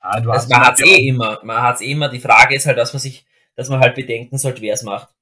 [0.00, 1.40] Ah, du Also man hat es eh immer.
[1.44, 2.08] Man hat es eh immer.
[2.08, 5.14] Die Frage ist halt, dass man sich, dass man halt bedenken sollte, wer es macht.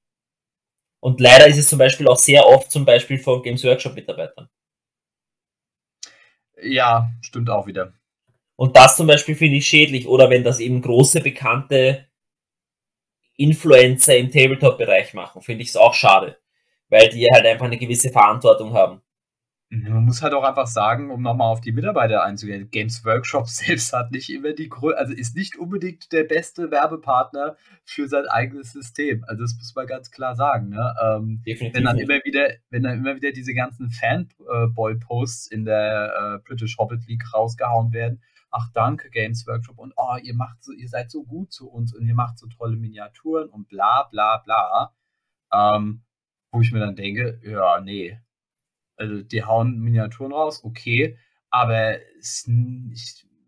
[1.01, 4.49] Und leider ist es zum Beispiel auch sehr oft zum Beispiel von Games Workshop Mitarbeitern.
[6.57, 7.95] auch- Ja, stimmt auch wieder.
[8.57, 10.07] Und das zum Beispiel finde ich schädlich.
[10.07, 12.07] Oder wenn das eben große, bekannte
[13.37, 16.39] Influencer im Tabletop-Bereich machen, finde ich es auch schade.
[16.89, 19.01] Weil die halt einfach eine gewisse Verantwortung haben.
[19.73, 23.93] Man muss halt auch einfach sagen, um nochmal auf die Mitarbeiter einzugehen, Games Workshop selbst
[23.93, 28.73] hat nicht immer die Größe, also ist nicht unbedingt der beste Werbepartner für sein eigenes
[28.73, 29.25] System.
[29.29, 30.71] Also das muss man ganz klar sagen.
[30.71, 30.93] Ne?
[31.01, 36.49] Ähm, wenn dann immer wieder, wenn dann immer wieder diese ganzen Fanboy-Posts in der äh,
[36.49, 38.21] British Hobbit League rausgehauen werden.
[38.51, 41.95] Ach danke Games Workshop und oh ihr macht so, ihr seid so gut zu uns
[41.95, 44.93] und ihr macht so tolle Miniaturen und bla bla bla.
[45.53, 46.03] Ähm,
[46.51, 48.19] wo ich mir dann denke, ja nee,
[49.01, 52.45] also die hauen Miniaturen raus, okay, aber ich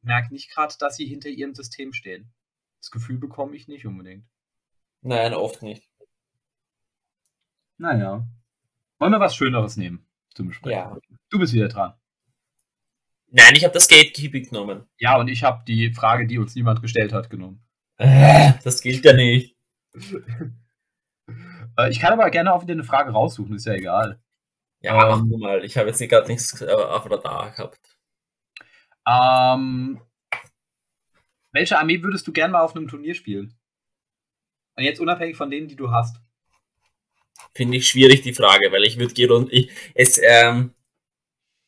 [0.00, 2.32] merke nicht gerade, dass sie hinter ihrem System stehen.
[2.80, 4.26] Das Gefühl bekomme ich nicht unbedingt.
[5.02, 5.88] Nein, oft nicht.
[7.76, 8.26] Naja.
[8.98, 10.78] Wollen wir was Schöneres nehmen zum Besprechen?
[10.78, 10.98] Ja.
[11.28, 11.94] Du bist wieder dran.
[13.28, 14.86] Nein, ich habe das Gatekeeping genommen.
[14.98, 17.64] Ja, und ich habe die Frage, die uns niemand gestellt hat, genommen.
[17.98, 19.56] Äh, Das gilt ja nicht.
[21.78, 24.20] Äh, ich kann aber gerne auch wieder eine Frage raussuchen, ist ja egal.
[24.82, 25.30] Ja, mach Ähm.
[25.30, 25.64] du mal.
[25.64, 27.78] Ich habe jetzt gerade nichts äh, auf Radar gehabt.
[29.08, 30.00] Ähm,
[31.52, 33.54] welche Armee würdest du gerne mal auf einem Turnier spielen?
[34.76, 36.16] Und jetzt unabhängig von denen, die du hast.
[37.54, 40.72] Finde ich schwierig, die Frage, weil ich würde ich, es, ähm,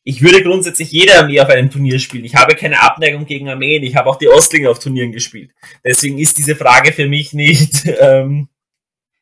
[0.03, 2.25] ich würde grundsätzlich jede Armee auf einem Turnier spielen.
[2.25, 3.83] Ich habe keine Abneigung gegen Armeen.
[3.83, 5.51] Ich habe auch die Ostlinge auf Turnieren gespielt.
[5.83, 7.85] Deswegen ist diese Frage für mich nicht.
[7.99, 8.49] Ähm,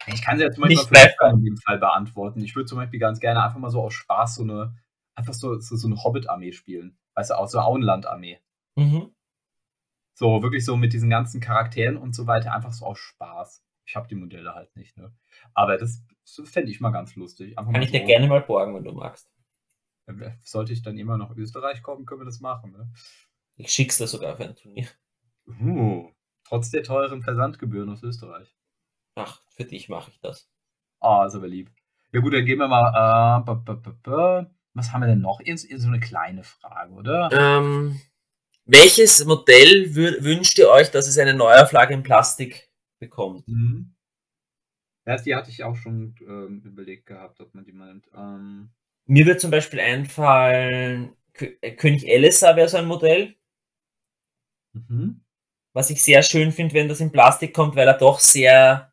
[0.08, 2.42] Ich kann sie ja zum Beispiel Nicht für in dem Fall beantworten.
[2.42, 4.76] Ich würde zum Beispiel ganz gerne einfach mal so aus Spaß so eine,
[5.16, 6.98] einfach so, so, so eine Hobbit-Armee spielen.
[7.16, 8.40] Weißt du, auch so eine Auenland-Armee.
[8.76, 9.14] mhm.
[10.16, 13.64] So, wirklich so mit diesen ganzen Charakteren und so weiter, einfach so aus Spaß.
[13.86, 15.12] Ich habe die Modelle halt nicht, ne?
[15.56, 17.58] Aber das, das fände ich mal ganz lustig.
[17.58, 19.30] Einfach Kann ich dir so, gerne mal borgen, wenn du magst.
[20.06, 22.92] Äh, Sollte ich dann immer nach Österreich kommen, können wir das machen, ne?
[23.56, 24.88] Ich schick's dir sogar für ein Turnier.
[25.48, 26.10] Uh,
[26.44, 28.56] trotz der teuren Versandgebühren aus Österreich.
[29.16, 30.50] Ach, für dich mache ich das.
[31.00, 31.70] Ah, ist aber lieb.
[32.12, 32.90] Ja gut, dann gehen wir mal.
[32.90, 34.52] Äh, ba, ba, ba.
[34.74, 35.40] Was haben wir denn noch?
[35.40, 37.30] Irgend so eine kleine Frage, oder?
[37.32, 38.00] Ähm,
[38.66, 43.48] welches Modell wünscht ihr euch, dass es eine Neuauflage in Plastik bekommt?
[43.48, 43.94] Mhm.
[45.06, 48.08] Ja, die hatte ich auch schon ähm, überlegt gehabt, ob man die mal nimmt.
[48.16, 48.70] Ähm,
[49.06, 53.36] Mir wird zum Beispiel einfallen, Kö- äh, König Elissa wäre so ein Modell,
[54.74, 55.22] mhm.
[55.74, 58.93] was ich sehr schön finde, wenn das in Plastik kommt, weil er doch sehr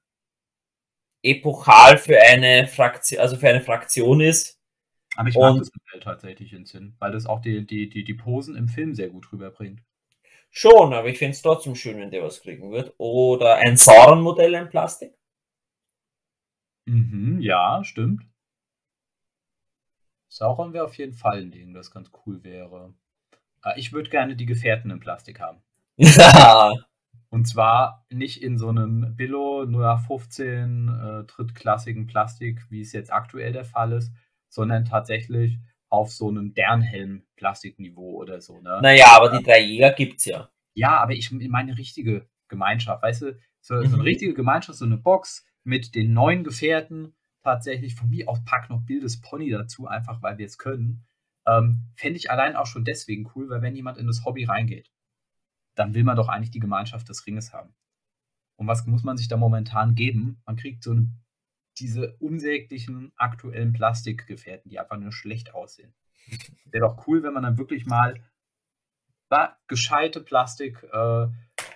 [1.22, 4.58] epochal für eine Fraktion, also für eine Fraktion ist.
[5.16, 8.04] Aber ich mag Und- das Modell tatsächlich in Sinn, weil das auch die, die, die,
[8.04, 9.82] die Posen im Film sehr gut rüberbringt.
[10.50, 12.94] Schon, aber ich finde es trotzdem schön, wenn der was kriegen wird.
[12.98, 15.14] Oder ein Sauron-Modell in Plastik.
[16.86, 18.22] Mhm, ja, stimmt.
[20.28, 22.94] Sauron wäre auf jeden Fall ein Ding, das ganz cool wäre.
[23.64, 25.62] Äh, ich würde gerne die Gefährten in Plastik haben.
[25.96, 26.74] Ja,
[27.32, 33.52] Und zwar nicht in so einem Billo 0815 äh, drittklassigen Plastik, wie es jetzt aktuell
[33.52, 34.12] der Fall ist,
[34.48, 35.58] sondern tatsächlich
[35.88, 38.60] auf so einem Dernhelm-Plastikniveau oder so.
[38.60, 38.80] Ne?
[38.82, 40.50] naja, aber die drei Jäger gibt's ja.
[40.74, 44.02] Ja, aber ich meine richtige Gemeinschaft, weißt du, so, so eine Mhm.
[44.02, 48.82] richtige Gemeinschaft, so eine Box mit den neuen Gefährten, tatsächlich von mir aus pack noch
[48.82, 51.04] Bildes Pony dazu, einfach weil wir es können.
[51.46, 54.90] Ähm, Fände ich allein auch schon deswegen cool, weil wenn jemand in das Hobby reingeht,
[55.80, 57.74] dann will man doch eigentlich die Gemeinschaft des Ringes haben.
[58.56, 60.42] Und was muss man sich da momentan geben?
[60.44, 61.10] Man kriegt so eine
[61.78, 65.94] diese unsäglichen aktuellen Plastikgefährten, die einfach nur schlecht aussehen.
[66.66, 68.22] Wäre doch cool, wenn man dann wirklich mal
[69.30, 71.26] war, gescheite Plastik äh,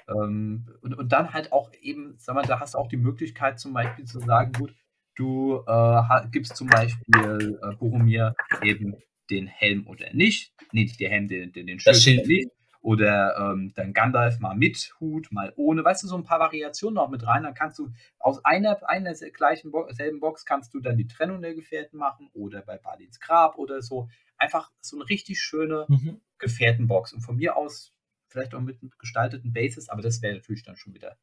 [0.09, 3.59] ähm, und, und dann halt auch eben, sag mal, da hast du auch die Möglichkeit
[3.59, 4.75] zum Beispiel zu sagen, gut,
[5.15, 8.97] du äh, gibst zum Beispiel äh, Boromir eben
[9.31, 12.27] den Helm oder nicht, nee, nicht den Helm, den, den, den Schild, Schild.
[12.27, 12.51] nicht,
[12.85, 15.83] oder ähm, dann Gandalf mal mit Hut, mal ohne.
[15.83, 17.43] Weißt du, so ein paar Variationen noch mit rein.
[17.43, 21.41] Dann kannst du aus einer, einer gleichen Bo selben Box kannst du dann die Trennung
[21.41, 24.11] der Gefährten machen oder bei Balins Grab oder so.
[24.37, 26.21] Einfach so eine richtig schöne mhm.
[26.37, 27.15] Gefährtenbox.
[27.15, 27.95] Und von mir aus
[28.29, 31.17] vielleicht auch mit gestalteten Bases, aber das wäre natürlich dann schon wieder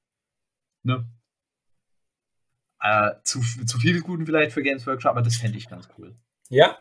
[0.81, 1.07] ne?
[2.79, 6.15] Äh, zu, zu viel Guten vielleicht für Games Workshop, aber das fände ich ganz cool.
[6.49, 6.79] Ja,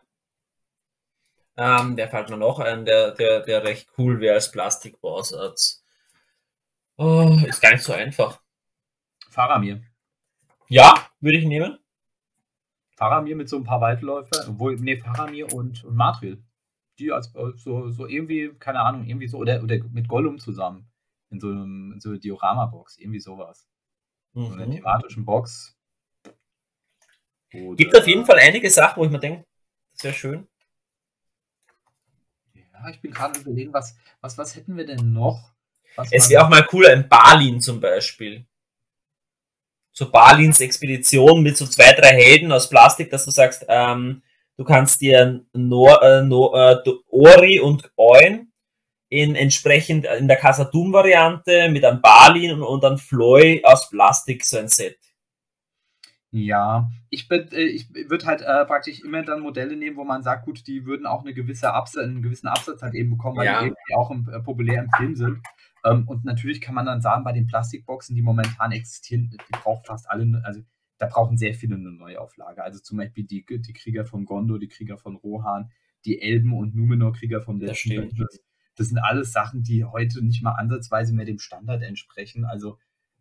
[1.56, 5.84] ähm, der fällt mir noch ein, der, der, der recht cool wäre als Plastikbausatz.
[6.96, 8.40] Oh, ist gar nicht so einfach.
[9.30, 9.82] Faramir.
[10.68, 11.78] Ja, würde ich nehmen.
[12.96, 16.42] Faramir mit so ein paar Waldläufer, obwohl, nee, Faramir und, und Matril.
[16.98, 20.90] Die als so, so irgendwie, keine Ahnung, irgendwie so, oder, oder mit Gollum zusammen.
[21.30, 23.66] In so, einem, in so einer Diorama-Box, irgendwie sowas.
[24.34, 24.46] Mhm.
[24.46, 24.72] So einer mhm.
[24.72, 25.78] thematischen Box.
[27.54, 29.46] Oder, Gibt auf jeden Fall einige Sachen, wo ich mir denke,
[29.92, 30.48] das wäre schön.
[32.82, 35.52] Ja, ich bin gerade überlegen, was, was, was hätten wir denn noch?
[35.96, 38.46] Was es wäre auch mal cool, ein Balin zum Beispiel.
[39.92, 44.22] So Balins Expedition mit so zwei, drei Helden aus Plastik, dass du sagst, ähm,
[44.56, 46.76] du kannst dir no, äh, no, äh,
[47.08, 48.52] Ori und Oin
[49.10, 53.90] in entsprechend in der Casa Doom Variante mit einem Balin und, und einem Floy aus
[53.90, 54.98] Plastik so ein Set.
[56.32, 60.44] Ja, ich, äh, ich würde halt äh, praktisch immer dann Modelle nehmen, wo man sagt,
[60.44, 63.62] gut, die würden auch eine gewisse Absatz, einen gewissen Absatz halt eben bekommen, weil ja.
[63.62, 65.42] die eben auch im, äh, populär im Film sind.
[65.84, 69.86] Ähm, und natürlich kann man dann sagen, bei den Plastikboxen, die momentan existieren, die braucht
[69.86, 70.60] fast alle, also
[70.98, 72.62] da brauchen sehr viele eine Neuauflage.
[72.62, 75.72] Also zum Beispiel die, die Krieger von Gondor, die Krieger von Rohan,
[76.04, 78.40] die Elben und Numenor-Krieger vom letzten das,
[78.76, 82.44] das sind alles Sachen, die heute nicht mal ansatzweise mehr dem Standard entsprechen.
[82.44, 82.78] Also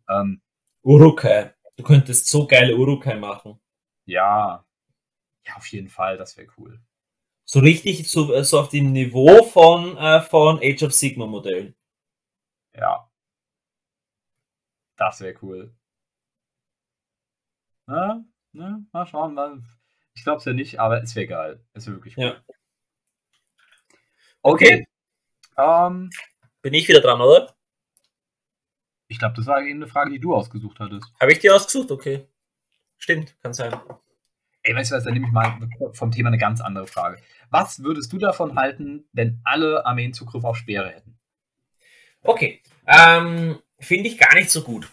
[0.08, 0.42] ähm,
[0.82, 1.52] Urukai.
[1.80, 3.58] Du könntest so geile Urukai machen.
[4.04, 4.66] Ja.
[5.46, 6.78] Ja, auf jeden Fall, das wäre cool.
[7.46, 11.74] So richtig so, so auf dem Niveau von, äh, von Age of Sigma Modell.
[12.74, 13.10] Ja.
[14.96, 15.74] Das wäre cool.
[17.86, 18.22] Na,
[18.52, 19.32] na, mal schauen.
[19.32, 19.62] Mal.
[20.12, 21.64] Ich glaube es ja nicht, aber es wäre geil.
[21.72, 22.24] Es wäre wirklich cool.
[22.24, 22.44] Ja.
[24.42, 24.86] Okay.
[25.56, 25.86] okay.
[25.86, 26.10] Ähm,
[26.60, 27.56] Bin ich wieder dran, oder?
[29.10, 31.12] Ich glaube, das war eben eine Frage, die du ausgesucht hattest.
[31.20, 31.90] Habe ich die ausgesucht?
[31.90, 32.28] Okay.
[32.96, 33.74] Stimmt, kann sein.
[34.62, 35.58] Ey, weißt du was, dann nehme ich mal
[35.94, 37.20] vom Thema eine ganz andere Frage.
[37.50, 41.18] Was würdest du davon halten, wenn alle Armeen Zugriff auf Speere hätten?
[42.22, 42.62] Okay.
[42.86, 44.88] Ähm, finde ich gar nicht so gut.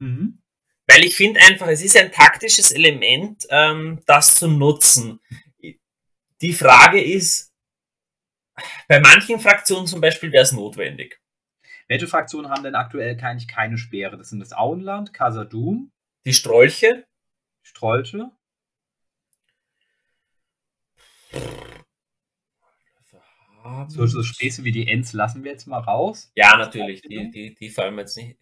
[0.00, 0.42] Mhm.
[0.88, 5.20] Weil ich finde einfach, es ist ein taktisches Element, ähm, das zu nutzen.
[6.40, 7.54] Die Frage ist,
[8.88, 11.19] bei manchen Fraktionen zum Beispiel wäre es notwendig.
[11.90, 14.16] Welche Fraktionen haben denn aktuell eigentlich keine Speere?
[14.16, 15.90] Das sind das Auenland, Casadum.
[16.24, 17.04] Die Strolche.
[17.62, 18.30] Strolche.
[23.88, 26.30] So, so Späße wie die Ents lassen wir jetzt mal raus.
[26.36, 27.02] Ja, natürlich.
[27.02, 28.38] Die, die, die fallen jetzt nicht.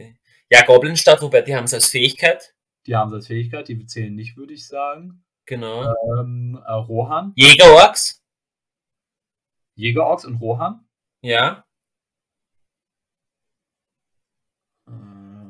[0.51, 2.55] Ja, Goblinstadt, wobei die haben es als Fähigkeit.
[2.87, 5.25] Die haben es als Fähigkeit, die zählen nicht, würde ich sagen.
[5.47, 5.91] Genau.
[6.19, 7.33] Ähm, äh, Rohan.
[7.35, 8.23] Jägerorks.
[9.75, 10.87] Jägerorks und Rohan.
[11.23, 11.65] Ja.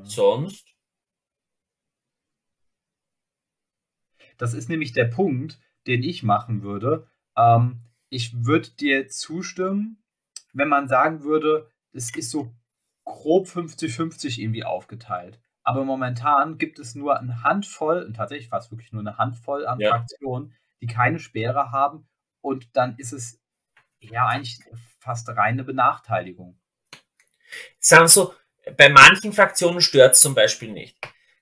[0.09, 0.67] Sonst?
[4.37, 7.09] Das ist nämlich der Punkt, den ich machen würde.
[7.37, 10.03] Ähm, ich würde dir zustimmen,
[10.53, 12.55] wenn man sagen würde, es ist so
[13.05, 15.41] grob 50-50 irgendwie aufgeteilt.
[15.63, 19.81] Aber momentan gibt es nur eine Handvoll, und tatsächlich fast wirklich nur eine Handvoll an
[19.81, 19.91] ja.
[19.91, 22.09] Fraktionen, die keine Sperre haben.
[22.41, 23.43] Und dann ist es
[24.01, 24.61] ja eigentlich
[24.99, 26.59] fast reine Benachteiligung.
[27.79, 28.35] Sagen so,
[28.77, 30.97] bei manchen Fraktionen stört es zum Beispiel nicht.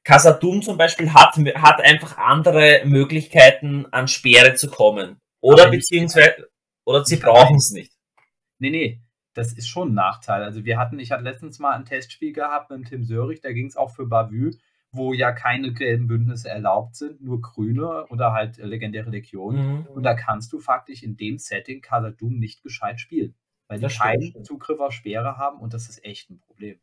[0.04, 5.20] Casadum zum Beispiel hat, hat einfach andere Möglichkeiten, an Speere zu kommen.
[5.40, 6.48] Oder beziehungsweise,
[6.84, 7.92] oder sie brauchen es nicht.
[8.58, 9.00] Nee, nee,
[9.34, 10.42] das ist schon ein Nachteil.
[10.42, 13.66] Also wir hatten, ich hatte letztens mal ein Testspiel gehabt mit Tim Sörich, da ging
[13.66, 14.52] es auch für Bavü,
[14.92, 19.80] wo ja keine gelben Bündnisse erlaubt sind, nur grüne oder halt legendäre Legionen.
[19.80, 19.86] Mhm.
[19.86, 23.34] Und da kannst du faktisch in dem Setting Casadum nicht gescheit spielen.
[23.68, 26.78] Weil die keinen Zugriff auf Speere haben und das ist echt ein Problem.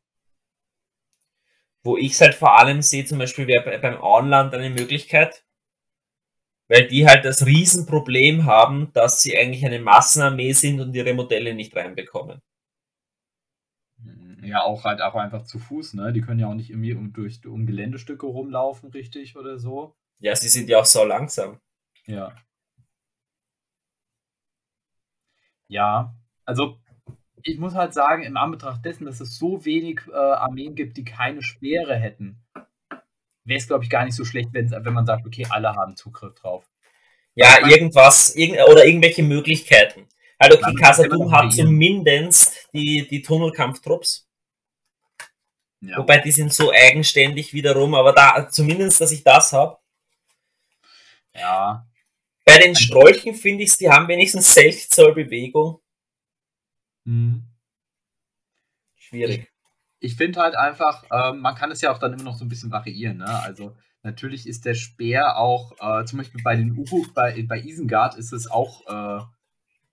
[1.85, 5.45] Wo ich es halt vor allem sehe, zum Beispiel wäre beim Auenland eine Möglichkeit,
[6.67, 11.53] weil die halt das Riesenproblem haben, dass sie eigentlich eine Massenarmee sind und ihre Modelle
[11.53, 12.41] nicht reinbekommen.
[14.43, 16.11] Ja, auch halt auch einfach zu Fuß, ne?
[16.13, 19.95] Die können ja auch nicht irgendwie um, durch um Geländestücke rumlaufen, richtig oder so.
[20.19, 21.59] Ja, sie sind ja auch so langsam.
[22.05, 22.33] Ja.
[25.67, 26.15] Ja,
[26.45, 26.77] also
[27.43, 31.03] ich muss halt sagen, im Anbetracht dessen, dass es so wenig äh, Armeen gibt, die
[31.03, 32.41] keine Speere hätten,
[33.43, 36.33] wäre es, glaube ich, gar nicht so schlecht, wenn, man sagt, okay, alle haben Zugriff
[36.35, 36.65] drauf.
[37.35, 40.07] Ja, irgendwas, irg oder irgendwelche Möglichkeiten.
[40.39, 44.27] Halt, okay, Casadum hat zumindest die, die Tunnelkampftrupps.
[45.81, 45.97] Ja.
[45.97, 49.77] Wobei die sind so eigenständig wiederum, aber da zumindest, dass ich das habe.
[51.33, 51.85] Ja.
[52.45, 55.79] Bei den Strolchen finde ich die haben wenigstens 6 Zoll Bewegung.
[57.05, 57.43] Mhm.
[58.95, 59.51] Schwierig.
[59.99, 62.45] Ich, ich finde halt einfach, äh, man kann es ja auch dann immer noch so
[62.45, 63.17] ein bisschen variieren.
[63.17, 63.43] Ne?
[63.43, 68.15] Also natürlich ist der Speer auch, äh, zum Beispiel bei den Uhu, bei, bei Isengard
[68.15, 69.23] ist es auch äh,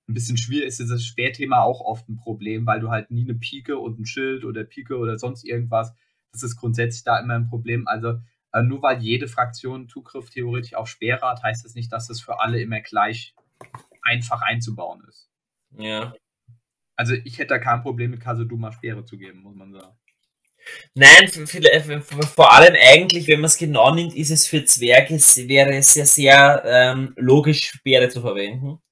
[0.09, 3.35] ein bisschen schwierig, ist dieses Speerthema auch oft ein Problem, weil du halt nie eine
[3.35, 5.95] Pike und ein Schild oder Pike oder sonst irgendwas,
[6.33, 7.87] das ist grundsätzlich da immer ein Problem.
[7.87, 8.19] Also
[8.53, 12.21] äh, nur weil jede Fraktion Zugriff theoretisch auf Speere hat, heißt das nicht, dass das
[12.21, 13.35] für alle immer gleich
[14.03, 15.31] einfach einzubauen ist.
[15.79, 16.13] Ja.
[17.01, 19.97] Also ich hätte da kein Problem mit Kasuduma Speere zu geben, muss man sagen.
[20.93, 21.29] Nein,
[22.37, 25.15] vor allem eigentlich, wenn man es genau nimmt, ist es für Zwerge,
[25.49, 28.83] wäre es ja sehr ähm, logisch, Speere zu verwenden.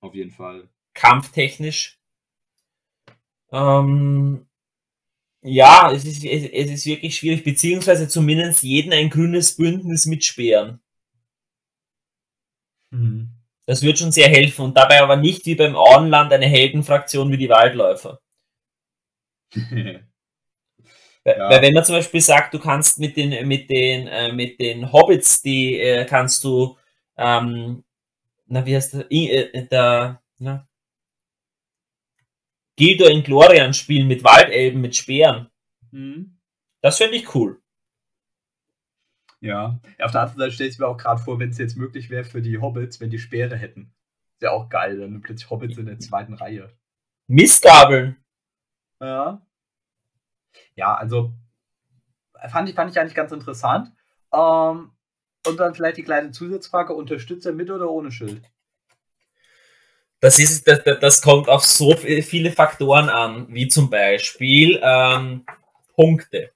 [0.00, 0.68] Auf jeden Fall.
[0.94, 2.00] Kampftechnisch.
[3.52, 4.48] Ähm,
[5.42, 10.24] ja, es ist, es, es, ist wirklich schwierig, beziehungsweise zumindest jeden ein grünes Bündnis mit
[10.24, 10.80] Speeren.
[12.90, 13.37] Mhm.
[13.68, 17.36] Das wird schon sehr helfen und dabei aber nicht wie beim Auenland eine Heldenfraktion wie
[17.36, 18.18] die Waldläufer.
[19.54, 20.00] ja.
[21.24, 24.90] Weil wenn man zum Beispiel sagt, du kannst mit den mit den äh, mit den
[24.90, 26.78] Hobbits, die äh, kannst du
[27.18, 27.84] ähm,
[28.46, 30.66] na wie heißt der, äh, der na,
[32.76, 35.50] Gildor in Glorian spielen mit Waldelben mit Speeren.
[35.90, 36.38] Mhm.
[36.80, 37.60] Das finde ich cool.
[39.40, 39.80] Ja.
[40.00, 42.24] Auf der anderen Seite stelle ich mir auch gerade vor, wenn es jetzt möglich wäre
[42.24, 43.92] für die Hobbits, wenn die Speere hätten.
[44.40, 46.72] Wäre auch geil, dann plötzlich Hobbits in der zweiten Reihe.
[47.26, 48.16] Mistgabeln.
[49.00, 49.42] Ja.
[50.74, 51.32] Ja, also
[52.48, 53.92] fand ich, fand ich eigentlich ganz interessant.
[54.32, 54.92] Ähm,
[55.46, 58.42] und dann vielleicht die kleine Zusatzfrage: Unterstützer mit oder ohne Schild?
[60.20, 65.46] Das, ist, das, das kommt auf so viele Faktoren an, wie zum Beispiel ähm,
[65.94, 66.52] Punkte.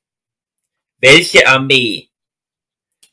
[0.98, 2.11] Welche Armee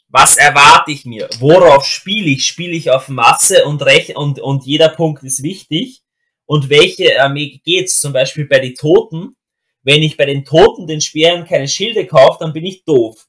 [0.09, 1.29] was erwarte ich mir?
[1.39, 2.45] Worauf spiele ich?
[2.45, 6.01] Spiele ich auf Masse und, Rech und, und jeder Punkt ist wichtig?
[6.45, 8.01] Und welche Armee geht's?
[8.01, 9.35] Zum Beispiel bei den Toten.
[9.83, 13.27] Wenn ich bei den Toten den Speeren keine Schilde kaufe, dann bin ich doof.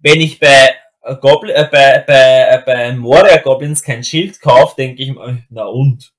[0.00, 4.74] Wenn ich bei äh, Goblin, äh, bei, bei, äh, bei Moria Goblins kein Schild kaufe,
[4.76, 6.12] denke ich mal, na und?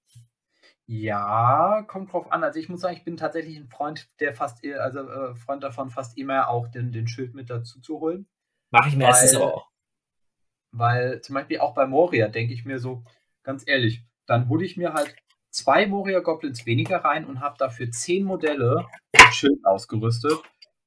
[0.85, 2.43] Ja, kommt drauf an.
[2.43, 5.89] Also ich muss sagen, ich bin tatsächlich ein Freund, der fast, also äh, Freund davon,
[5.89, 8.27] fast immer auch den, den Schild mit dazu zu holen.
[8.73, 9.69] Mache ich mir erstens auch.
[10.71, 13.03] Weil zum Beispiel auch bei Moria denke ich mir so,
[13.43, 15.15] ganz ehrlich, dann hole ich mir halt
[15.51, 20.33] zwei Moria Goblins weniger rein und habe dafür zehn Modelle mit Schild ausgerüstet.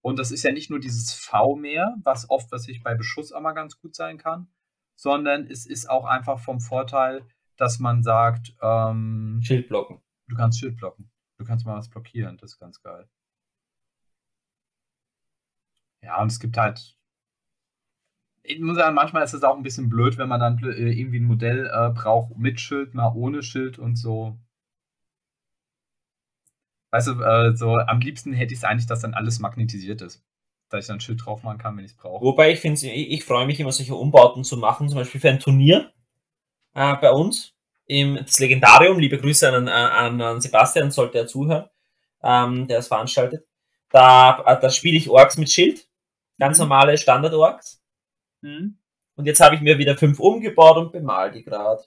[0.03, 3.31] Und das ist ja nicht nur dieses V mehr, was oft, was ich bei Beschuss
[3.31, 4.49] auch mal ganz gut sein kann,
[4.97, 7.25] sondern es ist auch einfach vom Vorteil,
[7.57, 10.03] dass man sagt, ähm, Schild blocken.
[10.27, 11.09] Du kannst Schild blocken.
[11.39, 13.09] Du kannst mal was blockieren, das ist ganz geil.
[16.03, 16.96] Ja, und es gibt halt
[18.47, 21.19] ich muss sagen, manchmal ist es auch ein bisschen blöd, wenn man dann äh, irgendwie
[21.19, 24.39] ein Modell äh, braucht mit Schild, mal ohne Schild und so.
[26.93, 30.25] Weißt du, äh, so am liebsten hätte ich es eigentlich, dass dann alles magnetisiert ist.
[30.71, 32.25] Dass ich dann ein Schild drauf machen kann, wenn ich es brauche.
[32.25, 35.31] Wobei ich finde, ich, ich freue mich immer, solche Umbauten zu machen, zum Beispiel für
[35.31, 35.93] ein Turnier
[36.75, 37.53] äh, bei uns.
[37.87, 41.69] Im, das Legendarium, liebe Grüße an, an, an Sebastian, sollte er zuhören,
[42.23, 43.47] ähm, der es veranstaltet.
[43.91, 45.89] Da, äh, da spiele ich Orks mit Schild.
[46.39, 46.65] Ganz mhm.
[46.65, 47.83] normale Standard-Orks.
[48.47, 48.79] Mhm.
[49.17, 51.83] Und jetzt habe ich mir wieder fünf umgebaut und bemal die gerade.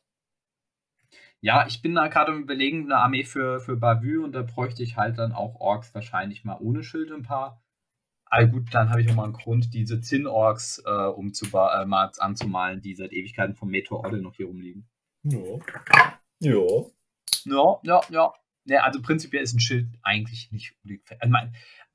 [1.41, 4.84] Ja, ich bin da gerade im Überlegen, eine Armee für, für Bavü und da bräuchte
[4.84, 7.64] ich halt dann auch Orks wahrscheinlich mal ohne Schild ein paar.
[8.26, 12.81] Aber gut, dann habe ich auch mal einen Grund, diese Zinn-Orks äh, äh, mal anzumalen,
[12.81, 14.88] die seit Ewigkeiten vom Meteor Order noch hier rumliegen.
[15.23, 15.60] Ja.
[16.40, 16.86] Ja.
[17.45, 18.34] Ja, ja, ja.
[18.65, 20.76] Ja, also prinzipiell ist ein Schild eigentlich nicht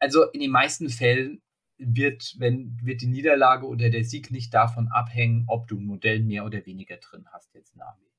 [0.00, 1.40] Also in den meisten Fällen
[1.78, 6.20] wird, wenn, wird die Niederlage oder der Sieg nicht davon abhängen, ob du ein Modell
[6.20, 8.12] mehr oder weniger drin hast jetzt in der Armee.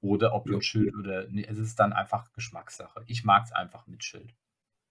[0.00, 1.26] Oder ob du ein Schild oder.
[1.28, 3.02] Nee, es ist dann einfach Geschmackssache.
[3.06, 4.34] Ich mag es einfach mit Schild.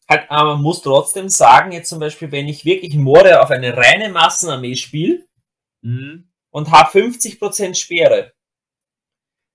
[0.10, 3.76] Halt, aber man muss trotzdem sagen, jetzt zum Beispiel, wenn ich wirklich Morde auf eine
[3.76, 5.26] reine Massenarmee spiele
[5.82, 6.30] mhm.
[6.52, 8.34] und habe 50% Speere,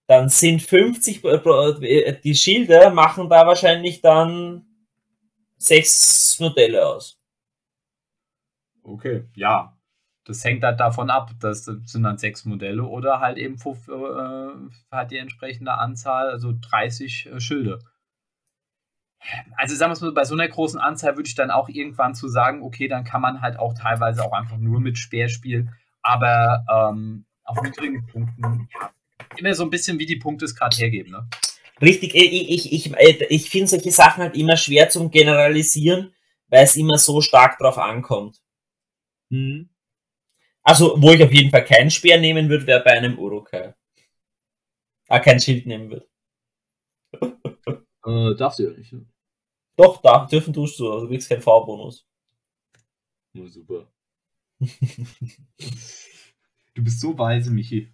[0.07, 4.67] dann sind 50 äh, die Schilder machen da wahrscheinlich dann
[5.57, 7.20] sechs Modelle aus.
[8.91, 9.77] Okay, ja.
[10.25, 14.51] Das hängt halt davon ab, das sind dann sechs Modelle oder halt eben fünf, äh,
[14.91, 17.79] hat die entsprechende Anzahl, also 30 äh, Schilde.
[19.57, 22.15] Also sagen wir es mal, bei so einer großen Anzahl würde ich dann auch irgendwann
[22.15, 25.75] zu sagen, okay, dann kann man halt auch teilweise auch einfach nur mit Speer spielen,
[26.03, 28.91] aber ähm, auf niedrigen Punkten, ja,
[29.37, 31.29] immer so ein bisschen wie die Punkte es gerade hergeben, ne?
[31.81, 36.15] Richtig, ich, ich, ich, äh, ich finde solche Sachen halt immer schwer zum Generalisieren,
[36.49, 38.41] weil es immer so stark drauf ankommt.
[39.31, 39.69] Mhm.
[40.63, 43.75] Also, wo ich auf jeden Fall keinen Speer nehmen würde, wäre bei einem Urukai.
[45.09, 46.09] Ah, kein Schild nehmen würde.
[48.07, 49.07] Äh, darfst du ja nicht, ne?
[49.77, 52.07] Doch, da dürfen tust du, also du kriegst keinen V-Bonus.
[53.37, 53.87] Oh, super.
[54.61, 54.69] du
[56.85, 57.93] bist so weise, Michi.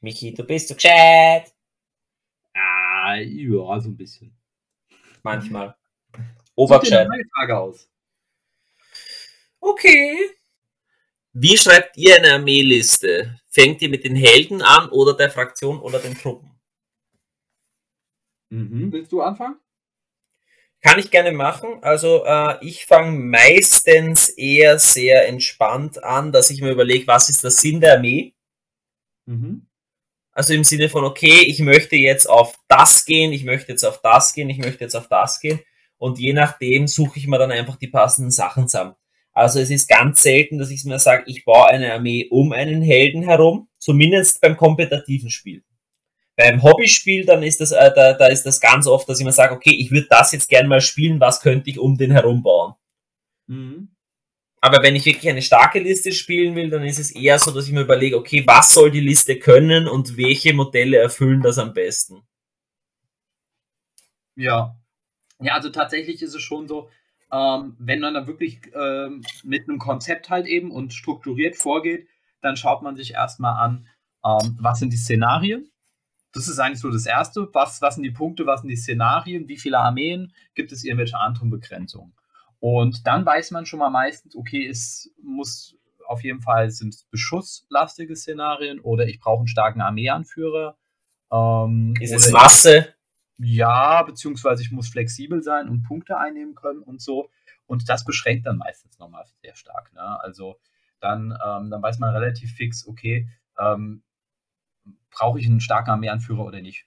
[0.00, 1.52] Michi, du bist so gescheit.
[2.54, 4.36] Ah, ja, so ein bisschen.
[5.22, 5.76] Manchmal.
[6.54, 7.08] Obergescheit.
[7.34, 7.90] Frage aus.
[9.66, 10.30] Okay.
[11.32, 13.40] Wie schreibt ihr eine Armeeliste?
[13.50, 16.52] Fängt ihr mit den Helden an oder der Fraktion oder den Truppen?
[18.48, 18.92] Mhm.
[18.92, 19.56] Willst du anfangen?
[20.82, 21.82] Kann ich gerne machen.
[21.82, 27.42] Also äh, ich fange meistens eher sehr entspannt an, dass ich mir überlege, was ist
[27.42, 28.36] der Sinn der Armee?
[29.24, 29.66] Mhm.
[30.30, 34.00] Also im Sinne von, okay, ich möchte jetzt auf das gehen, ich möchte jetzt auf
[34.00, 35.58] das gehen, ich möchte jetzt auf das gehen.
[35.96, 38.94] Und je nachdem suche ich mir dann einfach die passenden Sachen zusammen.
[39.36, 42.80] Also es ist ganz selten, dass ich mir sage, ich baue eine Armee um einen
[42.80, 45.62] Helden herum, zumindest beim kompetitiven Spiel.
[46.36, 49.32] Beim Hobbyspiel, dann ist das, äh, da, da ist das ganz oft, dass ich mir
[49.32, 52.42] sage, okay, ich würde das jetzt gerne mal spielen, was könnte ich um den herum
[52.42, 52.76] bauen?
[53.46, 53.88] Mhm.
[54.62, 57.66] Aber wenn ich wirklich eine starke Liste spielen will, dann ist es eher so, dass
[57.66, 61.74] ich mir überlege, okay, was soll die Liste können und welche Modelle erfüllen das am
[61.74, 62.22] besten?
[64.34, 64.80] Ja.
[65.40, 66.88] Ja, also tatsächlich ist es schon so,
[67.32, 72.08] ähm, wenn man da wirklich ähm, mit einem Konzept halt eben und strukturiert vorgeht,
[72.40, 73.88] dann schaut man sich erstmal an,
[74.24, 75.70] ähm, was sind die Szenarien,
[76.36, 77.48] das ist eigentlich so das Erste.
[77.54, 81.18] Was, was sind die Punkte, was sind die Szenarien, wie viele Armeen, gibt es irgendwelche
[81.18, 82.12] anderen Begrenzungen?
[82.60, 85.76] Und dann weiß man schon mal meistens, okay, es muss
[86.06, 90.76] auf jeden Fall sind beschusslastige Szenarien oder ich brauche einen starken Armeeanführer.
[91.32, 92.94] Ähm, ist es Masse?
[93.38, 97.30] Ja, beziehungsweise ich muss flexibel sein und Punkte einnehmen können und so.
[97.66, 99.92] Und das beschränkt dann meistens nochmal sehr stark.
[99.92, 100.20] Ne?
[100.22, 100.58] Also
[101.00, 104.02] dann, ähm, dann weiß man relativ fix, okay, ähm,
[105.10, 106.86] brauche ich einen starken Armeeanführer oder nicht?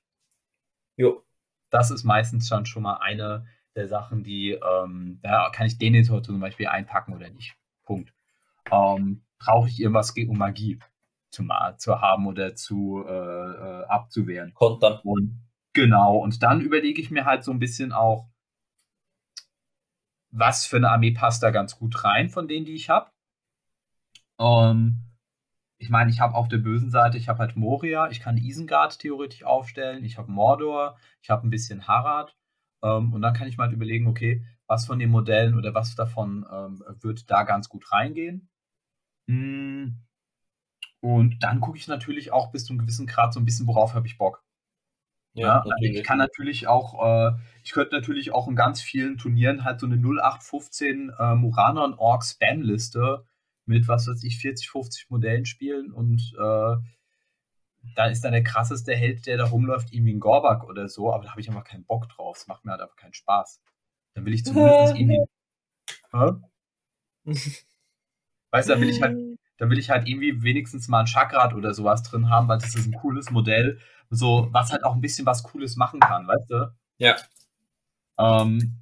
[0.95, 1.23] Jo.
[1.69, 3.45] Das ist meistens schon, schon mal eine
[3.75, 7.55] der Sachen, die, ähm, da kann ich den jetzt zum Beispiel einpacken oder nicht.
[7.83, 8.11] Punkt.
[8.71, 10.79] Ähm, brauche ich irgendwas um Magie
[11.29, 11.47] zu,
[11.77, 14.53] zu haben oder zu äh, äh, abzuwehren?
[14.53, 14.99] Kontern.
[15.03, 18.29] Und genau, und dann überlege ich mir halt so ein bisschen auch,
[20.31, 23.11] was für eine Armee passt da ganz gut rein von denen, die ich habe.
[24.39, 25.03] Ähm,
[25.79, 28.99] ich meine, ich habe auf der bösen Seite, ich habe halt Moria, ich kann Isengard
[28.99, 32.35] theoretisch aufstellen, ich habe Mordor, ich habe ein bisschen Harad.
[32.83, 35.95] Ähm, und dann kann ich mal halt überlegen, okay, was von den Modellen oder was
[35.95, 38.49] davon ähm, wird da ganz gut reingehen.
[39.27, 40.05] Hm.
[41.01, 43.93] Und dann gucke ich natürlich auch bis zu einem gewissen Grad so ein bisschen, worauf
[43.93, 44.43] habe ich Bock.
[45.33, 47.31] Ja, ja ich kann natürlich auch, äh,
[47.63, 52.23] ich könnte natürlich auch in ganz vielen Turnieren halt so eine 0815 äh, Muranon Orc
[52.23, 53.25] Spam-Liste
[53.65, 56.75] mit, was weiß ich, 40, 50 Modellen spielen und äh,
[57.95, 61.23] da ist dann der krasseste Held, der da rumläuft, irgendwie ein Gorbak oder so, aber
[61.23, 62.37] da habe ich einfach keinen Bock drauf.
[62.37, 63.61] Es macht mir halt einfach keinen Spaß.
[64.13, 65.25] Dann will ich zumindest irgendwie.
[68.51, 69.17] weißt du, da will ich halt,
[69.57, 72.75] da will ich halt irgendwie wenigstens mal ein Chakrat oder sowas drin haben, weil das
[72.75, 73.79] ist ein cooles Modell,
[74.09, 76.73] so, was halt auch ein bisschen was Cooles machen kann, weißt du?
[76.97, 77.15] Ja.
[78.17, 78.79] Ähm,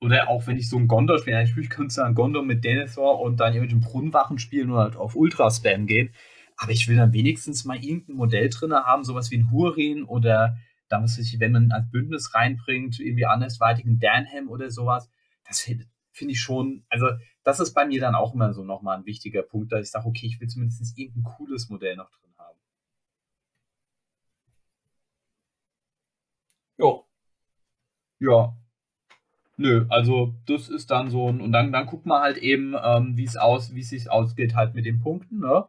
[0.00, 3.20] oder auch wenn ich so ein Gondor spiele, natürlich könnte du ein Gondor mit Denethor
[3.20, 6.14] und dann irgendwelchen Brunnenwachen spielen oder halt auf Ultra-Spam gehen.
[6.56, 10.56] Aber ich will dann wenigstens mal irgendein Modell drin haben, sowas wie ein Hurin oder
[10.88, 15.10] da muss ich, wenn man als Bündnis reinbringt, irgendwie andersweitigen Danham oder sowas.
[15.46, 17.08] Das finde find ich schon, also
[17.44, 20.06] das ist bei mir dann auch immer so nochmal ein wichtiger Punkt, dass ich sage,
[20.06, 22.58] okay, ich will zumindest irgendein cooles Modell noch drin haben.
[26.78, 27.06] Jo.
[28.18, 28.54] Ja,
[29.58, 33.16] Nö, also das ist dann so ein, und dann, dann guckt man halt eben, ähm,
[33.16, 35.66] wie es aus, wie es sich ausgeht halt mit den Punkten, ne?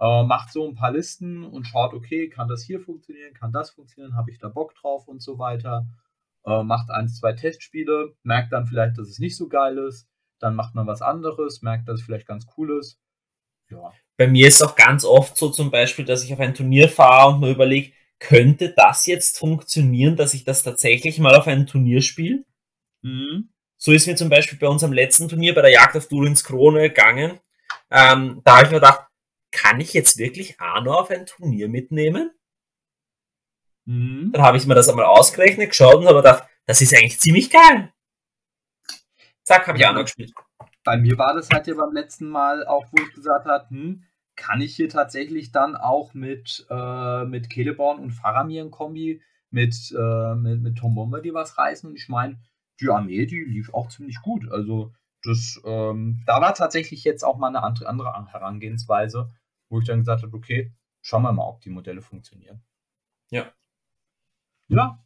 [0.00, 3.70] Äh, macht so ein paar Listen und schaut, okay, kann das hier funktionieren, kann das
[3.70, 5.86] funktionieren, habe ich da Bock drauf und so weiter.
[6.46, 10.08] Äh, macht eins, zwei Testspiele, merkt dann vielleicht, dass es nicht so geil ist,
[10.40, 12.98] dann macht man was anderes, merkt, dass es vielleicht ganz cool ist.
[13.70, 13.92] Ja.
[14.16, 17.34] Bei mir ist auch ganz oft so zum Beispiel, dass ich auf ein Turnier fahre
[17.34, 17.92] und mir überlege,
[18.28, 22.44] könnte das jetzt funktionieren, dass ich das tatsächlich mal auf ein Turnier spiele?
[23.02, 23.50] Mhm.
[23.76, 26.88] So ist mir zum Beispiel bei unserem letzten Turnier bei der Jagd auf Durins Krone
[26.88, 27.38] gegangen.
[27.90, 29.06] ähm, da habe ich mir gedacht,
[29.50, 32.30] kann ich jetzt wirklich Arno auf ein Turnier mitnehmen?
[33.84, 34.30] Mhm.
[34.32, 37.50] Dann habe ich mir das einmal ausgerechnet, geschaut und habe gedacht, das ist eigentlich ziemlich
[37.50, 37.92] geil.
[39.42, 40.32] Zack, habe ich Arno gespielt.
[40.82, 44.02] Bei mir war das halt ja beim letzten Mal auch, wo ich gesagt habe, hm,
[44.36, 49.94] kann ich hier tatsächlich dann auch mit, äh, mit Celeborn und Faramir ein Kombi mit,
[49.96, 51.88] äh, mit, mit Tom Bombardier was reißen.
[51.88, 52.38] Und ich meine,
[52.80, 54.50] die Armee, die lief auch ziemlich gut.
[54.50, 54.92] Also
[55.22, 59.30] das, ähm, da war tatsächlich jetzt auch mal eine andere, andere Herangehensweise,
[59.68, 62.62] wo ich dann gesagt habe, okay, schauen wir mal, ob die Modelle funktionieren.
[63.30, 63.46] Ja.
[64.68, 64.98] Ja.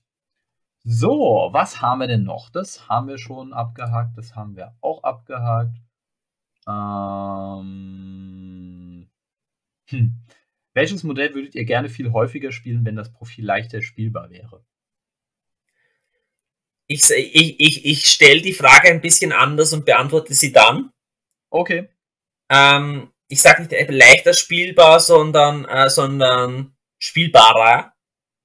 [0.84, 2.50] So, was haben wir denn noch?
[2.50, 5.76] Das haben wir schon abgehakt, das haben wir auch abgehakt.
[6.66, 8.77] Ähm,
[9.89, 10.15] hm.
[10.74, 14.65] Welches Modell würdet ihr gerne viel häufiger spielen, wenn das Profil leichter spielbar wäre?
[16.86, 20.93] Ich, ich, ich, ich stelle die Frage ein bisschen anders und beantworte sie dann.
[21.51, 21.89] Okay.
[22.48, 27.94] Ähm, ich sage nicht leichter spielbar, sondern, äh, sondern spielbarer.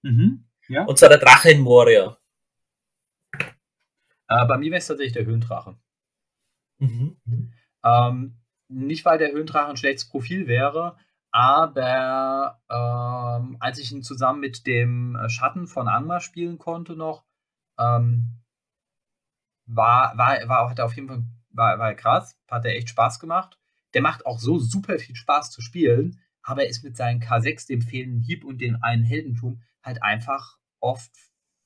[0.02, 0.45] Mhm.
[0.68, 0.86] Ja.
[0.86, 2.18] Und zwar der Drache in Moria.
[4.28, 5.78] Äh, bei mir wäre es tatsächlich der Höhendrache.
[6.80, 7.18] Mhm.
[7.84, 8.38] Ähm,
[8.70, 10.98] nicht, weil der Höhendrache ein schlechtes Profil wäre,
[11.34, 17.26] aber ähm, als ich ihn zusammen mit dem Schatten von Angmar spielen konnte noch,
[17.80, 18.43] ähm,
[19.65, 23.19] war, war, war, hat er auf jeden Fall war, war krass, hat er echt Spaß
[23.19, 23.60] gemacht.
[23.95, 27.68] Der macht auch so super viel Spaß zu spielen, aber er ist mit seinen K6,
[27.68, 31.11] dem fehlenden Hieb und den einen Heldentum halt einfach oft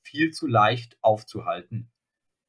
[0.02, 1.90] viel zu leicht aufzuhalten.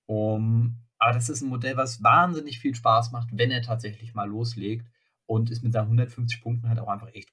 [0.05, 4.27] Um, aber das ist ein Modell, was wahnsinnig viel Spaß macht, wenn er tatsächlich mal
[4.27, 4.87] loslegt
[5.29, 7.31] und ist mit seinen 150 Punkten halt auch einfach echt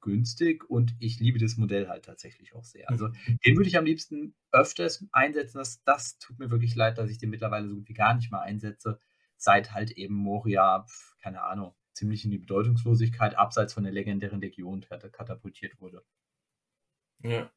[0.00, 2.88] günstig und ich liebe das Modell halt tatsächlich auch sehr.
[2.88, 3.38] Also mhm.
[3.44, 5.58] den würde ich am liebsten öfters einsetzen.
[5.58, 8.30] Das, das tut mir wirklich leid, dass ich den mittlerweile so gut wie gar nicht
[8.30, 8.98] mehr einsetze,
[9.36, 10.86] seit halt eben Moria,
[11.20, 16.02] keine Ahnung, ziemlich in die Bedeutungslosigkeit abseits von der legendären Legion katapultiert wurde.
[17.22, 17.50] Ja.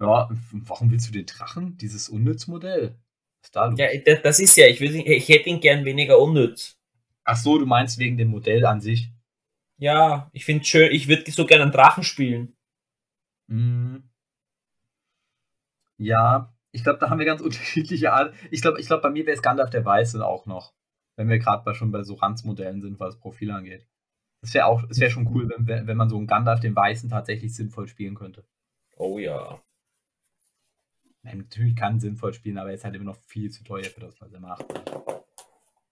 [0.00, 1.76] Ja, warum willst du den Drachen?
[1.78, 2.96] Dieses Unnütz-Modell?
[3.40, 3.78] Was ist da los?
[3.78, 3.88] Ja,
[4.22, 6.77] das ist ja, ich, will, ich hätte ihn gern weniger unnütz.
[7.30, 9.12] Ach so, du meinst wegen dem Modell an sich?
[9.76, 12.56] Ja, ich finde schön, ich würde so gerne einen Drachen spielen.
[13.48, 14.08] Mhm.
[15.98, 18.34] Ja, ich glaube, da haben wir ganz unterschiedliche Art.
[18.50, 20.72] Ich glaube, ich glaub, bei mir wäre es Gandalf der Weiße auch noch.
[21.16, 23.86] Wenn wir gerade schon bei so Ranzmodellen sind, was Profil angeht.
[24.40, 27.10] Es wäre auch, es wäre schon cool, wenn, wenn man so einen Gandalf den Weißen
[27.10, 28.46] tatsächlich sinnvoll spielen könnte.
[28.96, 29.60] Oh ja.
[31.24, 34.00] Nein, natürlich kann sinnvoll spielen, aber er ist halt immer noch viel zu teuer für
[34.00, 34.64] das, was er macht.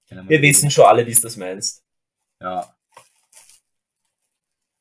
[0.09, 1.85] Wir wissen schon alle, wie du das meinst.
[2.41, 2.77] Ja.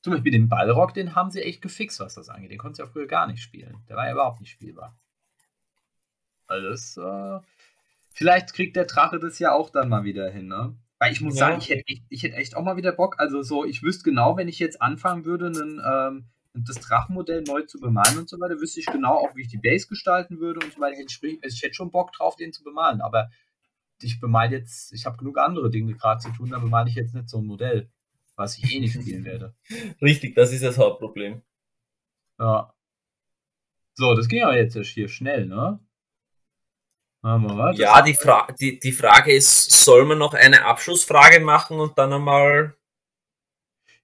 [0.03, 2.51] Zum Beispiel den Ballrock, den haben sie echt gefixt, was das angeht.
[2.51, 3.83] Den konnte sie ja früher gar nicht spielen.
[3.89, 4.95] Der war ja überhaupt nicht spielbar.
[6.47, 6.95] Alles.
[6.97, 7.39] Äh,
[8.11, 10.77] vielleicht kriegt der Drache das ja auch dann mal wieder hin, ne?
[10.99, 11.47] Weil ich muss ja.
[11.47, 13.15] sagen, ich hätte, echt, ich hätte echt auch mal wieder Bock.
[13.19, 17.63] Also so, ich wüsste genau, wenn ich jetzt anfangen würde, einen, ähm, das Drachenmodell neu
[17.63, 20.61] zu bemalen und so weiter, wüsste ich genau auch, wie ich die Base gestalten würde
[20.63, 20.97] und so weiter.
[20.99, 23.01] Ich, ich hätte schon Bock drauf, den zu bemalen.
[23.01, 23.29] Aber
[24.01, 27.13] ich bemale jetzt, ich habe genug andere Dinge gerade zu tun, da bemale ich jetzt
[27.13, 27.89] nicht so ein Modell
[28.35, 29.55] was ich eh nicht spielen werde.
[30.01, 31.41] Richtig, das ist das Hauptproblem.
[32.39, 32.73] Ja.
[33.93, 35.79] So, das ging aber jetzt hier schnell, ne?
[37.23, 42.13] Ja, die, Fra die, die Frage ist, soll man noch eine Abschlussfrage machen und dann
[42.13, 42.75] einmal.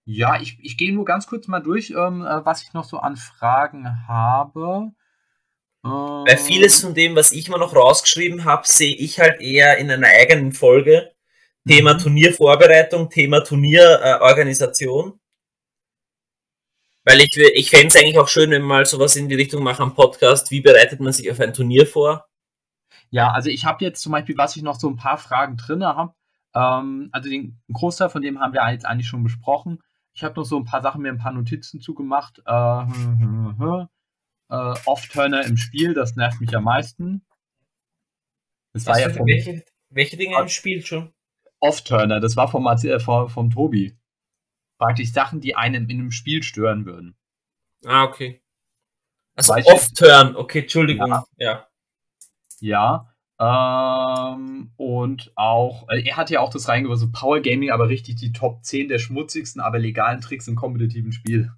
[0.05, 2.97] Ja, ich, ich gehe nur ganz kurz mal durch, ähm, äh, was ich noch so
[2.97, 4.91] an Fragen habe.
[5.83, 9.77] Ähm, Weil vieles von dem, was ich mal noch rausgeschrieben habe, sehe ich halt eher
[9.77, 11.11] in einer eigenen Folge.
[11.67, 11.99] Thema mhm.
[11.99, 15.13] Turniervorbereitung, Thema Turnierorganisation.
[15.13, 15.19] Äh,
[17.05, 19.63] Weil ich, ich fände es eigentlich auch schön, wenn wir mal sowas in die Richtung
[19.63, 20.51] machen am Podcast.
[20.51, 22.25] Wie bereitet man sich auf ein Turnier vor?
[23.09, 25.83] Ja, also ich habe jetzt zum Beispiel, was ich noch so ein paar Fragen drin
[25.83, 26.13] habe,
[26.53, 29.79] ähm, also den Großteil von dem haben wir jetzt eigentlich schon besprochen.
[30.13, 32.41] Ich habe noch so ein paar Sachen, mir ein paar Notizen zugemacht.
[32.45, 33.87] Äh, hm, hm, hm,
[34.51, 37.25] äh, Off-Turner im Spiel, das nervt mich am meisten.
[38.73, 41.13] Das war ja vom, welche, welche Dinge im Spiel schon?
[41.59, 43.97] Off-Turner, das war vom, äh, vom, vom Tobi.
[44.77, 47.15] Praktisch Sachen, die einen in einem Spiel stören würden.
[47.85, 48.41] Ah, okay.
[49.35, 51.09] Also Off-Turn, okay, Entschuldigung.
[51.09, 51.25] Ja.
[51.37, 51.67] Ja.
[52.59, 57.89] ja ähm, und auch, äh, er hat ja auch das reingebracht, so Power Gaming, aber
[57.89, 61.51] richtig die Top 10 der schmutzigsten, aber legalen Tricks im kompetitiven Spiel.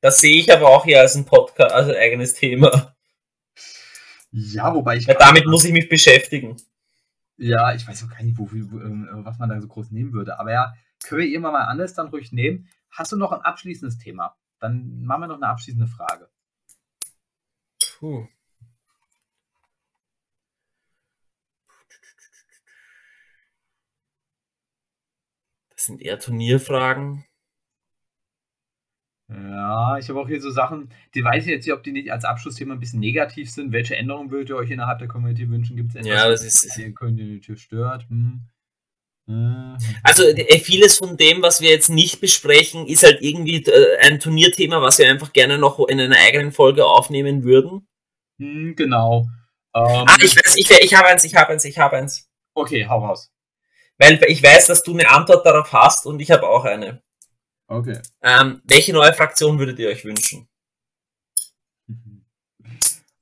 [0.00, 2.94] Das sehe ich aber auch hier als ein Podcast, als ein eigenes Thema.
[4.30, 5.06] Ja, wobei ich.
[5.06, 6.56] Ja, damit muss ich mich beschäftigen.
[7.36, 10.12] Ja, ich weiß auch gar nicht, wofür, wo, ähm, was man da so groß nehmen
[10.12, 10.38] würde.
[10.38, 12.68] Aber ja, können wir irgendwann mal anders dann ruhig nehmen.
[12.90, 14.36] Hast du noch ein abschließendes Thema?
[14.60, 16.28] Dann machen wir noch eine abschließende Frage.
[17.98, 18.26] Puh.
[25.70, 27.24] Das sind eher Turnierfragen.
[29.68, 32.10] Ja, ich habe auch hier so Sachen, die weiß ich jetzt nicht, ob die nicht
[32.10, 33.70] als Abschlussthema ein bisschen negativ sind.
[33.70, 35.76] Welche Änderungen würdet ihr euch innerhalb der Community wünschen?
[35.76, 38.08] Gibt es etwas, ja, das ist, die Community stört?
[38.08, 38.40] Hm.
[40.02, 44.18] Also äh, vieles von dem, was wir jetzt nicht besprechen, ist halt irgendwie äh, ein
[44.20, 47.86] Turnierthema, was wir einfach gerne noch in einer eigenen Folge aufnehmen würden.
[48.38, 49.28] Hm, genau.
[49.74, 52.30] Ähm, ah, ich weiß, ich, ich habe eins, ich habe eins, ich habe eins.
[52.54, 53.30] Okay, hau raus.
[53.98, 57.02] Weil ich weiß, dass du eine Antwort darauf hast und ich habe auch eine.
[57.68, 58.00] Okay.
[58.22, 60.48] Ähm, welche neue Fraktion würdet ihr euch wünschen?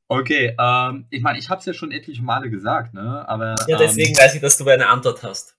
[0.08, 3.28] Okay, ähm, ich meine, ich habe es ja schon etliche Male gesagt, ne?
[3.28, 5.56] Aber ja, deswegen ähm, weiß ich, dass du eine Antwort hast.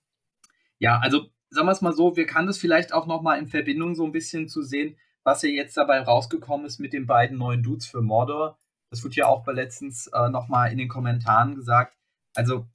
[0.78, 3.46] Ja, also sagen wir es mal so, wir kann das vielleicht auch noch mal in
[3.46, 7.36] Verbindung so ein bisschen zu sehen, was ja jetzt dabei rausgekommen ist mit den beiden
[7.36, 8.58] neuen Dudes für Mordor.
[8.90, 11.94] Das wurde ja auch bei letztens äh, noch mal in den Kommentaren gesagt.
[12.34, 12.66] Also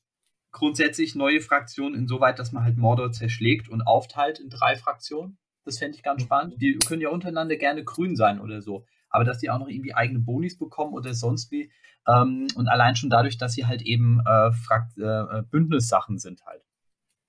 [0.52, 5.40] grundsätzlich neue Fraktionen insoweit, dass man halt Mordor zerschlägt und aufteilt in drei Fraktionen.
[5.66, 6.62] Das fände ich ganz spannend.
[6.62, 8.86] Die können ja untereinander gerne grün sein oder so.
[9.10, 11.72] Aber dass die auch noch irgendwie eigene Bonis bekommen oder sonst wie.
[12.08, 16.64] Ähm, und allein schon dadurch, dass sie halt eben äh, äh, Bündnissachen sind halt.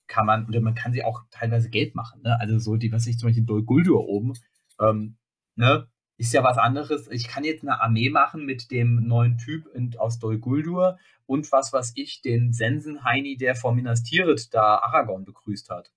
[0.07, 2.23] Kann man, oder man kann sie auch teilweise Geld machen.
[2.23, 2.39] Ne?
[2.41, 4.33] Also so die, was ich zum Beispiel Dol Guldur oben,
[4.81, 5.17] ähm,
[5.55, 5.89] ne?
[6.17, 7.09] ist ja was anderes.
[7.11, 9.67] Ich kann jetzt eine Armee machen mit dem neuen Typ
[9.99, 15.25] aus Dol Guldur und was was ich, den Sensenheini, der vor Minas Tirith da Aragorn
[15.25, 15.91] begrüßt hat.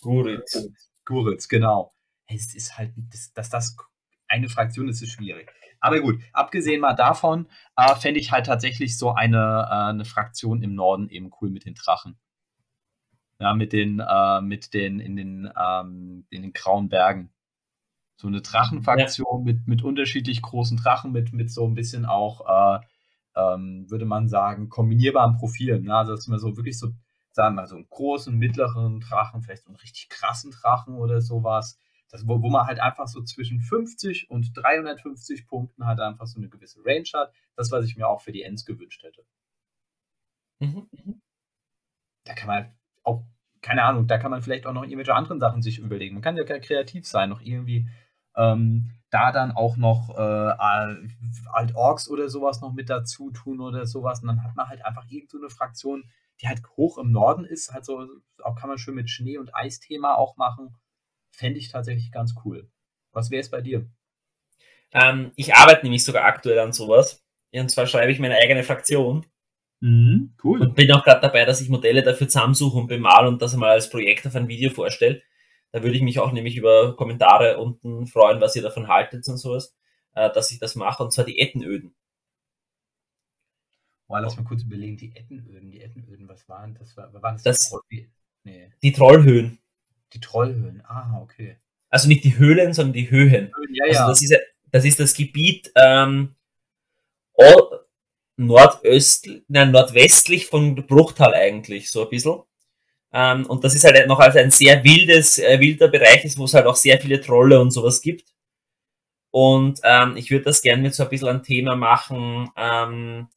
[0.00, 0.70] Guritz.
[1.08, 1.94] Guritz, genau.
[2.26, 3.76] Es ist halt, dass, dass das
[4.28, 5.50] eine Fraktion ist, ist schwierig.
[5.80, 10.62] Aber gut, abgesehen mal davon, äh, fände ich halt tatsächlich so eine, äh, eine Fraktion
[10.62, 12.18] im Norden eben cool mit den Drachen.
[13.40, 17.30] Ja, mit den, äh, mit den, in den, ähm, in den grauen Bergen.
[18.16, 19.52] So eine Drachenfraktion ja.
[19.52, 22.80] mit, mit unterschiedlich großen Drachen, mit, mit so ein bisschen auch, äh,
[23.36, 25.84] ähm, würde man sagen, kombinierbaren Profilen.
[25.84, 25.94] Ne?
[25.94, 26.88] Also, dass man so wirklich so
[27.32, 31.20] sagen wir mal, so einen großen, mittleren Drachen, vielleicht so einen richtig krassen Drachen oder
[31.20, 31.78] sowas.
[32.10, 36.38] Das, wo, wo man halt einfach so zwischen 50 und 350 Punkten halt einfach so
[36.38, 37.32] eine gewisse Range hat.
[37.54, 39.24] Das, was ich mir auch für die Ends gewünscht hätte.
[40.60, 41.22] Mhm, mhm.
[42.24, 43.24] Da kann man auch,
[43.60, 46.14] keine Ahnung, da kann man vielleicht auch noch irgendwelche anderen Sachen sich überlegen.
[46.14, 47.88] Man kann ja kreativ sein, noch irgendwie
[48.36, 50.20] ähm, da dann auch noch äh,
[51.52, 54.22] Alt-Orks oder sowas noch mit dazu tun oder sowas.
[54.22, 56.04] Und dann hat man halt einfach irgendeine so Fraktion,
[56.40, 57.72] die halt hoch im Norden ist.
[57.72, 58.06] Halt so,
[58.42, 60.76] auch kann man schön mit Schnee- und Eisthema auch machen.
[61.30, 62.70] Fände ich tatsächlich ganz cool.
[63.12, 63.88] Was wäre es bei dir?
[64.92, 67.24] Ähm, ich arbeite nämlich sogar aktuell an sowas.
[67.52, 69.26] Und zwar schreibe ich meine eigene Fraktion.
[69.80, 70.60] Mhm, cool.
[70.60, 73.70] Und bin auch gerade dabei, dass ich Modelle dafür zusammensuche und bemale und das einmal
[73.70, 75.22] als Projekt auf ein Video vorstelle.
[75.72, 79.36] Da würde ich mich auch nämlich über Kommentare unten freuen, was ihr davon haltet und
[79.36, 79.76] sowas,
[80.14, 81.02] äh, dass ich das mache.
[81.02, 81.94] Und zwar die Ettenöden.
[84.08, 86.96] Boah, lass mal kurz überlegen, die Ettenöden, die Ettenöden, was waren das?
[86.96, 88.08] War, waren das, das die,
[88.42, 88.72] nee.
[88.82, 89.58] die Trollhöhen.
[90.14, 91.58] Die Trollhöhen, ah, okay.
[91.90, 93.52] Also nicht die Höhlen, sondern die Höhen.
[93.70, 94.08] Ja, also ja.
[94.08, 94.34] Das ist,
[94.70, 96.34] das ist das Gebiet ähm,
[98.38, 102.42] nordöstlich, nein, nordwestlich von Bruchtal eigentlich, so ein bisschen.
[103.12, 106.44] Ähm, und das ist halt noch als ein sehr wildes, äh, wilder Bereich ist, wo
[106.44, 108.32] es halt auch sehr viele Trolle und sowas gibt.
[109.30, 113.28] Und ähm, ich würde das gerne mit so ein bisschen ein Thema machen, ähm,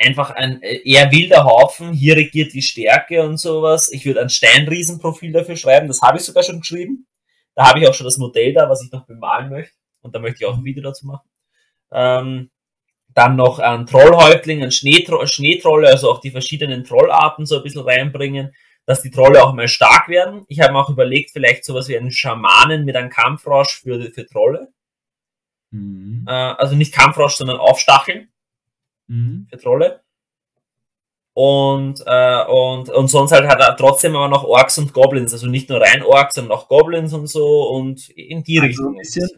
[0.00, 3.92] einfach ein äh, eher wilder Haufen, hier regiert die Stärke und sowas.
[3.92, 7.06] Ich würde ein Steinriesenprofil dafür schreiben, das habe ich sogar schon geschrieben.
[7.54, 9.74] Da habe ich auch schon das Modell da, was ich noch bemalen möchte.
[10.02, 11.28] Und da möchte ich auch ein Video dazu machen.
[11.92, 12.50] Ähm,
[13.08, 17.82] dann noch ein Trollhäuptling, ein Schneetro Schneetrolle, also auch die verschiedenen Trollarten so ein bisschen
[17.82, 18.54] reinbringen,
[18.86, 20.44] dass die Trolle auch mal stark werden.
[20.48, 24.26] Ich habe mir auch überlegt, vielleicht sowas wie einen Schamanen mit einem Kampfrausch für, für
[24.26, 24.68] Trolle.
[25.70, 26.24] Mhm.
[26.26, 28.30] Äh, also nicht Kampfrausch, sondern Aufstacheln
[29.10, 29.46] mhm.
[29.50, 30.02] für Trolle.
[31.32, 35.46] Und, äh, und, und sonst halt hat er trotzdem aber noch Orks und Goblins, also
[35.46, 38.94] nicht nur rein Orks, sondern auch Goblins und so und in die also Richtung.
[38.94, 39.28] Ein bisschen,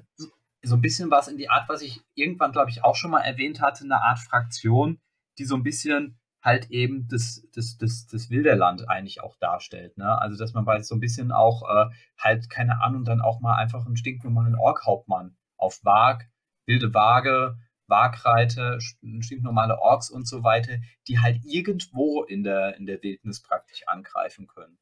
[0.63, 3.21] so ein bisschen was in die Art, was ich irgendwann, glaube ich, auch schon mal
[3.21, 5.01] erwähnt hatte, eine Art Fraktion,
[5.39, 9.97] die so ein bisschen halt eben das, das, das, das Wilderland eigentlich auch darstellt.
[9.97, 10.21] Ne?
[10.21, 13.55] Also, dass man bei so ein bisschen auch äh, halt, keine Ahnung, dann auch mal
[13.55, 16.29] einfach einen stinknormalen Ork-Hauptmann auf Wag,
[16.67, 20.79] wilde Waage, Wagreiter, stinknormale Orks und so weiter,
[21.09, 24.79] die halt irgendwo in der, in der Wildnis praktisch angreifen können.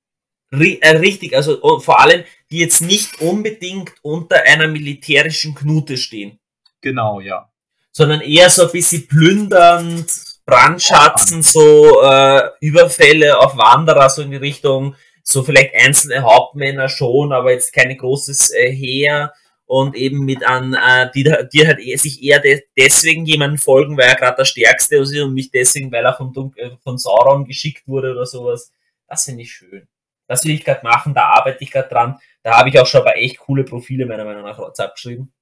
[0.53, 6.41] Äh, richtig, also oh, vor allem, die jetzt nicht unbedingt unter einer militärischen Knute stehen.
[6.81, 7.51] Genau, ja.
[7.93, 10.07] Sondern eher so ein bisschen plündernd,
[10.47, 17.33] Brandschatzen, so äh, Überfälle auf Wanderer, so in die Richtung, so vielleicht einzelne Hauptmänner schon,
[17.33, 19.33] aber jetzt kein großes äh, Heer
[19.71, 23.97] und eben mit an, äh, die, die halt eh, sich eher de deswegen jemanden folgen,
[23.97, 26.99] weil er gerade der Stärkste ist und nicht deswegen, weil er von, Dun äh, von
[26.99, 28.73] Sauron geschickt wurde oder sowas.
[29.07, 29.87] Das finde ich schön.
[30.27, 32.19] Das will ich gerade machen, da arbeite ich gerade dran.
[32.43, 35.33] Da habe ich auch schon aber echt coole Profile meiner Meinung nach WhatsApp geschrieben.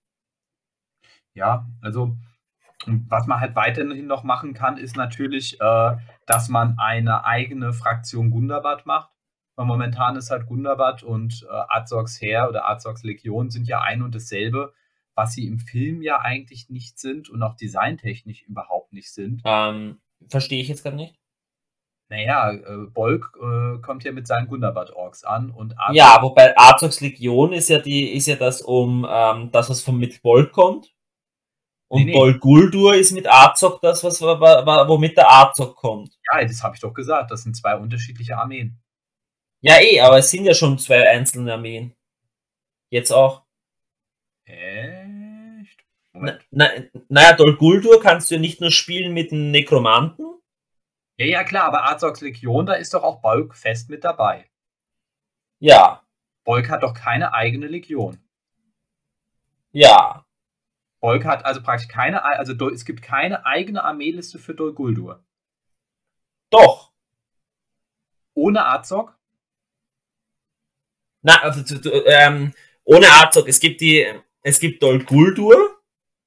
[1.33, 2.15] Ja, also
[2.85, 5.97] was man halt weiterhin noch machen kann, ist natürlich, äh,
[6.27, 9.09] dass man eine eigene Fraktion Gundabad macht.
[9.59, 14.03] Weil momentan ist halt Gundabad und äh, Azorgs Heer oder Azorgs Legion sind ja ein
[14.03, 14.73] und dasselbe,
[15.17, 19.43] was sie im Film ja eigentlich nicht sind und auch designtechnisch überhaupt nicht sind.
[19.45, 19.99] Ähm,
[20.29, 21.19] verstehe ich jetzt gerade nicht.
[22.09, 27.01] Naja, äh, Bolk äh, kommt ja mit seinen Gundabad-Orks an und Azog Ja, wobei Azorgs
[27.01, 30.95] Legion ist ja die, ist ja das um ähm, das, was von mit Bolk kommt.
[31.89, 32.13] Und nee, nee.
[32.13, 36.17] Bol Guldur ist mit Azog das, was, womit der Azog kommt.
[36.31, 37.33] Ja, das habe ich doch gesagt.
[37.33, 38.79] Das sind zwei unterschiedliche Armeen.
[39.61, 41.95] Ja, eh, aber es sind ja schon zwei einzelne Armeen.
[42.91, 43.45] Jetzt auch.
[44.45, 45.85] Echt?
[46.13, 46.47] Moment.
[46.51, 50.27] Na, na, naja, Dol Guldur kannst du ja nicht nur spielen mit einem Nekromanten.
[51.17, 54.49] Ja, ja, klar, aber Azogs Legion, da ist doch auch Bolk fest mit dabei.
[55.59, 56.07] Ja.
[56.45, 58.19] Bolk hat doch keine eigene Legion.
[59.73, 60.25] Ja.
[61.01, 65.25] Bolk hat also praktisch keine, also es gibt keine eigene Armeeliste für Dol Guldur.
[66.51, 66.93] Doch.
[68.35, 69.18] Ohne Azog?
[71.29, 71.61] Na, also,
[72.07, 73.49] ähm, ohne Azog.
[73.49, 74.07] Es gibt die,
[74.43, 75.77] es gibt Dol Guldur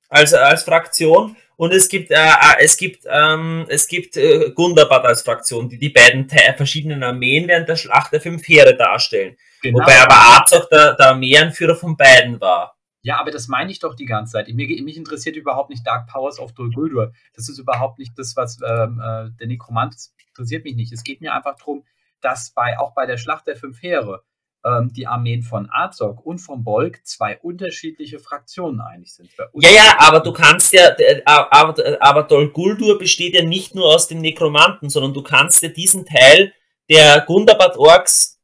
[0.09, 5.03] als, als Fraktion und es gibt, äh, äh, es gibt, ähm, es gibt äh, Gundabad
[5.05, 9.37] als Fraktion, die die beiden verschiedenen Armeen während der Schlacht der fünf Heere darstellen.
[9.63, 9.79] Genau.
[9.79, 12.77] Wobei aber Azog der, der Armeeanführer von beiden war.
[13.01, 14.49] Ja, aber das meine ich doch die ganze Zeit.
[14.49, 17.11] Mir, mich interessiert überhaupt nicht Dark Powers of Dol Guldur.
[17.33, 19.95] Das ist überhaupt nicht das, was ähm, äh, der Nekromant
[20.27, 20.93] interessiert mich nicht.
[20.93, 21.85] Es geht mir einfach darum,
[22.21, 24.21] dass bei auch bei der Schlacht der fünf Heere
[24.63, 29.29] ähm, die Armeen von Azog und von Bolk zwei unterschiedliche Fraktionen einig sind.
[29.55, 34.07] Ja, ja, aber du kannst ja, aber, aber Dol Guldur besteht ja nicht nur aus
[34.07, 36.53] dem Nekromanten, sondern du kannst ja diesen Teil
[36.89, 38.39] der Gundabad Orks,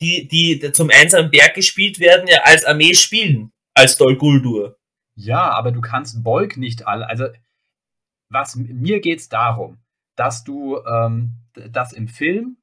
[0.00, 4.76] die, die zum einsamen Berg gespielt werden, ja als Armee spielen als Dol Guldur.
[5.14, 7.06] Ja, aber du kannst Bolk nicht alle.
[7.08, 7.26] Also,
[8.28, 9.78] was mir geht es darum,
[10.16, 11.34] dass du ähm,
[11.70, 12.56] das im Film,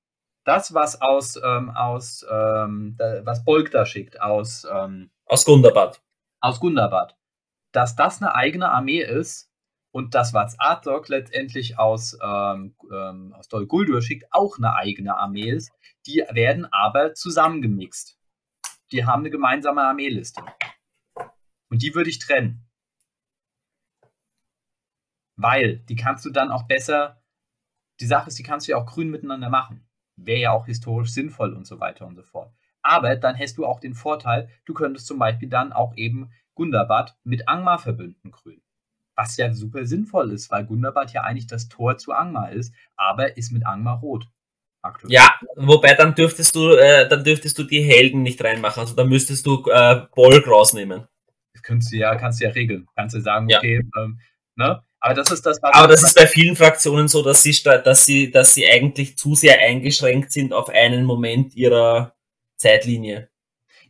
[0.49, 6.01] das, was aus, ähm, aus ähm, was Bolk da schickt, aus, ähm, aus Gundabad.
[6.41, 7.15] Aus Gundabad,
[7.71, 9.51] dass das eine eigene Armee ist
[9.91, 15.15] und das, was Artok letztendlich aus, ähm, ähm, aus Dol Guldur schickt, auch eine eigene
[15.15, 15.71] Armee ist.
[16.07, 18.17] Die werden aber zusammengemixt.
[18.91, 20.41] Die haben eine gemeinsame Armeeliste.
[21.69, 22.67] Und die würde ich trennen.
[25.35, 27.21] Weil die kannst du dann auch besser.
[27.99, 29.85] Die Sache ist, die kannst du ja auch grün miteinander machen.
[30.25, 32.51] Wäre ja auch historisch sinnvoll und so weiter und so fort.
[32.81, 37.15] Aber dann hast du auch den Vorteil, du könntest zum Beispiel dann auch eben Gundabad
[37.23, 38.61] mit Angmar verbünden grün.
[39.15, 43.37] Was ja super sinnvoll ist, weil Gundabad ja eigentlich das Tor zu Angmar ist, aber
[43.37, 44.27] ist mit Angmar rot.
[44.81, 45.11] Aktuell.
[45.11, 48.79] Ja, wobei dann dürftest du, äh, dann dürftest du die Helden nicht reinmachen.
[48.79, 51.05] Also dann müsstest du äh, Bolg rausnehmen.
[51.53, 52.87] Das kannst du ja, kannst du ja regeln.
[52.95, 54.03] Kannst du sagen, okay, ja.
[54.03, 54.19] ähm,
[54.55, 54.81] ne?
[55.01, 58.05] Aber das ist das, was Aber das ist bei vielen Fraktionen so, dass sie, dass
[58.05, 62.15] sie, dass sie eigentlich zu sehr eingeschränkt sind auf einen Moment ihrer
[62.57, 63.30] Zeitlinie.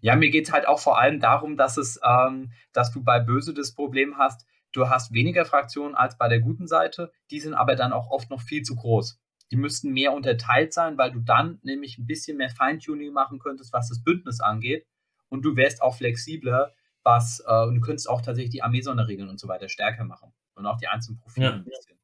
[0.02, 3.20] Ja, mir geht es halt auch vor allem darum, dass es, ähm, dass du bei
[3.20, 7.54] Böse das Problem hast, du hast weniger Fraktionen als bei der guten Seite, die sind
[7.54, 9.20] aber dann auch oft noch viel zu groß.
[9.52, 13.74] Die müssten mehr unterteilt sein, weil du dann nämlich ein bisschen mehr Feintuning machen könntest,
[13.74, 14.86] was das Bündnis angeht.
[15.28, 16.74] Und du wärst auch flexibler,
[17.04, 20.34] was, äh, und du könntest auch tatsächlich die Armee-Sonderregeln und so weiter stärker machen.
[20.60, 21.54] Und auch die einzelnen Profile ja.
[21.54, 21.98] ein bisschen.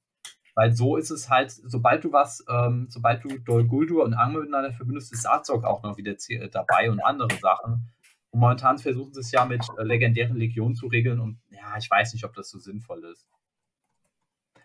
[0.55, 4.41] Weil so ist es halt, sobald du was, ähm, sobald du Dol Guldur und Angel
[4.41, 7.91] miteinander verbindest, ist Azog auch noch wieder äh, dabei und andere Sachen.
[8.31, 11.91] Und momentan versuchen sie es ja mit äh, legendären Legionen zu regeln und ja, ich
[11.91, 13.27] weiß nicht, ob das so sinnvoll ist.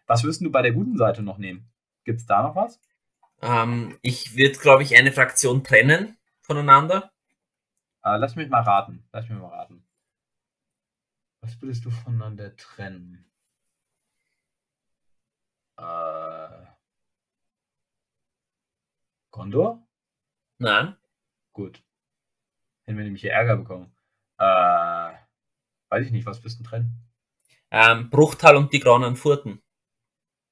[0.07, 1.69] Was wirst du bei der guten Seite noch nehmen?
[2.05, 2.81] Gibt es da noch was?
[3.43, 7.11] Ähm, ich würde, glaube ich, eine Fraktion trennen voneinander.
[8.05, 9.09] Äh, lass mich mal raten.
[9.13, 9.85] Lass mich mal raten.
[11.43, 13.31] Was würdest du voneinander trennen?
[19.41, 19.83] Gondor?
[20.59, 20.97] Nein.
[21.55, 21.83] Gut.
[22.85, 23.91] Hätten wir nämlich hier Ärger bekommen.
[24.39, 24.45] Äh,
[25.89, 26.93] weiß ich nicht, was bist du trennen?
[27.71, 29.63] Ähm, Bruchtal und die Grauen Furten.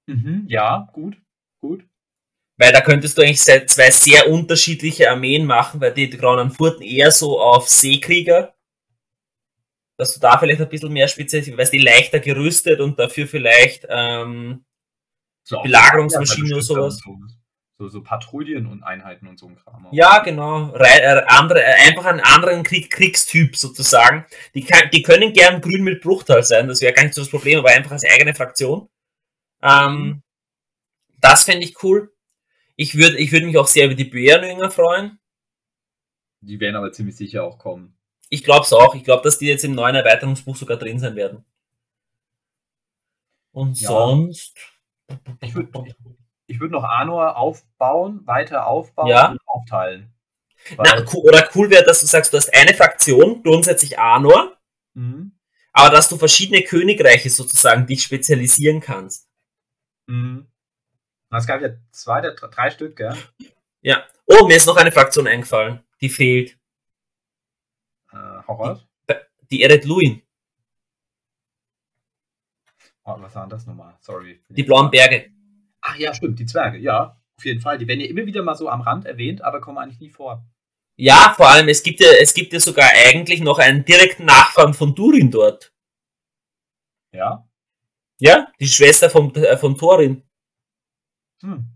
[0.06, 1.20] Mhm, ja, gut,
[1.60, 1.86] gut.
[2.56, 7.10] Weil da könntest du eigentlich zwei sehr unterschiedliche Armeen machen, weil die, Grauen Furten eher
[7.10, 8.54] so auf Seekrieger
[9.98, 13.84] dass du da vielleicht ein bisschen mehr speziell, weil die leichter gerüstet und dafür vielleicht
[13.88, 14.64] ähm,
[15.42, 17.00] so Belagerungsmaschinen oder sowas.
[17.78, 19.86] So, so Patrouillen und Einheiten und so ein Kram.
[19.92, 20.70] Ja, genau.
[20.70, 24.26] Re äh, andere, äh, einfach einen anderen Krieg Kriegstyp sozusagen.
[24.54, 27.30] Die, kann, die können gern grün mit Bruchteil sein, das wäre gar nicht so das
[27.30, 28.88] Problem, aber einfach als eigene Fraktion.
[29.62, 30.22] Ähm, mhm.
[31.20, 32.12] das fände ich cool.
[32.74, 35.20] Ich würde ich würd mich auch sehr über die Bärenjünger freuen.
[36.40, 37.96] Die werden aber ziemlich sicher auch kommen.
[38.28, 38.96] Ich glaube es auch.
[38.96, 41.44] Ich glaube, dass die jetzt im neuen Erweiterungsbuch sogar drin sein werden.
[43.52, 43.88] Und ja.
[43.88, 44.56] sonst.
[45.40, 45.70] Ich würde
[46.48, 49.30] ich würd noch Anor aufbauen, weiter aufbauen ja.
[49.30, 50.12] und aufteilen.
[50.76, 54.58] Na, oder cool wäre, dass du sagst, du hast eine Fraktion, grundsätzlich Anor,
[54.94, 55.38] mhm.
[55.72, 59.28] aber dass du verschiedene Königreiche sozusagen dich spezialisieren kannst.
[60.06, 60.48] Mhm.
[61.30, 63.14] Es gab ja zwei, drei Stück, gell?
[63.82, 64.04] Ja.
[64.26, 65.84] Oh, mir ist noch eine Fraktion eingefallen.
[66.00, 66.58] Die fehlt.
[68.10, 68.82] Äh, Horror?
[69.08, 69.14] Die,
[69.50, 70.22] die Eret Luin.
[73.04, 73.94] Oh, was waren das nochmal?
[74.00, 74.40] Sorry.
[74.48, 75.30] Die blauen Berge.
[75.80, 77.20] Ach ja, stimmt, die Zwerge, ja.
[77.36, 77.78] Auf jeden Fall.
[77.78, 80.44] Die werden ja immer wieder mal so am Rand erwähnt, aber kommen eigentlich nie vor.
[80.96, 84.74] Ja, vor allem, es gibt ja, es gibt ja sogar eigentlich noch einen direkten Nachfahren
[84.74, 85.72] von Durin dort.
[87.12, 87.48] Ja?
[88.18, 90.22] Ja, die Schwester vom, äh, von Thorin.
[91.42, 91.66] Hm.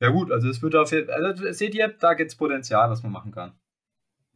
[0.00, 2.90] Ja gut, also es wird auf jeden Fall, also seht ihr, da gibt es Potenzial,
[2.90, 3.58] was man machen kann.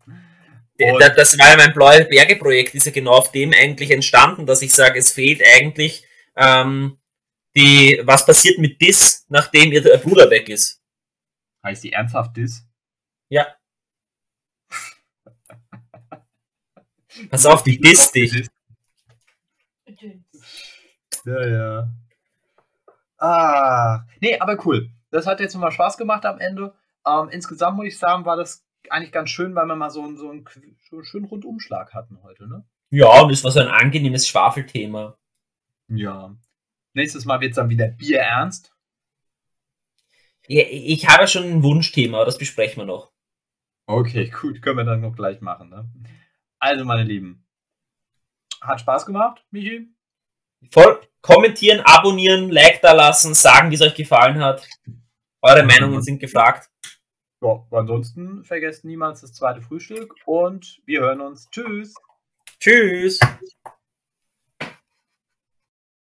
[0.07, 4.63] Und das war ja mein Blaue Berge-Projekt, ist ja genau auf dem eigentlich entstanden, dass
[4.63, 6.07] ich sage, es fehlt eigentlich
[6.37, 6.97] ähm,
[7.57, 10.83] die, was passiert mit Dis, nachdem ihr Bruder weg ist.
[11.63, 12.67] Heißt die ernsthaft Dis?
[13.29, 13.47] Ja.
[17.29, 18.49] Pass auf, die Dis dich.
[21.25, 21.91] Ja, ja.
[23.19, 24.91] Ah, nee, aber cool.
[25.11, 26.75] Das hat jetzt nochmal Spaß gemacht am Ende.
[27.07, 30.31] Ähm, insgesamt muss ich sagen, war das eigentlich ganz schön, weil wir mal so, so,
[30.31, 30.47] einen,
[30.89, 32.65] so einen schönen Rundumschlag hatten heute, ne?
[32.91, 35.17] Ja, und es war so ein angenehmes Schwafelthema.
[35.89, 36.35] Ja.
[36.95, 38.75] Nächstes Mal wird es dann wieder Bier ernst.
[40.47, 43.13] Ja, ich habe schon ein Wunschthema, aber das besprechen wir noch.
[43.87, 45.69] Okay, gut, können wir dann noch gleich machen.
[45.69, 45.89] Ne?
[46.59, 47.47] Also, meine Lieben,
[48.61, 49.89] hat Spaß gemacht, Michi?
[50.71, 51.01] Voll.
[51.23, 54.67] Kommentieren, abonnieren, Like da lassen, sagen, wie es euch gefallen hat.
[55.43, 56.71] Eure Meinungen sind gefragt.
[57.43, 61.49] Ja, ansonsten vergesst niemals das zweite Frühstück und wir hören uns.
[61.51, 61.95] Tschüss.
[62.59, 63.19] Tschüss.